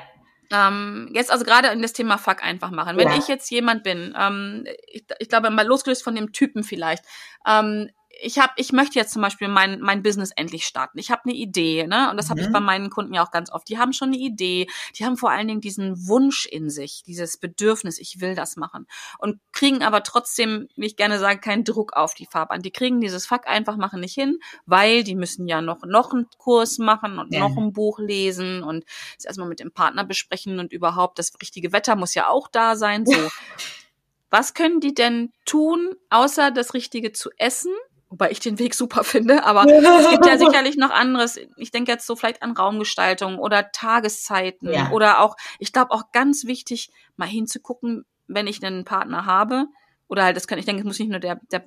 Ähm, 0.52 1.10
jetzt 1.14 1.32
also 1.32 1.46
gerade 1.46 1.70
in 1.70 1.82
das 1.82 1.94
Thema 1.94 2.18
Fuck 2.18 2.44
einfach 2.44 2.72
machen. 2.72 2.98
Wenn 2.98 3.08
ja. 3.08 3.18
ich 3.18 3.28
jetzt 3.28 3.50
jemand 3.52 3.84
bin, 3.84 4.14
ähm, 4.20 4.66
ich, 4.88 5.06
ich 5.20 5.30
glaube 5.30 5.50
mal 5.50 5.66
losgelöst 5.66 6.04
von 6.04 6.16
dem 6.16 6.34
Typen 6.34 6.64
vielleicht, 6.64 7.04
ähm, 7.48 7.90
ich 8.22 8.40
habe, 8.40 8.54
ich 8.56 8.72
möchte 8.72 9.00
jetzt 9.00 9.14
zum 9.14 9.22
Beispiel 9.22 9.48
mein, 9.48 9.80
mein 9.82 10.04
Business 10.04 10.32
endlich 10.32 10.66
starten. 10.66 11.00
Ich 11.00 11.12
habe 11.12 11.24
eine 11.26 11.34
Idee, 11.34 11.88
ne? 11.88 12.10
Und 12.10 12.18
das 12.18 12.28
mhm. 12.28 12.30
habe 12.30 12.42
ich 12.42 12.52
bei 12.52 12.60
meinen 12.60 12.90
Kunden 12.90 13.14
ja 13.14 13.24
auch 13.24 13.32
ganz 13.32 13.52
oft. 13.52 13.68
Die 13.68 13.78
haben 13.78 13.94
schon 13.94 14.10
eine 14.10 14.18
Idee, 14.18 14.68
die 14.98 15.06
haben 15.06 15.18
vor 15.18 15.32
allen 15.32 15.48
Dingen 15.48 15.62
diesen 15.62 16.08
Wunsch 16.08 16.46
in 16.46 16.70
sich, 16.70 17.04
dieses 17.06 17.38
Bedürfnis, 17.38 18.00
ich 18.00 18.22
will 18.22 18.36
das 18.36 18.56
machen. 18.56 18.88
Und 19.18 19.40
kriegen 19.52 19.84
aber 19.84 20.04
trotzdem, 20.04 20.68
wie 20.76 20.86
ich 20.86 20.96
gerne 20.96 21.20
sage, 21.20 21.40
keinen 21.40 21.64
Druck 21.64 21.94
auf 21.94 22.14
die 22.14 22.28
Fahrbahn. 22.28 22.62
Die 22.62 22.72
kriegen 22.72 23.02
dieses 23.02 23.26
Fuck 23.26 23.48
einfach 23.48 23.78
machen 23.78 24.00
nicht 24.00 24.14
hin, 24.14 24.40
weil 24.66 25.04
die 25.04 25.16
müssen 25.16 25.48
ja 25.48 25.62
noch, 25.62 25.84
noch 25.86 26.14
einen 26.14 26.28
Kurs 26.38 26.78
machen 26.78 27.20
und 27.20 27.34
ja. 27.34 27.40
noch 27.40 27.58
ein 27.58 27.74
Buch 27.74 28.00
lesen 28.00 28.64
und 28.64 28.86
es 29.18 29.26
erstmal 29.26 29.48
mit 29.48 29.60
dem 29.60 29.72
Partner 29.72 30.04
besprechen 30.04 30.60
und 30.60 30.74
überhaupt 30.74 31.20
das 31.20 31.34
richtige 31.42 31.74
Wetter 31.74 31.96
muss 31.96 32.14
ja 32.14 32.28
auch 32.30 32.48
da 32.48 32.76
sein. 32.76 33.06
So. 33.06 33.16
Was 34.30 34.54
können 34.54 34.80
die 34.80 34.94
denn 34.94 35.34
tun, 35.46 35.94
außer 36.10 36.52
das 36.52 36.74
Richtige 36.74 37.12
zu 37.12 37.30
essen? 37.38 37.74
Wobei 38.12 38.30
ich 38.30 38.40
den 38.40 38.60
Weg 38.60 38.76
super 38.76 39.04
finde, 39.04 39.46
aber 39.46 39.66
es 39.66 40.10
gibt 40.12 40.26
ja 40.26 40.38
sicherlich 40.38 40.76
noch 40.76 40.92
anderes. 40.92 41.40
Ich 41.56 41.72
denke 41.72 41.92
jetzt 41.92 42.06
so 42.06 42.16
vielleicht 42.16 42.44
an 42.44 42.52
Raumgestaltung 42.52 43.40
oder 43.40 43.72
Tageszeiten 43.72 44.72
ja. 44.72 44.92
oder 44.92 45.22
auch, 45.22 45.38
ich 45.58 45.74
glaube 45.74 45.92
auch 45.92 46.12
ganz 46.12 46.46
wichtig, 46.46 46.92
mal 47.16 47.28
hinzugucken, 47.28 48.06
wenn 48.28 48.48
ich 48.48 48.64
einen 48.64 48.86
Partner 48.86 49.26
habe. 49.26 49.66
Oder 50.08 50.26
halt, 50.26 50.36
das 50.36 50.46
kann, 50.46 50.60
ich 50.60 50.66
denke, 50.66 50.82
es 50.82 50.86
muss 50.86 51.00
nicht 51.00 51.10
nur 51.10 51.22
der, 51.22 51.40
der, 51.52 51.64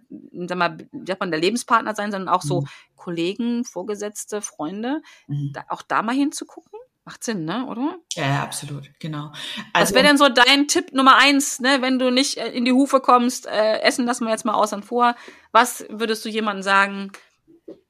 sag 0.46 0.58
mal, 0.58 0.76
man, 0.92 1.30
der 1.30 1.40
Lebenspartner 1.40 1.94
sein, 1.94 2.12
sondern 2.12 2.28
auch 2.28 2.42
so 2.42 2.60
mhm. 2.60 2.68
Kollegen, 2.94 3.64
Vorgesetzte, 3.64 4.42
Freunde. 4.42 5.00
Mhm. 5.28 5.52
Da, 5.54 5.64
auch 5.68 5.80
da 5.80 6.02
mal 6.02 6.14
hinzugucken. 6.14 6.78
Macht 7.06 7.22
Sinn, 7.22 7.44
ne, 7.44 7.66
oder? 7.66 7.98
Ja, 8.14 8.26
ja 8.26 8.42
absolut, 8.42 8.88
genau. 8.98 9.30
Also, 9.74 9.90
Was 9.90 9.94
wäre 9.94 10.06
denn 10.06 10.16
so 10.16 10.28
dein 10.30 10.68
Tipp 10.68 10.92
Nummer 10.94 11.16
eins, 11.18 11.60
ne, 11.60 11.82
wenn 11.82 11.98
du 11.98 12.10
nicht 12.10 12.38
äh, 12.38 12.48
in 12.48 12.64
die 12.64 12.72
Hufe 12.72 13.00
kommst, 13.00 13.46
äh, 13.46 13.80
essen 13.80 14.06
lassen 14.06 14.24
wir 14.24 14.30
jetzt 14.30 14.46
mal 14.46 14.54
außen 14.54 14.82
vor. 14.82 15.14
Was 15.52 15.84
würdest 15.90 16.24
du 16.24 16.30
jemandem 16.30 16.62
sagen, 16.62 17.12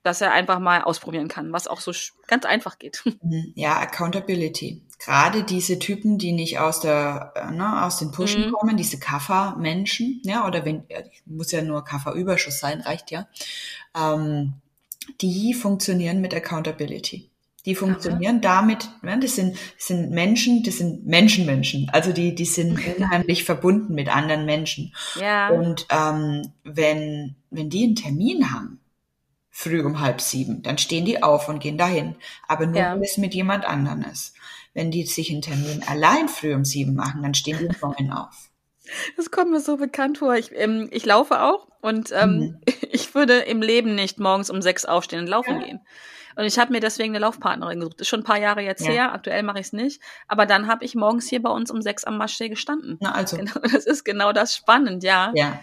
dass 0.02 0.20
er 0.20 0.32
einfach 0.32 0.58
mal 0.58 0.82
ausprobieren 0.82 1.28
kann, 1.28 1.52
was 1.52 1.68
auch 1.68 1.80
so 1.80 1.92
ganz 2.26 2.44
einfach 2.44 2.78
geht? 2.78 3.02
Mhm. 3.22 3.52
Ja, 3.54 3.78
Accountability. 3.78 4.82
Gerade 4.98 5.44
diese 5.44 5.78
Typen, 5.78 6.18
die 6.18 6.32
nicht 6.32 6.58
aus 6.58 6.80
der, 6.80 7.32
äh, 7.36 7.50
ne, 7.52 7.84
aus 7.84 7.98
den 7.98 8.10
Pushen 8.10 8.48
mhm. 8.48 8.52
kommen, 8.52 8.76
diese 8.76 8.98
Kaffer-Menschen, 8.98 10.20
ja, 10.24 10.46
oder 10.46 10.64
wenn, 10.64 10.84
muss 11.24 11.52
ja 11.52 11.62
nur 11.62 11.84
Kaffer-Überschuss 11.84 12.58
sein, 12.58 12.80
reicht 12.80 13.12
ja, 13.12 13.28
ähm, 13.96 14.54
die 15.20 15.54
funktionieren 15.54 16.20
mit 16.20 16.34
Accountability. 16.34 17.30
Die 17.66 17.74
funktionieren 17.74 18.36
Aha. 18.44 18.60
damit, 18.60 18.90
ja, 19.02 19.16
das 19.16 19.36
sind, 19.36 19.56
das 19.76 19.86
sind 19.86 20.10
Menschen, 20.10 20.62
das 20.62 20.78
sind 20.78 21.06
Menschenmenschen. 21.06 21.88
Also 21.92 22.12
die, 22.12 22.34
die 22.34 22.44
sind 22.44 22.78
unheimlich 22.98 23.44
verbunden 23.44 23.94
mit 23.94 24.14
anderen 24.14 24.44
Menschen. 24.44 24.94
Ja. 25.18 25.48
Und 25.48 25.86
ähm, 25.90 26.52
wenn, 26.62 27.36
wenn 27.50 27.70
die 27.70 27.84
einen 27.84 27.96
Termin 27.96 28.52
haben, 28.52 28.80
früh 29.50 29.82
um 29.82 30.00
halb 30.00 30.20
sieben, 30.20 30.62
dann 30.62 30.78
stehen 30.78 31.04
die 31.04 31.22
auf 31.22 31.48
und 31.48 31.60
gehen 31.60 31.78
dahin. 31.78 32.16
Aber 32.48 32.66
nur, 32.66 32.76
ja. 32.76 32.94
wenn 32.94 33.02
es 33.02 33.18
mit 33.18 33.34
jemand 33.34 33.64
anderem 33.64 34.02
ist. 34.02 34.34
Wenn 34.74 34.90
die 34.90 35.06
sich 35.06 35.30
einen 35.30 35.42
Termin 35.42 35.84
allein 35.86 36.28
früh 36.28 36.52
um 36.52 36.64
sieben 36.64 36.94
machen, 36.94 37.22
dann 37.22 37.34
stehen 37.34 37.68
die 37.68 37.74
vorhin 37.74 38.10
auf. 38.10 38.50
Das 39.16 39.30
kommt 39.30 39.50
mir 39.50 39.60
so 39.60 39.76
bekannt 39.76 40.18
vor. 40.18 40.34
Ich, 40.34 40.50
ähm, 40.52 40.88
ich 40.90 41.06
laufe 41.06 41.40
auch 41.40 41.68
und 41.80 42.10
ähm, 42.12 42.30
mhm. 42.30 42.60
ich 42.90 43.14
würde 43.14 43.38
im 43.38 43.62
Leben 43.62 43.94
nicht 43.94 44.18
morgens 44.18 44.50
um 44.50 44.62
sechs 44.62 44.84
aufstehen 44.84 45.20
und 45.20 45.28
laufen 45.28 45.60
ja. 45.60 45.66
gehen. 45.66 45.80
Und 46.36 46.44
ich 46.44 46.58
habe 46.58 46.72
mir 46.72 46.80
deswegen 46.80 47.12
eine 47.12 47.20
Laufpartnerin 47.20 47.78
gesucht. 47.78 48.00
Das 48.00 48.06
ist 48.06 48.08
schon 48.08 48.20
ein 48.20 48.24
paar 48.24 48.40
Jahre 48.40 48.60
jetzt 48.60 48.84
ja. 48.84 48.92
her. 48.92 49.12
Aktuell 49.12 49.42
mache 49.42 49.60
ich 49.60 49.66
es 49.66 49.72
nicht. 49.72 50.02
Aber 50.26 50.46
dann 50.46 50.66
habe 50.66 50.84
ich 50.84 50.94
morgens 50.94 51.28
hier 51.28 51.40
bei 51.40 51.50
uns 51.50 51.70
um 51.70 51.80
sechs 51.80 52.04
am 52.04 52.18
Maschsee 52.18 52.48
gestanden. 52.48 52.98
Na 53.00 53.12
also. 53.12 53.36
Genau, 53.36 53.52
das 53.62 53.86
ist 53.86 54.04
genau 54.04 54.32
das 54.32 54.54
spannend, 54.54 55.04
ja. 55.04 55.32
Ja. 55.34 55.60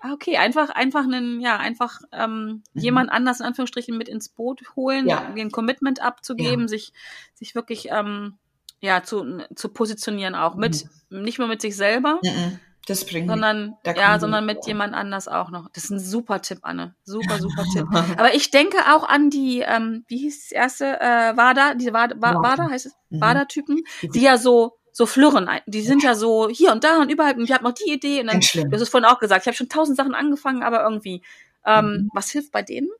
Ah, 0.00 0.12
okay, 0.12 0.36
einfach, 0.36 0.68
einfach 0.68 1.04
einen, 1.04 1.40
ja, 1.40 1.56
einfach 1.56 2.00
ähm, 2.12 2.62
mhm. 2.74 2.80
jemand 2.80 3.10
anders 3.10 3.40
in 3.40 3.46
Anführungsstrichen 3.46 3.96
mit 3.96 4.08
ins 4.08 4.28
Boot 4.28 4.60
holen, 4.76 5.08
ja. 5.08 5.32
ein 5.34 5.50
Commitment 5.50 6.02
abzugeben, 6.02 6.62
ja. 6.62 6.68
sich, 6.68 6.92
sich 7.32 7.54
wirklich 7.54 7.88
ähm, 7.90 8.38
ja, 8.84 9.02
zu, 9.02 9.42
zu 9.54 9.70
positionieren 9.70 10.34
auch. 10.34 10.54
Mit, 10.54 10.84
mhm. 11.08 11.22
nicht 11.22 11.38
nur 11.38 11.48
mit 11.48 11.60
sich 11.60 11.76
selber, 11.76 12.20
mhm. 12.22 12.60
Das 12.86 13.06
bringt 13.06 13.28
sondern 13.28 13.76
ja, 13.96 14.18
sondern 14.18 14.44
mit 14.44 14.66
jemand 14.66 14.92
anders 14.92 15.26
auch 15.26 15.50
noch. 15.50 15.70
Das 15.72 15.84
ist 15.84 15.90
ein 15.90 15.98
super 15.98 16.42
Tipp, 16.42 16.58
Anne. 16.62 16.94
Super, 17.04 17.38
super 17.38 17.64
Tipp. 17.72 17.86
Aber 17.90 18.34
ich 18.34 18.50
denke 18.50 18.76
auch 18.92 19.08
an 19.08 19.30
die, 19.30 19.60
ähm, 19.60 20.04
wie 20.06 20.18
hieß 20.18 20.50
das 20.50 20.52
erste, 20.52 21.00
äh, 21.00 21.34
Wada, 21.34 21.72
diese 21.74 21.94
Wada, 21.94 22.14
Wada 22.20 22.68
heißt 22.68 22.84
es, 22.84 22.94
mhm. 23.08 23.22
Wada-Typen, 23.22 23.84
die 24.02 24.20
ja 24.20 24.36
so 24.36 24.76
so 24.92 25.06
flirren. 25.06 25.48
Die 25.66 25.80
sind 25.80 26.02
ja 26.02 26.14
so 26.14 26.48
hier 26.48 26.70
und 26.70 26.84
da 26.84 27.00
und 27.00 27.10
überall. 27.10 27.34
Und 27.34 27.44
ich 27.44 27.52
habe 27.52 27.64
noch 27.64 27.72
die 27.72 27.90
Idee. 27.90 28.20
Und 28.20 28.26
dann, 28.28 28.40
du 28.40 28.70
hast 28.70 28.82
es 28.82 28.88
vorhin 28.90 29.08
auch 29.08 29.18
gesagt, 29.18 29.42
ich 29.42 29.46
habe 29.46 29.56
schon 29.56 29.68
tausend 29.68 29.96
Sachen 29.96 30.14
angefangen, 30.14 30.62
aber 30.62 30.84
irgendwie. 30.84 31.22
Ähm, 31.66 31.86
mhm. 31.86 32.10
Was 32.12 32.30
hilft 32.30 32.52
bei 32.52 32.62
denen? 32.62 32.90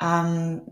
Ähm, 0.00 0.62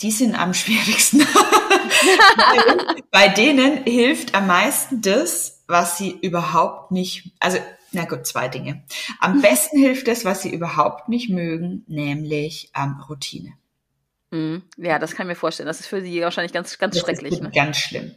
die 0.00 0.10
sind 0.10 0.34
am 0.34 0.54
schwierigsten. 0.54 1.26
bei 3.10 3.28
denen 3.28 3.84
hilft 3.84 4.34
am 4.34 4.46
meisten 4.46 5.02
das, 5.02 5.64
was 5.66 5.98
sie 5.98 6.10
überhaupt 6.10 6.92
nicht, 6.92 7.32
also 7.40 7.58
na 7.92 8.04
gut, 8.04 8.26
zwei 8.26 8.48
Dinge. 8.48 8.84
Am 9.20 9.40
besten 9.40 9.78
hilft 9.78 10.06
es, 10.08 10.24
was 10.24 10.42
sie 10.42 10.50
überhaupt 10.50 11.08
nicht 11.08 11.30
mögen, 11.30 11.84
nämlich 11.86 12.70
ähm, 12.76 13.00
Routine. 13.08 13.54
Mhm. 14.30 14.62
Ja, 14.76 14.98
das 14.98 15.14
kann 15.14 15.26
ich 15.26 15.30
mir 15.30 15.36
vorstellen. 15.36 15.66
Das 15.66 15.80
ist 15.80 15.86
für 15.86 16.02
sie 16.02 16.20
wahrscheinlich 16.20 16.52
ganz, 16.52 16.78
ganz 16.78 16.94
das 16.94 17.04
schrecklich. 17.04 17.40
Ne? 17.40 17.50
Ganz 17.54 17.78
schlimm. 17.78 18.12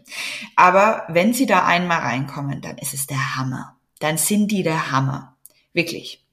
Aber 0.55 1.03
wenn 1.07 1.33
sie 1.33 1.45
da 1.45 1.65
einmal 1.65 1.99
reinkommen, 1.99 2.61
dann 2.61 2.77
ist 2.77 2.93
es 2.93 3.07
der 3.07 3.37
Hammer. 3.37 3.77
Dann 3.99 4.17
sind 4.17 4.51
die 4.51 4.63
der 4.63 4.91
Hammer. 4.91 5.37
Wirklich. 5.73 6.25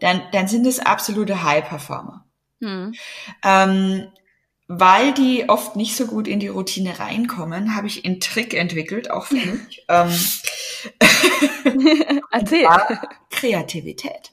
Dann, 0.00 0.22
dann 0.32 0.48
sind 0.48 0.66
es 0.66 0.80
absolute 0.80 1.42
High-Performer. 1.42 2.24
Mhm. 2.60 2.94
Ähm, 3.44 4.08
weil 4.68 5.12
die 5.14 5.48
oft 5.48 5.74
nicht 5.74 5.96
so 5.96 6.06
gut 6.06 6.28
in 6.28 6.38
die 6.38 6.48
Routine 6.48 6.98
reinkommen, 7.00 7.74
habe 7.74 7.88
ich 7.88 8.04
einen 8.04 8.20
Trick 8.20 8.54
entwickelt, 8.54 9.10
auch 9.10 9.26
für 9.26 9.34
mich. 9.34 9.84
ähm, 9.88 10.16
Erzähl. 12.30 12.68
Kreativität. 13.30 14.32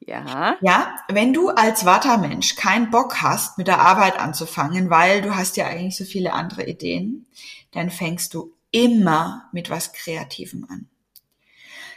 Ja. 0.00 0.56
Ja, 0.62 0.96
wenn 1.10 1.34
du 1.34 1.50
als 1.50 1.84
Vata-Mensch 1.84 2.56
keinen 2.56 2.90
Bock 2.90 3.20
hast, 3.20 3.58
mit 3.58 3.66
der 3.66 3.80
Arbeit 3.80 4.18
anzufangen, 4.18 4.88
weil 4.88 5.20
du 5.20 5.36
hast 5.36 5.58
ja 5.58 5.66
eigentlich 5.66 5.98
so 5.98 6.04
viele 6.04 6.32
andere 6.32 6.66
Ideen, 6.66 7.26
dann 7.72 7.90
fängst 7.90 8.32
du 8.32 8.54
immer 8.70 9.50
mit 9.52 9.68
was 9.68 9.92
Kreativem 9.92 10.66
an. 10.70 10.88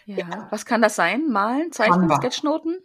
Ja. 0.06 0.18
ja. 0.18 0.48
Was 0.50 0.66
kann 0.66 0.82
das 0.82 0.96
sein? 0.96 1.28
Malen, 1.30 1.72
Zeichnen, 1.72 2.10
Sketchnoten? 2.10 2.80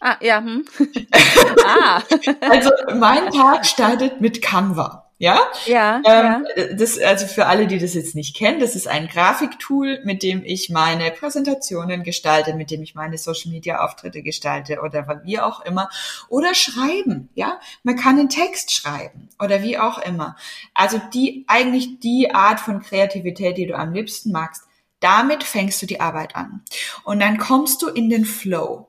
Ah, 0.00 0.16
ja. 0.20 0.38
Hm. 0.38 0.64
ah. 1.66 2.02
Also 2.48 2.70
mein 2.98 3.30
Tag 3.30 3.66
startet 3.66 4.20
mit 4.20 4.42
Canva. 4.42 5.04
Ja? 5.18 5.40
Ja, 5.66 6.02
ähm, 6.04 6.46
ja. 6.56 6.74
Das, 6.74 6.98
also 6.98 7.26
für 7.26 7.46
alle, 7.46 7.68
die 7.68 7.78
das 7.78 7.94
jetzt 7.94 8.16
nicht 8.16 8.36
kennen, 8.36 8.58
das 8.58 8.74
ist 8.74 8.88
ein 8.88 9.06
Grafiktool, 9.06 10.00
mit 10.04 10.24
dem 10.24 10.42
ich 10.44 10.70
meine 10.70 11.12
Präsentationen 11.12 12.02
gestalte, 12.02 12.54
mit 12.54 12.70
dem 12.70 12.82
ich 12.82 12.96
meine 12.96 13.16
Social 13.16 13.52
Media 13.52 13.84
Auftritte 13.84 14.22
gestalte 14.22 14.80
oder 14.80 15.22
wie 15.24 15.38
auch 15.38 15.64
immer. 15.64 15.88
Oder 16.28 16.54
schreiben, 16.54 17.28
ja? 17.34 17.60
Man 17.84 17.96
kann 17.96 18.18
einen 18.18 18.28
Text 18.28 18.72
schreiben 18.72 19.28
oder 19.38 19.62
wie 19.62 19.78
auch 19.78 19.98
immer. 19.98 20.36
Also 20.74 21.00
die, 21.12 21.44
eigentlich 21.46 22.00
die 22.00 22.32
Art 22.34 22.58
von 22.58 22.82
Kreativität, 22.82 23.56
die 23.56 23.66
du 23.66 23.76
am 23.76 23.92
liebsten 23.92 24.32
magst, 24.32 24.64
damit 25.04 25.44
fängst 25.44 25.80
du 25.82 25.86
die 25.86 26.00
Arbeit 26.00 26.34
an. 26.34 26.64
Und 27.04 27.20
dann 27.20 27.38
kommst 27.38 27.82
du 27.82 27.88
in 27.88 28.08
den 28.08 28.24
Flow. 28.24 28.88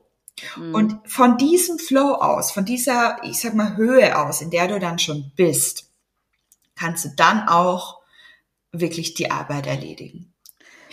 Mhm. 0.56 0.74
Und 0.74 0.98
von 1.04 1.38
diesem 1.38 1.78
Flow 1.78 2.14
aus, 2.14 2.50
von 2.50 2.64
dieser, 2.64 3.18
ich 3.22 3.40
sag 3.40 3.54
mal, 3.54 3.76
Höhe 3.76 4.18
aus, 4.18 4.40
in 4.40 4.50
der 4.50 4.68
du 4.68 4.78
dann 4.78 4.98
schon 4.98 5.32
bist, 5.36 5.90
kannst 6.74 7.04
du 7.04 7.10
dann 7.16 7.48
auch 7.48 8.00
wirklich 8.72 9.14
die 9.14 9.30
Arbeit 9.30 9.66
erledigen. 9.66 10.32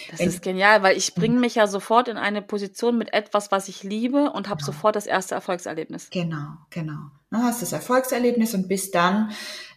Das 0.09 0.19
Wenn, 0.19 0.29
ist 0.29 0.41
genial, 0.41 0.83
weil 0.83 0.97
ich 0.97 1.15
bringe 1.15 1.39
mich 1.39 1.55
ja 1.55 1.67
sofort 1.67 2.07
in 2.07 2.17
eine 2.17 2.41
Position 2.41 2.97
mit 2.97 3.13
etwas, 3.13 3.51
was 3.51 3.67
ich 3.67 3.83
liebe 3.83 4.31
und 4.31 4.49
habe 4.49 4.59
genau. 4.59 4.71
sofort 4.73 4.95
das 4.95 5.05
erste 5.05 5.35
Erfolgserlebnis. 5.35 6.09
Genau, 6.09 6.57
genau. 6.69 7.11
Du 7.31 7.37
hast 7.37 7.61
das 7.61 7.71
Erfolgserlebnis 7.71 8.53
und 8.53 8.67
bist 8.67 8.93
dann 8.95 9.31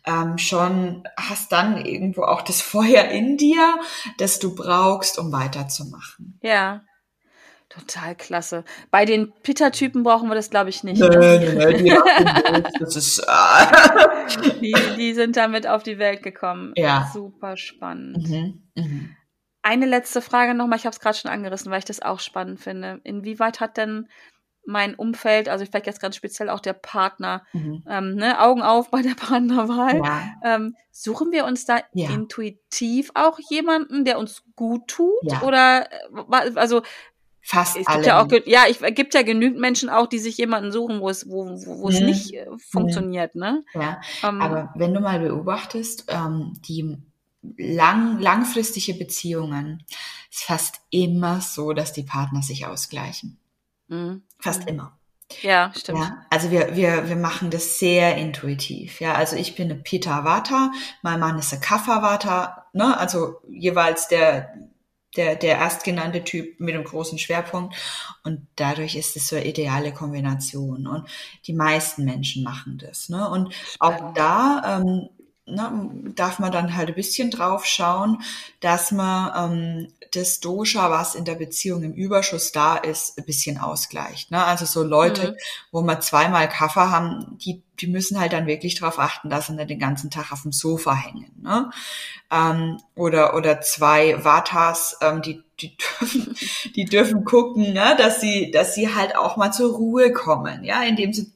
ähm, 0.07 0.39
schon, 0.39 1.07
hast 1.17 1.53
dann 1.53 1.85
irgendwo 1.85 2.23
auch 2.23 2.43
das 2.43 2.63
Feuer 2.63 3.05
in 3.05 3.37
dir, 3.37 3.79
das 4.19 4.39
du 4.39 4.55
brauchst, 4.55 5.19
um 5.19 5.33
weiterzumachen. 5.33 6.39
Ja, 6.43 6.83
Total 7.69 8.15
klasse. 8.15 8.65
Bei 8.93 9.05
den 9.05 9.33
Pitta-Typen 9.43 10.05
brauchen 10.05 10.29
wir 10.29 10.37
das, 10.37 10.51
glaube 10.51 10.71
ich, 10.71 10.85
nicht. 10.85 11.01
Ne? 11.01 11.09
Nee, 11.11 11.55
nee, 11.55 11.83
die, 11.83 11.91
das 12.81 12.95
ist, 12.95 13.19
äh 13.19 14.51
die, 14.61 14.75
die 14.97 15.15
sind 15.15 15.37
damit 15.37 15.67
auf 15.67 15.83
die 15.83 15.99
Welt 15.99 16.23
gekommen. 16.23 16.73
Ja. 16.77 17.11
Super 17.13 17.57
spannend. 17.57 18.29
Mhm, 18.29 18.63
mh. 18.77 19.09
Eine 19.63 19.87
letzte 19.87 20.23
Frage 20.23 20.55
nochmal, 20.55 20.79
ich 20.79 20.87
habe 20.87 20.95
es 20.95 21.01
gerade 21.01 21.19
schon 21.19 21.31
angerissen, 21.31 21.73
weil 21.73 21.81
ich 21.81 21.85
das 21.85 22.01
auch 22.01 22.21
spannend 22.21 22.61
finde. 22.61 23.01
Inwieweit 23.03 23.59
hat 23.59 23.77
denn 23.77 24.09
mein 24.67 24.95
Umfeld, 24.95 25.49
also 25.49 25.65
vielleicht 25.65 25.87
jetzt 25.87 26.01
ganz 26.01 26.17
speziell 26.17 26.51
auch 26.51 26.61
der 26.61 26.73
Partner, 26.73 27.43
mhm. 27.53 27.85
ähm, 27.89 28.15
ne, 28.17 28.41
Augen 28.41 28.63
auf 28.63 28.91
bei 28.91 29.03
der 29.03 29.15
Partnerwahl. 29.17 29.97
Ja. 29.97 30.23
Ähm, 30.45 30.77
suchen 30.91 31.33
wir 31.33 31.45
uns 31.45 31.65
da 31.65 31.79
ja. 31.93 32.11
intuitiv 32.11 33.11
auch 33.15 33.39
jemanden, 33.51 34.05
der 34.05 34.19
uns 34.19 34.43
gut 34.55 34.89
tut? 34.89 35.23
Ja. 35.23 35.43
Oder 35.43 35.91
äh, 35.91 36.55
also 36.57 36.83
Fast 37.49 37.77
es 37.77 37.87
alle. 37.87 37.99
Gibt 37.99 38.07
ja, 38.07 38.21
auch, 38.21 38.29
ja, 38.47 38.65
ich 38.69 38.81
gibt 38.97 39.15
ja 39.15 39.23
genügend 39.23 39.61
Menschen 39.61 39.89
auch, 39.89 40.09
die 40.09 40.19
sich 40.19 40.37
jemanden 40.37 40.73
suchen, 40.73 41.01
wo 41.01 41.09
es, 41.09 41.31
wo, 41.31 41.47
wo, 41.47 41.89
es 41.89 42.01
hm. 42.01 42.07
nicht 42.07 42.35
äh, 42.35 42.47
funktioniert, 42.59 43.37
ne? 43.37 43.63
Ja. 43.73 44.01
Ähm, 44.25 44.43
aber 44.43 44.73
wenn 44.75 44.93
du 44.93 44.99
mal 44.99 45.21
beobachtest, 45.21 46.07
ähm, 46.09 46.55
die 46.67 46.99
lang, 47.57 48.19
langfristige 48.19 48.99
Beziehungen 48.99 49.85
ist 50.29 50.43
fast 50.43 50.81
immer 50.91 51.41
so, 51.41 51.73
dass 51.73 51.93
die 51.93 52.03
Partner 52.03 52.43
sich 52.43 52.67
ausgleichen. 52.67 53.39
Mhm. 53.89 54.23
Fast 54.39 54.63
mhm. 54.63 54.69
immer. 54.69 54.99
Ja, 55.43 55.73
stimmt. 55.77 55.99
Ja, 55.99 56.25
also 56.31 56.51
wir, 56.51 56.77
wir, 56.77 57.09
wir 57.09 57.17
machen 57.17 57.51
das 57.51 57.79
sehr 57.79 58.17
intuitiv. 58.17 59.01
Ja, 59.01 59.15
also 59.15 59.35
ich 59.37 59.57
bin 59.57 59.71
eine 59.71 59.81
Pita 59.81 60.25
Vata, 60.25 60.71
mein 61.03 61.19
Mann 61.19 61.39
ist 61.39 61.53
eine 61.53 61.61
Kapha 61.61 62.01
Vata, 62.01 62.67
ne, 62.73 62.97
also 62.97 63.41
jeweils 63.49 64.07
der, 64.07 64.55
der, 65.17 65.35
der 65.35 65.59
erstgenannte 65.59 66.23
Typ 66.23 66.61
mit 66.61 66.75
einem 66.75 66.85
großen 66.85 67.19
Schwerpunkt. 67.19 67.75
Und 68.23 68.47
dadurch 68.57 68.95
ist 68.95 69.17
es 69.17 69.29
so 69.29 69.37
eine 69.37 69.47
ideale 69.47 69.93
Kombination. 69.93 70.87
Und 70.87 71.09
die 71.47 71.55
meisten 71.55 72.05
Menschen 72.05 72.45
machen 72.45 72.79
das. 72.79 73.09
Ne? 73.09 73.29
Und 73.29 73.53
auch 73.81 74.13
da 74.15 74.81
ähm, 74.81 75.09
ne, 75.47 76.13
darf 76.15 76.39
man 76.39 76.53
dann 76.53 76.77
halt 76.77 76.89
ein 76.89 76.95
bisschen 76.95 77.31
drauf 77.31 77.65
schauen, 77.65 78.23
dass 78.61 78.93
man 78.93 79.53
ähm, 79.53 79.93
das 80.17 80.41
Dosha, 80.41 80.91
was 80.91 81.15
in 81.15 81.25
der 81.25 81.35
Beziehung 81.35 81.83
im 81.83 81.93
Überschuss 81.93 82.53
da 82.53 82.77
ist, 82.77 83.19
ein 83.19 83.25
bisschen 83.25 83.59
ausgleicht. 83.59 84.31
Ne? 84.31 84.43
Also 84.43 84.65
so 84.65 84.83
Leute, 84.83 85.33
mhm. 85.33 85.37
wo 85.73 85.83
man 85.83 86.01
zweimal 86.01 86.49
Kaffer 86.49 86.91
haben, 86.91 87.39
die, 87.39 87.63
die 87.81 87.87
müssen 87.87 88.19
halt 88.19 88.33
dann 88.33 88.47
wirklich 88.47 88.77
darauf 88.77 88.99
achten, 88.99 89.31
dass 89.31 89.47
sie 89.47 89.55
nicht 89.55 89.71
den 89.71 89.79
ganzen 89.79 90.11
Tag 90.11 90.33
auf 90.33 90.43
dem 90.43 90.53
Sofa 90.53 90.95
hängen. 90.95 91.31
Ne? 91.43 91.71
Ähm, 92.31 92.79
oder, 92.95 93.35
oder 93.35 93.61
zwei 93.61 94.25
Vatas, 94.25 94.99
ähm, 95.03 95.23
die, 95.23 95.43
die 95.61 95.77
dürfen, 95.77 96.37
die 96.77 96.85
dürfen 96.85 97.25
gucken, 97.25 97.73
ne? 97.73 97.95
dass 97.99 98.21
sie, 98.21 98.51
dass 98.51 98.75
sie 98.75 98.95
halt 98.95 99.17
auch 99.17 99.37
mal 99.37 99.53
zur 99.53 99.75
Ruhe 99.75 100.13
kommen, 100.13 100.65
ja, 100.65 100.83
indem 100.83 101.13
sie 101.13 101.33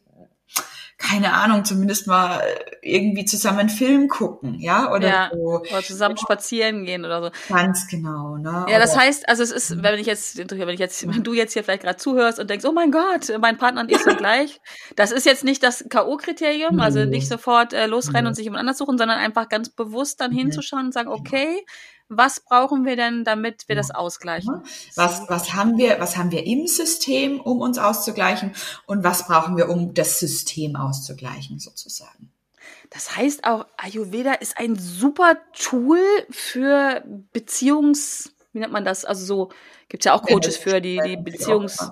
keine 1.00 1.32
Ahnung, 1.32 1.64
zumindest 1.64 2.06
mal 2.06 2.42
irgendwie 2.82 3.24
zusammen 3.24 3.60
einen 3.60 3.68
Film 3.70 4.08
gucken, 4.08 4.60
ja, 4.60 4.92
oder 4.92 5.08
ja, 5.08 5.30
so. 5.32 5.38
Oder 5.38 5.82
zusammen 5.82 6.16
ja. 6.16 6.22
spazieren 6.22 6.84
gehen 6.84 7.06
oder 7.06 7.22
so. 7.22 7.30
Ganz 7.48 7.86
genau, 7.88 8.36
ne? 8.36 8.66
Ja, 8.68 8.78
das 8.78 8.96
heißt, 8.96 9.26
also 9.26 9.42
es 9.42 9.50
ist, 9.50 9.82
wenn 9.82 9.98
ich 9.98 10.06
jetzt, 10.06 10.36
wenn 10.36 10.68
ich 10.68 10.78
jetzt, 10.78 11.08
wenn 11.08 11.22
du 11.22 11.32
jetzt 11.32 11.54
hier 11.54 11.64
vielleicht 11.64 11.84
gerade 11.84 11.96
zuhörst 11.96 12.38
und 12.38 12.50
denkst, 12.50 12.66
oh 12.66 12.72
mein 12.72 12.90
Gott, 12.90 13.32
mein 13.40 13.56
Partner 13.56 13.80
und 13.80 13.90
ich 13.90 13.98
sind 13.98 14.18
gleich, 14.18 14.60
das 14.94 15.10
ist 15.10 15.24
jetzt 15.24 15.42
nicht 15.42 15.62
das 15.62 15.86
K.O.-Kriterium, 15.88 16.80
also 16.82 17.06
nicht 17.06 17.28
sofort 17.28 17.72
äh, 17.72 17.86
losrennen 17.86 18.26
und 18.26 18.34
sich 18.34 18.44
jemand 18.44 18.60
anders 18.60 18.76
suchen, 18.76 18.98
sondern 18.98 19.18
einfach 19.18 19.48
ganz 19.48 19.70
bewusst 19.70 20.20
dann 20.20 20.32
hinzuschauen 20.32 20.86
und 20.86 20.92
sagen, 20.92 21.08
okay, 21.08 21.64
was 22.10 22.40
brauchen 22.40 22.84
wir 22.84 22.96
denn, 22.96 23.24
damit 23.24 23.68
wir 23.68 23.76
das 23.76 23.90
ausgleichen? 23.90 24.62
Was, 24.96 25.28
was 25.28 25.54
haben 25.54 25.78
wir, 25.78 25.98
was 26.00 26.16
haben 26.18 26.30
wir 26.30 26.44
im 26.44 26.66
System, 26.66 27.40
um 27.40 27.60
uns 27.60 27.78
auszugleichen? 27.78 28.54
Und 28.86 29.02
was 29.02 29.26
brauchen 29.26 29.56
wir, 29.56 29.70
um 29.70 29.94
das 29.94 30.18
System 30.20 30.76
auszugleichen, 30.76 31.58
sozusagen? 31.58 32.30
Das 32.90 33.16
heißt 33.16 33.44
auch, 33.44 33.66
Ayurveda 33.76 34.34
ist 34.34 34.58
ein 34.58 34.76
super 34.76 35.36
Tool 35.54 36.00
für 36.30 37.04
Beziehungs 37.32 38.32
wie 38.52 38.58
nennt 38.58 38.72
man 38.72 38.84
das? 38.84 39.04
Also 39.04 39.24
so, 39.24 39.50
gibt's 39.88 40.04
ja 40.06 40.14
auch 40.14 40.22
Coaches 40.22 40.56
für 40.56 40.80
die, 40.80 41.00
die 41.04 41.16
Beziehungs... 41.16 41.90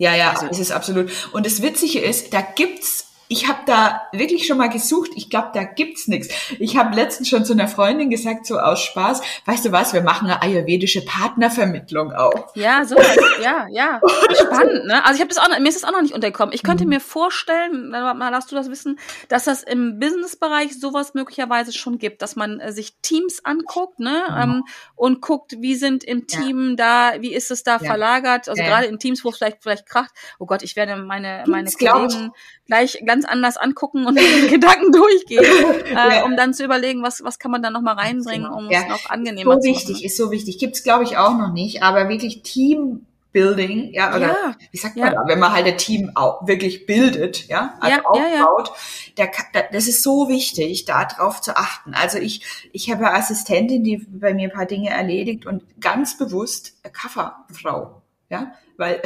Ja, 0.00 0.14
ja, 0.14 0.30
also, 0.30 0.46
es 0.46 0.60
ist 0.60 0.70
absolut. 0.70 1.10
Und 1.32 1.44
das 1.44 1.60
Witzige 1.60 1.98
ist, 1.98 2.32
da 2.32 2.40
gibt's 2.40 3.07
ich 3.28 3.46
habe 3.46 3.60
da 3.66 4.02
wirklich 4.12 4.46
schon 4.46 4.56
mal 4.56 4.68
gesucht. 4.68 5.10
Ich 5.14 5.28
glaube, 5.28 5.50
da 5.52 5.64
gibt's 5.64 6.08
nichts. 6.08 6.28
Ich 6.58 6.76
habe 6.78 6.96
letztens 6.96 7.28
schon 7.28 7.44
zu 7.44 7.52
einer 7.52 7.68
Freundin 7.68 8.08
gesagt, 8.08 8.46
so 8.46 8.58
aus 8.58 8.82
Spaß, 8.82 9.20
weißt 9.44 9.66
du 9.66 9.72
was, 9.72 9.92
wir 9.92 10.02
machen 10.02 10.30
eine 10.30 10.40
ayurvedische 10.40 11.04
Partnervermittlung 11.04 12.12
auch. 12.12 12.54
Ja, 12.56 12.84
so 12.86 12.96
ja, 13.42 13.66
ja. 13.70 14.00
Spannend, 14.34 14.86
ne? 14.86 15.04
Also 15.04 15.16
ich 15.16 15.20
habe 15.20 15.28
das 15.28 15.38
auch 15.38 15.48
mir 15.58 15.68
ist 15.68 15.82
das 15.82 15.84
auch 15.84 15.92
noch 15.92 16.02
nicht 16.02 16.14
untergekommen. 16.14 16.54
Ich 16.54 16.62
könnte 16.62 16.84
mhm. 16.84 16.90
mir 16.90 17.00
vorstellen, 17.00 17.90
mal 17.90 18.30
darfst 18.30 18.50
du 18.50 18.56
das 18.56 18.70
wissen, 18.70 18.98
dass 19.28 19.44
das 19.44 19.62
im 19.62 19.98
Businessbereich 19.98 20.78
sowas 20.78 21.12
möglicherweise 21.14 21.72
schon 21.72 21.98
gibt, 21.98 22.22
dass 22.22 22.34
man 22.34 22.60
äh, 22.60 22.72
sich 22.72 22.96
Teams 23.02 23.44
anguckt, 23.44 24.00
ne? 24.00 24.24
Mhm. 24.30 24.42
Ähm, 24.42 24.64
und 24.94 25.20
guckt, 25.20 25.56
wie 25.58 25.74
sind 25.74 26.02
im 26.02 26.26
Team 26.26 26.76
ja. 26.78 27.12
da, 27.12 27.22
wie 27.22 27.34
ist 27.34 27.50
es 27.50 27.62
da 27.62 27.72
ja. 27.72 27.78
verlagert? 27.78 28.48
Also 28.48 28.62
ja. 28.62 28.68
gerade 28.68 28.86
in 28.86 28.98
Teams, 28.98 29.24
wo 29.24 29.28
es 29.28 29.36
vielleicht 29.36 29.62
vielleicht 29.62 29.86
kracht. 29.86 30.10
Oh 30.38 30.46
Gott, 30.46 30.62
ich 30.62 30.76
werde 30.76 30.96
meine 30.96 31.44
meine 31.46 31.70
Kollegen 31.70 32.32
gleich 32.68 33.02
ganz 33.04 33.17
ganz 33.18 33.24
anders 33.30 33.56
angucken 33.56 34.06
und 34.06 34.18
den 34.18 34.48
Gedanken 34.48 34.92
durchgehen, 34.92 35.44
äh, 35.90 35.92
ja. 35.92 36.24
um 36.24 36.36
dann 36.36 36.54
zu 36.54 36.64
überlegen, 36.64 37.02
was, 37.02 37.22
was 37.24 37.38
kann 37.38 37.50
man 37.50 37.62
da 37.62 37.70
nochmal 37.70 37.94
reinbringen, 37.94 38.50
um 38.50 38.70
ja. 38.70 38.82
es 38.82 38.88
noch 38.88 39.10
angenehmer 39.10 39.54
so 39.54 39.60
zu 39.60 39.68
machen. 39.68 39.80
So 39.80 39.88
wichtig, 39.88 40.04
ist 40.04 40.16
so 40.16 40.30
wichtig. 40.30 40.58
Gibt's 40.58 40.82
glaube 40.82 41.04
ich 41.04 41.16
auch 41.16 41.36
noch 41.36 41.52
nicht, 41.52 41.82
aber 41.82 42.08
wirklich 42.08 42.42
Team 42.42 43.04
Building, 43.30 43.92
ja, 43.92 44.16
oder 44.16 44.28
ja, 44.28 44.54
wie 44.70 44.78
sagt 44.78 44.96
man 44.96 45.12
ja. 45.12 45.14
da, 45.14 45.28
wenn 45.28 45.38
man 45.38 45.52
halt 45.52 45.66
ein 45.66 45.76
Team 45.76 46.10
auch 46.14 46.46
wirklich 46.46 46.86
bildet, 46.86 47.46
ja, 47.48 47.74
also 47.78 47.96
ja, 47.96 48.02
aufbaut, 48.02 48.72
ja, 49.18 49.26
Der, 49.52 49.68
das 49.70 49.86
ist 49.86 50.02
so 50.02 50.30
wichtig, 50.30 50.86
darauf 50.86 51.42
zu 51.42 51.54
achten. 51.54 51.92
Also 51.92 52.16
ich, 52.16 52.42
ich 52.72 52.90
habe 52.90 53.06
eine 53.06 53.14
Assistentin, 53.14 53.84
die 53.84 53.98
bei 53.98 54.32
mir 54.32 54.48
ein 54.48 54.54
paar 54.54 54.64
Dinge 54.64 54.88
erledigt 54.88 55.44
und 55.44 55.62
ganz 55.78 56.16
bewusst 56.16 56.78
eine 56.82 56.90
Kafferfrau, 56.90 58.00
ja, 58.30 58.52
weil 58.78 59.02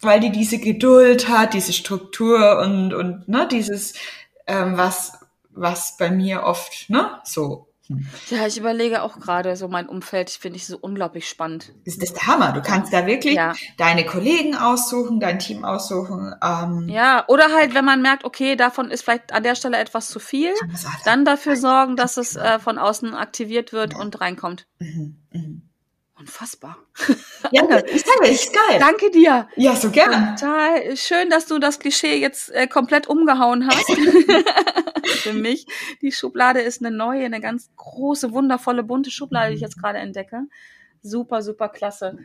weil 0.00 0.20
die 0.20 0.30
diese 0.30 0.58
Geduld 0.58 1.28
hat, 1.28 1.54
diese 1.54 1.72
Struktur 1.72 2.60
und, 2.60 2.92
und 2.92 3.28
ne, 3.28 3.48
dieses, 3.50 3.94
ähm, 4.46 4.76
was, 4.76 5.18
was 5.50 5.96
bei 5.96 6.10
mir 6.10 6.42
oft, 6.42 6.90
ne, 6.90 7.20
so. 7.24 7.68
Hm. 7.88 8.04
Ja, 8.30 8.46
ich 8.46 8.58
überlege 8.58 9.02
auch 9.02 9.20
gerade 9.20 9.54
so 9.54 9.68
mein 9.68 9.88
Umfeld, 9.88 10.30
finde 10.30 10.56
ich 10.56 10.66
so 10.66 10.76
unglaublich 10.76 11.28
spannend. 11.28 11.72
Das 11.84 11.94
ist 11.94 12.16
der 12.16 12.26
Hammer. 12.26 12.52
Du 12.52 12.60
kannst 12.60 12.92
da 12.92 13.06
wirklich 13.06 13.34
ja. 13.34 13.54
deine 13.76 14.04
Kollegen 14.04 14.56
aussuchen, 14.56 15.20
dein 15.20 15.38
Team 15.38 15.64
aussuchen. 15.64 16.34
Ähm, 16.42 16.88
ja, 16.88 17.24
oder 17.28 17.52
halt, 17.54 17.74
wenn 17.74 17.84
man 17.84 18.02
merkt, 18.02 18.24
okay, 18.24 18.56
davon 18.56 18.90
ist 18.90 19.02
vielleicht 19.02 19.32
an 19.32 19.44
der 19.44 19.54
Stelle 19.54 19.78
etwas 19.78 20.08
zu 20.08 20.18
viel, 20.18 20.52
dann 21.04 21.24
dafür 21.24 21.54
sorgen, 21.54 21.94
dass 21.94 22.16
es 22.16 22.34
äh, 22.34 22.58
von 22.58 22.78
außen 22.78 23.14
aktiviert 23.14 23.72
wird 23.72 23.92
ja. 23.92 24.00
und 24.00 24.20
reinkommt. 24.20 24.66
Mhm, 24.80 25.16
mh. 25.32 25.65
Unfassbar. 26.18 26.78
Ja, 27.52 27.62
ich 27.86 28.02
sage, 28.02 28.28
ist 28.28 28.52
geil. 28.52 28.78
Danke 28.80 29.10
dir. 29.10 29.48
Ja, 29.56 29.76
so 29.76 29.90
gerne. 29.90 30.34
Total 30.34 30.96
schön, 30.96 31.28
dass 31.28 31.46
du 31.46 31.58
das 31.58 31.78
Klischee 31.78 32.18
jetzt 32.18 32.50
äh, 32.52 32.66
komplett 32.66 33.06
umgehauen 33.06 33.68
hast. 33.68 33.90
Für 35.22 35.34
mich. 35.34 35.66
Die 36.00 36.12
Schublade 36.12 36.60
ist 36.60 36.84
eine 36.84 36.94
neue, 36.94 37.26
eine 37.26 37.40
ganz 37.40 37.70
große, 37.76 38.32
wundervolle, 38.32 38.82
bunte 38.82 39.10
Schublade, 39.10 39.50
die 39.50 39.56
ich 39.56 39.60
jetzt 39.60 39.78
gerade 39.78 39.98
entdecke. 39.98 40.44
Super, 41.02 41.42
super 41.42 41.68
klasse. 41.68 42.18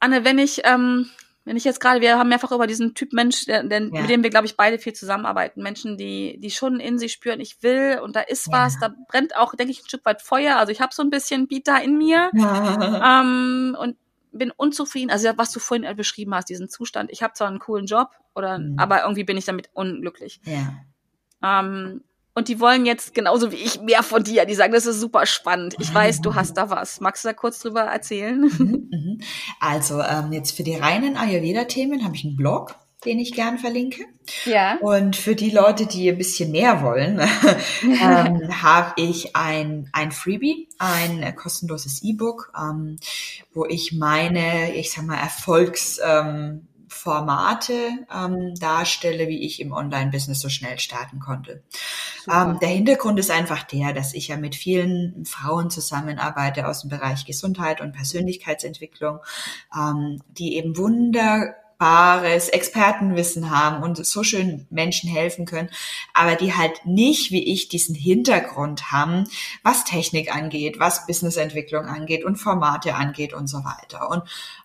Anne, 0.00 0.24
wenn 0.24 0.38
ich 0.38 0.62
ähm, 0.64 1.10
wenn 1.44 1.56
ich 1.56 1.64
jetzt 1.64 1.80
gerade, 1.80 2.00
wir 2.00 2.18
haben 2.18 2.28
mehrfach 2.28 2.52
über 2.52 2.66
diesen 2.66 2.94
Typ 2.94 3.12
Mensch, 3.12 3.44
der, 3.44 3.62
der, 3.64 3.82
ja. 3.82 4.00
mit 4.00 4.08
dem 4.08 4.22
wir, 4.22 4.30
glaube 4.30 4.46
ich, 4.46 4.56
beide 4.56 4.78
viel 4.78 4.94
zusammenarbeiten. 4.94 5.62
Menschen, 5.62 5.98
die, 5.98 6.38
die 6.40 6.50
schon 6.50 6.80
in 6.80 6.98
sich 6.98 7.12
spüren, 7.12 7.40
ich 7.40 7.62
will 7.62 8.00
und 8.02 8.16
da 8.16 8.20
ist 8.20 8.46
ja. 8.46 8.52
was, 8.52 8.78
da 8.78 8.94
brennt 9.08 9.36
auch, 9.36 9.54
denke 9.54 9.72
ich, 9.72 9.82
ein 9.82 9.88
Stück 9.88 10.04
weit 10.04 10.22
Feuer. 10.22 10.56
Also 10.56 10.72
ich 10.72 10.80
habe 10.80 10.94
so 10.94 11.02
ein 11.02 11.10
bisschen 11.10 11.46
Bita 11.46 11.76
in 11.78 11.98
mir 11.98 12.30
ja. 12.32 13.20
ähm, 13.22 13.76
und 13.78 13.96
bin 14.32 14.50
unzufrieden. 14.50 15.10
Also 15.10 15.30
was 15.36 15.52
du 15.52 15.60
vorhin 15.60 15.96
beschrieben 15.96 16.34
hast, 16.34 16.48
diesen 16.48 16.68
Zustand. 16.68 17.10
Ich 17.12 17.22
habe 17.22 17.34
zwar 17.34 17.48
einen 17.48 17.58
coolen 17.58 17.86
Job, 17.86 18.10
oder, 18.34 18.58
mhm. 18.58 18.78
aber 18.78 19.02
irgendwie 19.02 19.24
bin 19.24 19.36
ich 19.36 19.44
damit 19.44 19.70
unglücklich. 19.74 20.40
Ja. 20.44 20.74
Ähm, 21.42 22.02
und 22.34 22.48
die 22.48 22.58
wollen 22.58 22.84
jetzt 22.84 23.14
genauso 23.14 23.52
wie 23.52 23.56
ich 23.56 23.80
mehr 23.80 24.02
von 24.02 24.24
dir. 24.24 24.44
Die 24.44 24.54
sagen, 24.54 24.72
das 24.72 24.86
ist 24.86 25.00
super 25.00 25.24
spannend. 25.24 25.76
Ich 25.78 25.94
weiß, 25.94 26.20
du 26.20 26.34
hast 26.34 26.56
da 26.56 26.68
was. 26.68 27.00
Magst 27.00 27.24
du 27.24 27.28
da 27.28 27.32
kurz 27.32 27.60
drüber 27.60 27.82
erzählen? 27.82 28.40
Mhm, 28.40 28.88
mhm. 28.90 29.20
Also 29.60 30.00
ähm, 30.00 30.32
jetzt 30.32 30.56
für 30.56 30.64
die 30.64 30.74
reinen 30.74 31.16
Ayurveda-Themen 31.16 32.04
habe 32.04 32.16
ich 32.16 32.24
einen 32.24 32.36
Blog, 32.36 32.74
den 33.04 33.20
ich 33.20 33.34
gern 33.34 33.58
verlinke. 33.58 34.04
Ja. 34.46 34.78
Und 34.80 35.14
für 35.14 35.36
die 35.36 35.50
Leute, 35.50 35.86
die 35.86 36.08
ein 36.08 36.18
bisschen 36.18 36.50
mehr 36.50 36.82
wollen, 36.82 37.20
ähm, 37.82 38.62
habe 38.62 38.94
ich 38.96 39.36
ein, 39.36 39.88
ein 39.92 40.10
Freebie, 40.10 40.68
ein 40.78 41.36
kostenloses 41.36 42.02
E-Book, 42.02 42.52
ähm, 42.58 42.96
wo 43.52 43.64
ich 43.64 43.92
meine, 43.92 44.74
ich 44.74 44.90
sag 44.90 45.04
mal, 45.04 45.18
Erfolgs... 45.18 46.00
Ähm, 46.04 46.66
Formate 46.88 47.90
ähm, 48.14 48.54
darstelle, 48.56 49.28
wie 49.28 49.44
ich 49.44 49.60
im 49.60 49.72
Online-Business 49.72 50.40
so 50.40 50.48
schnell 50.48 50.78
starten 50.78 51.20
konnte. 51.20 51.62
Ähm, 52.30 52.58
der 52.60 52.68
Hintergrund 52.68 53.18
ist 53.18 53.30
einfach 53.30 53.62
der, 53.62 53.92
dass 53.92 54.14
ich 54.14 54.28
ja 54.28 54.36
mit 54.36 54.54
vielen 54.54 55.24
Frauen 55.24 55.70
zusammenarbeite 55.70 56.66
aus 56.66 56.82
dem 56.82 56.90
Bereich 56.90 57.24
Gesundheit 57.24 57.80
und 57.80 57.92
Persönlichkeitsentwicklung, 57.92 59.18
ähm, 59.76 60.22
die 60.28 60.56
eben 60.56 60.76
wunderbares 60.76 62.48
Expertenwissen 62.48 63.50
haben 63.50 63.82
und 63.82 64.04
so 64.04 64.22
schön 64.22 64.66
Menschen 64.70 65.10
helfen 65.10 65.46
können, 65.46 65.70
aber 66.14 66.36
die 66.36 66.54
halt 66.54 66.86
nicht 66.86 67.30
wie 67.30 67.44
ich 67.44 67.68
diesen 67.68 67.94
Hintergrund 67.94 68.90
haben, 68.90 69.24
was 69.62 69.84
Technik 69.84 70.34
angeht, 70.34 70.78
was 70.78 71.06
Businessentwicklung 71.06 71.86
angeht 71.86 72.24
und 72.24 72.36
Formate 72.36 72.94
angeht 72.94 73.34
und 73.34 73.48
so 73.48 73.58
weiter. 73.64 74.10
Und 74.10 74.22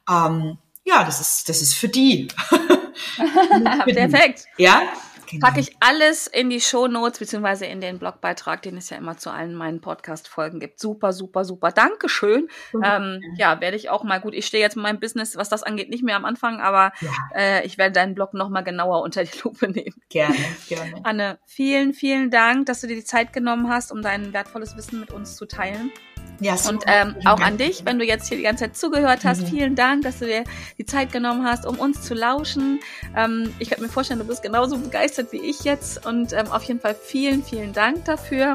ähm, 0.10 0.58
ja, 0.90 1.04
das 1.04 1.22
ist, 1.22 1.50
das 1.50 1.62
ist 1.62 1.76
für 1.76 1.88
die. 1.88 2.28
Perfekt. 3.86 4.46
Ja. 4.58 4.82
Genau. 5.30 5.46
Packe 5.46 5.60
ich 5.60 5.76
alles 5.80 6.26
in 6.26 6.50
die 6.50 6.60
Show 6.60 6.88
Notes 6.88 7.20
beziehungsweise 7.20 7.68
in 7.68 7.82
den 7.82 8.00
Blogbeitrag, 8.00 8.64
den 8.64 8.78
es 8.78 8.90
ja 8.90 8.98
immer 8.98 9.16
zu 9.16 9.30
allen 9.30 9.54
meinen 9.54 9.80
Podcast-Folgen 9.80 10.60
gibt. 10.60 10.80
Super, 10.80 11.14
super, 11.14 11.46
super. 11.46 11.72
Dankeschön. 11.72 12.48
Mhm. 12.74 12.82
Ähm, 12.84 13.22
ja, 13.38 13.62
werde 13.62 13.78
ich 13.78 13.92
auch 13.92 14.04
mal 14.04 14.20
gut. 14.20 14.34
Ich 14.34 14.48
stehe 14.48 14.64
jetzt 14.64 14.76
mit 14.76 14.82
meinem 14.82 15.00
Business, 15.00 15.38
was 15.38 15.48
das 15.48 15.62
angeht, 15.62 15.92
nicht 15.92 16.04
mehr 16.04 16.16
am 16.16 16.26
Anfang, 16.26 16.60
aber 16.62 16.94
ja. 17.02 17.12
äh, 17.36 17.64
ich 17.64 17.78
werde 17.78 17.92
deinen 17.92 18.16
Blog 18.16 18.34
noch 18.34 18.50
mal 18.50 18.62
genauer 18.62 19.04
unter 19.04 19.24
die 19.24 19.38
Lupe 19.44 19.70
nehmen. 19.70 20.02
Gerne, 20.10 20.36
gerne. 20.68 20.94
Anne, 21.04 21.38
vielen, 21.46 21.94
vielen 21.94 22.32
Dank, 22.32 22.66
dass 22.66 22.82
du 22.82 22.88
dir 22.88 22.96
die 22.96 23.04
Zeit 23.04 23.32
genommen 23.32 23.70
hast, 23.70 23.92
um 23.92 24.02
dein 24.02 24.34
wertvolles 24.34 24.76
Wissen 24.78 25.00
mit 25.00 25.12
uns 25.12 25.36
zu 25.36 25.46
teilen. 25.46 25.92
Ja, 26.40 26.58
so 26.58 26.70
und 26.70 26.84
ähm, 26.88 27.16
auch 27.26 27.40
an 27.40 27.58
dich, 27.58 27.86
wenn 27.86 28.00
du 28.00 28.06
jetzt 28.06 28.28
hier 28.28 28.38
die 28.38 28.44
ganze 28.44 28.66
Zeit 28.66 28.78
zugehört 28.78 29.26
hast, 29.26 29.42
mhm. 29.42 29.48
vielen 29.48 29.76
Dank, 29.76 30.04
dass 30.04 30.20
du 30.20 30.26
dir 30.26 30.44
die 30.78 30.86
Zeit 30.86 31.12
genommen 31.12 31.46
hast, 31.46 31.66
um 31.66 31.78
uns 31.78 32.02
zu 32.02 32.14
lauschen. 32.14 32.80
Ähm, 33.16 33.54
ich 33.60 33.70
kann 33.70 33.82
mir 33.82 33.90
vorstellen, 33.90 34.20
du 34.20 34.26
bist 34.26 34.42
genauso 34.42 34.78
begeistert 34.78 35.32
wie 35.32 35.42
ich 35.42 35.64
jetzt 35.64 36.06
und 36.06 36.34
ähm, 36.34 36.48
auf 36.52 36.64
jeden 36.64 36.80
Fall 36.80 36.96
vielen, 36.96 37.44
vielen 37.44 37.74
Dank 37.74 38.06
dafür. 38.06 38.54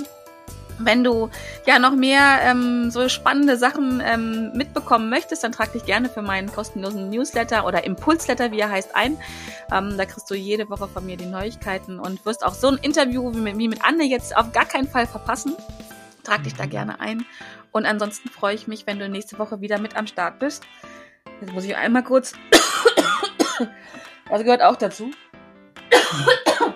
Wenn 0.78 1.04
du 1.04 1.30
ja 1.66 1.78
noch 1.78 1.94
mehr 1.94 2.40
ähm, 2.42 2.90
so 2.90 3.08
spannende 3.08 3.56
Sachen 3.56 4.02
ähm, 4.04 4.52
mitbekommen 4.54 5.08
möchtest, 5.08 5.44
dann 5.44 5.52
trag 5.52 5.72
dich 5.72 5.84
gerne 5.84 6.08
für 6.08 6.22
meinen 6.22 6.50
kostenlosen 6.50 7.10
Newsletter 7.10 7.64
oder 7.64 7.84
Impulsletter, 7.84 8.50
wie 8.50 8.58
er 8.58 8.70
heißt, 8.70 8.96
ein. 8.96 9.16
Ähm, 9.72 9.96
da 9.96 10.04
kriegst 10.04 10.28
du 10.30 10.34
jede 10.34 10.68
Woche 10.70 10.88
von 10.88 11.06
mir 11.06 11.16
die 11.16 11.26
Neuigkeiten 11.26 12.00
und 12.00 12.26
wirst 12.26 12.44
auch 12.44 12.54
so 12.54 12.68
ein 12.68 12.78
Interview 12.78 13.32
wie 13.32 13.40
mit, 13.40 13.58
wie 13.58 13.68
mit 13.68 13.84
Anne 13.84 14.04
jetzt 14.04 14.36
auf 14.36 14.52
gar 14.52 14.64
keinen 14.64 14.88
Fall 14.88 15.06
verpassen. 15.06 15.54
Trag 16.24 16.42
dich 16.42 16.54
da 16.54 16.66
gerne 16.66 16.98
ein. 17.00 17.24
Und 17.74 17.86
ansonsten 17.86 18.28
freue 18.28 18.54
ich 18.54 18.68
mich, 18.68 18.86
wenn 18.86 19.00
du 19.00 19.08
nächste 19.08 19.36
Woche 19.36 19.60
wieder 19.60 19.80
mit 19.80 19.96
am 19.96 20.06
Start 20.06 20.38
bist. 20.38 20.62
Jetzt 21.40 21.52
muss 21.52 21.64
ich 21.64 21.76
einmal 21.76 22.04
kurz. 22.04 22.34
Das 24.30 24.42
gehört 24.42 24.62
auch 24.62 24.76
dazu. 24.76 25.10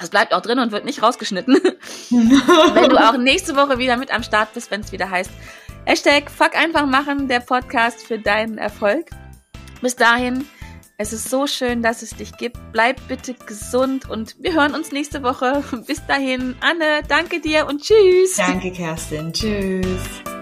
Das 0.00 0.10
bleibt 0.10 0.32
auch 0.32 0.40
drin 0.40 0.60
und 0.60 0.70
wird 0.70 0.84
nicht 0.84 1.02
rausgeschnitten. 1.02 1.54
wenn 2.10 2.90
du 2.90 2.96
auch 2.96 3.16
nächste 3.16 3.56
Woche 3.56 3.78
wieder 3.78 3.96
mit 3.96 4.14
am 4.14 4.22
Start 4.22 4.54
bist, 4.54 4.70
wenn 4.70 4.80
es 4.80 4.92
wieder 4.92 5.10
heißt 5.10 5.30
Hashtag 5.84 6.30
Fuck 6.30 6.56
einfach 6.56 6.86
machen, 6.86 7.26
der 7.26 7.40
Podcast 7.40 8.06
für 8.06 8.18
deinen 8.18 8.58
Erfolg. 8.58 9.10
Bis 9.82 9.96
dahin, 9.96 10.46
es 11.00 11.12
ist 11.12 11.30
so 11.30 11.46
schön, 11.46 11.80
dass 11.80 12.02
es 12.02 12.10
dich 12.10 12.36
gibt. 12.36 12.58
Bleib 12.72 13.00
bitte 13.06 13.32
gesund 13.34 14.10
und 14.10 14.34
wir 14.40 14.52
hören 14.52 14.74
uns 14.74 14.90
nächste 14.90 15.22
Woche. 15.22 15.62
Bis 15.86 16.04
dahin, 16.06 16.56
Anne, 16.60 17.02
danke 17.06 17.40
dir 17.40 17.66
und 17.66 17.82
tschüss. 17.82 18.36
Danke, 18.36 18.72
Kerstin. 18.72 19.32
Tschüss. 19.32 20.37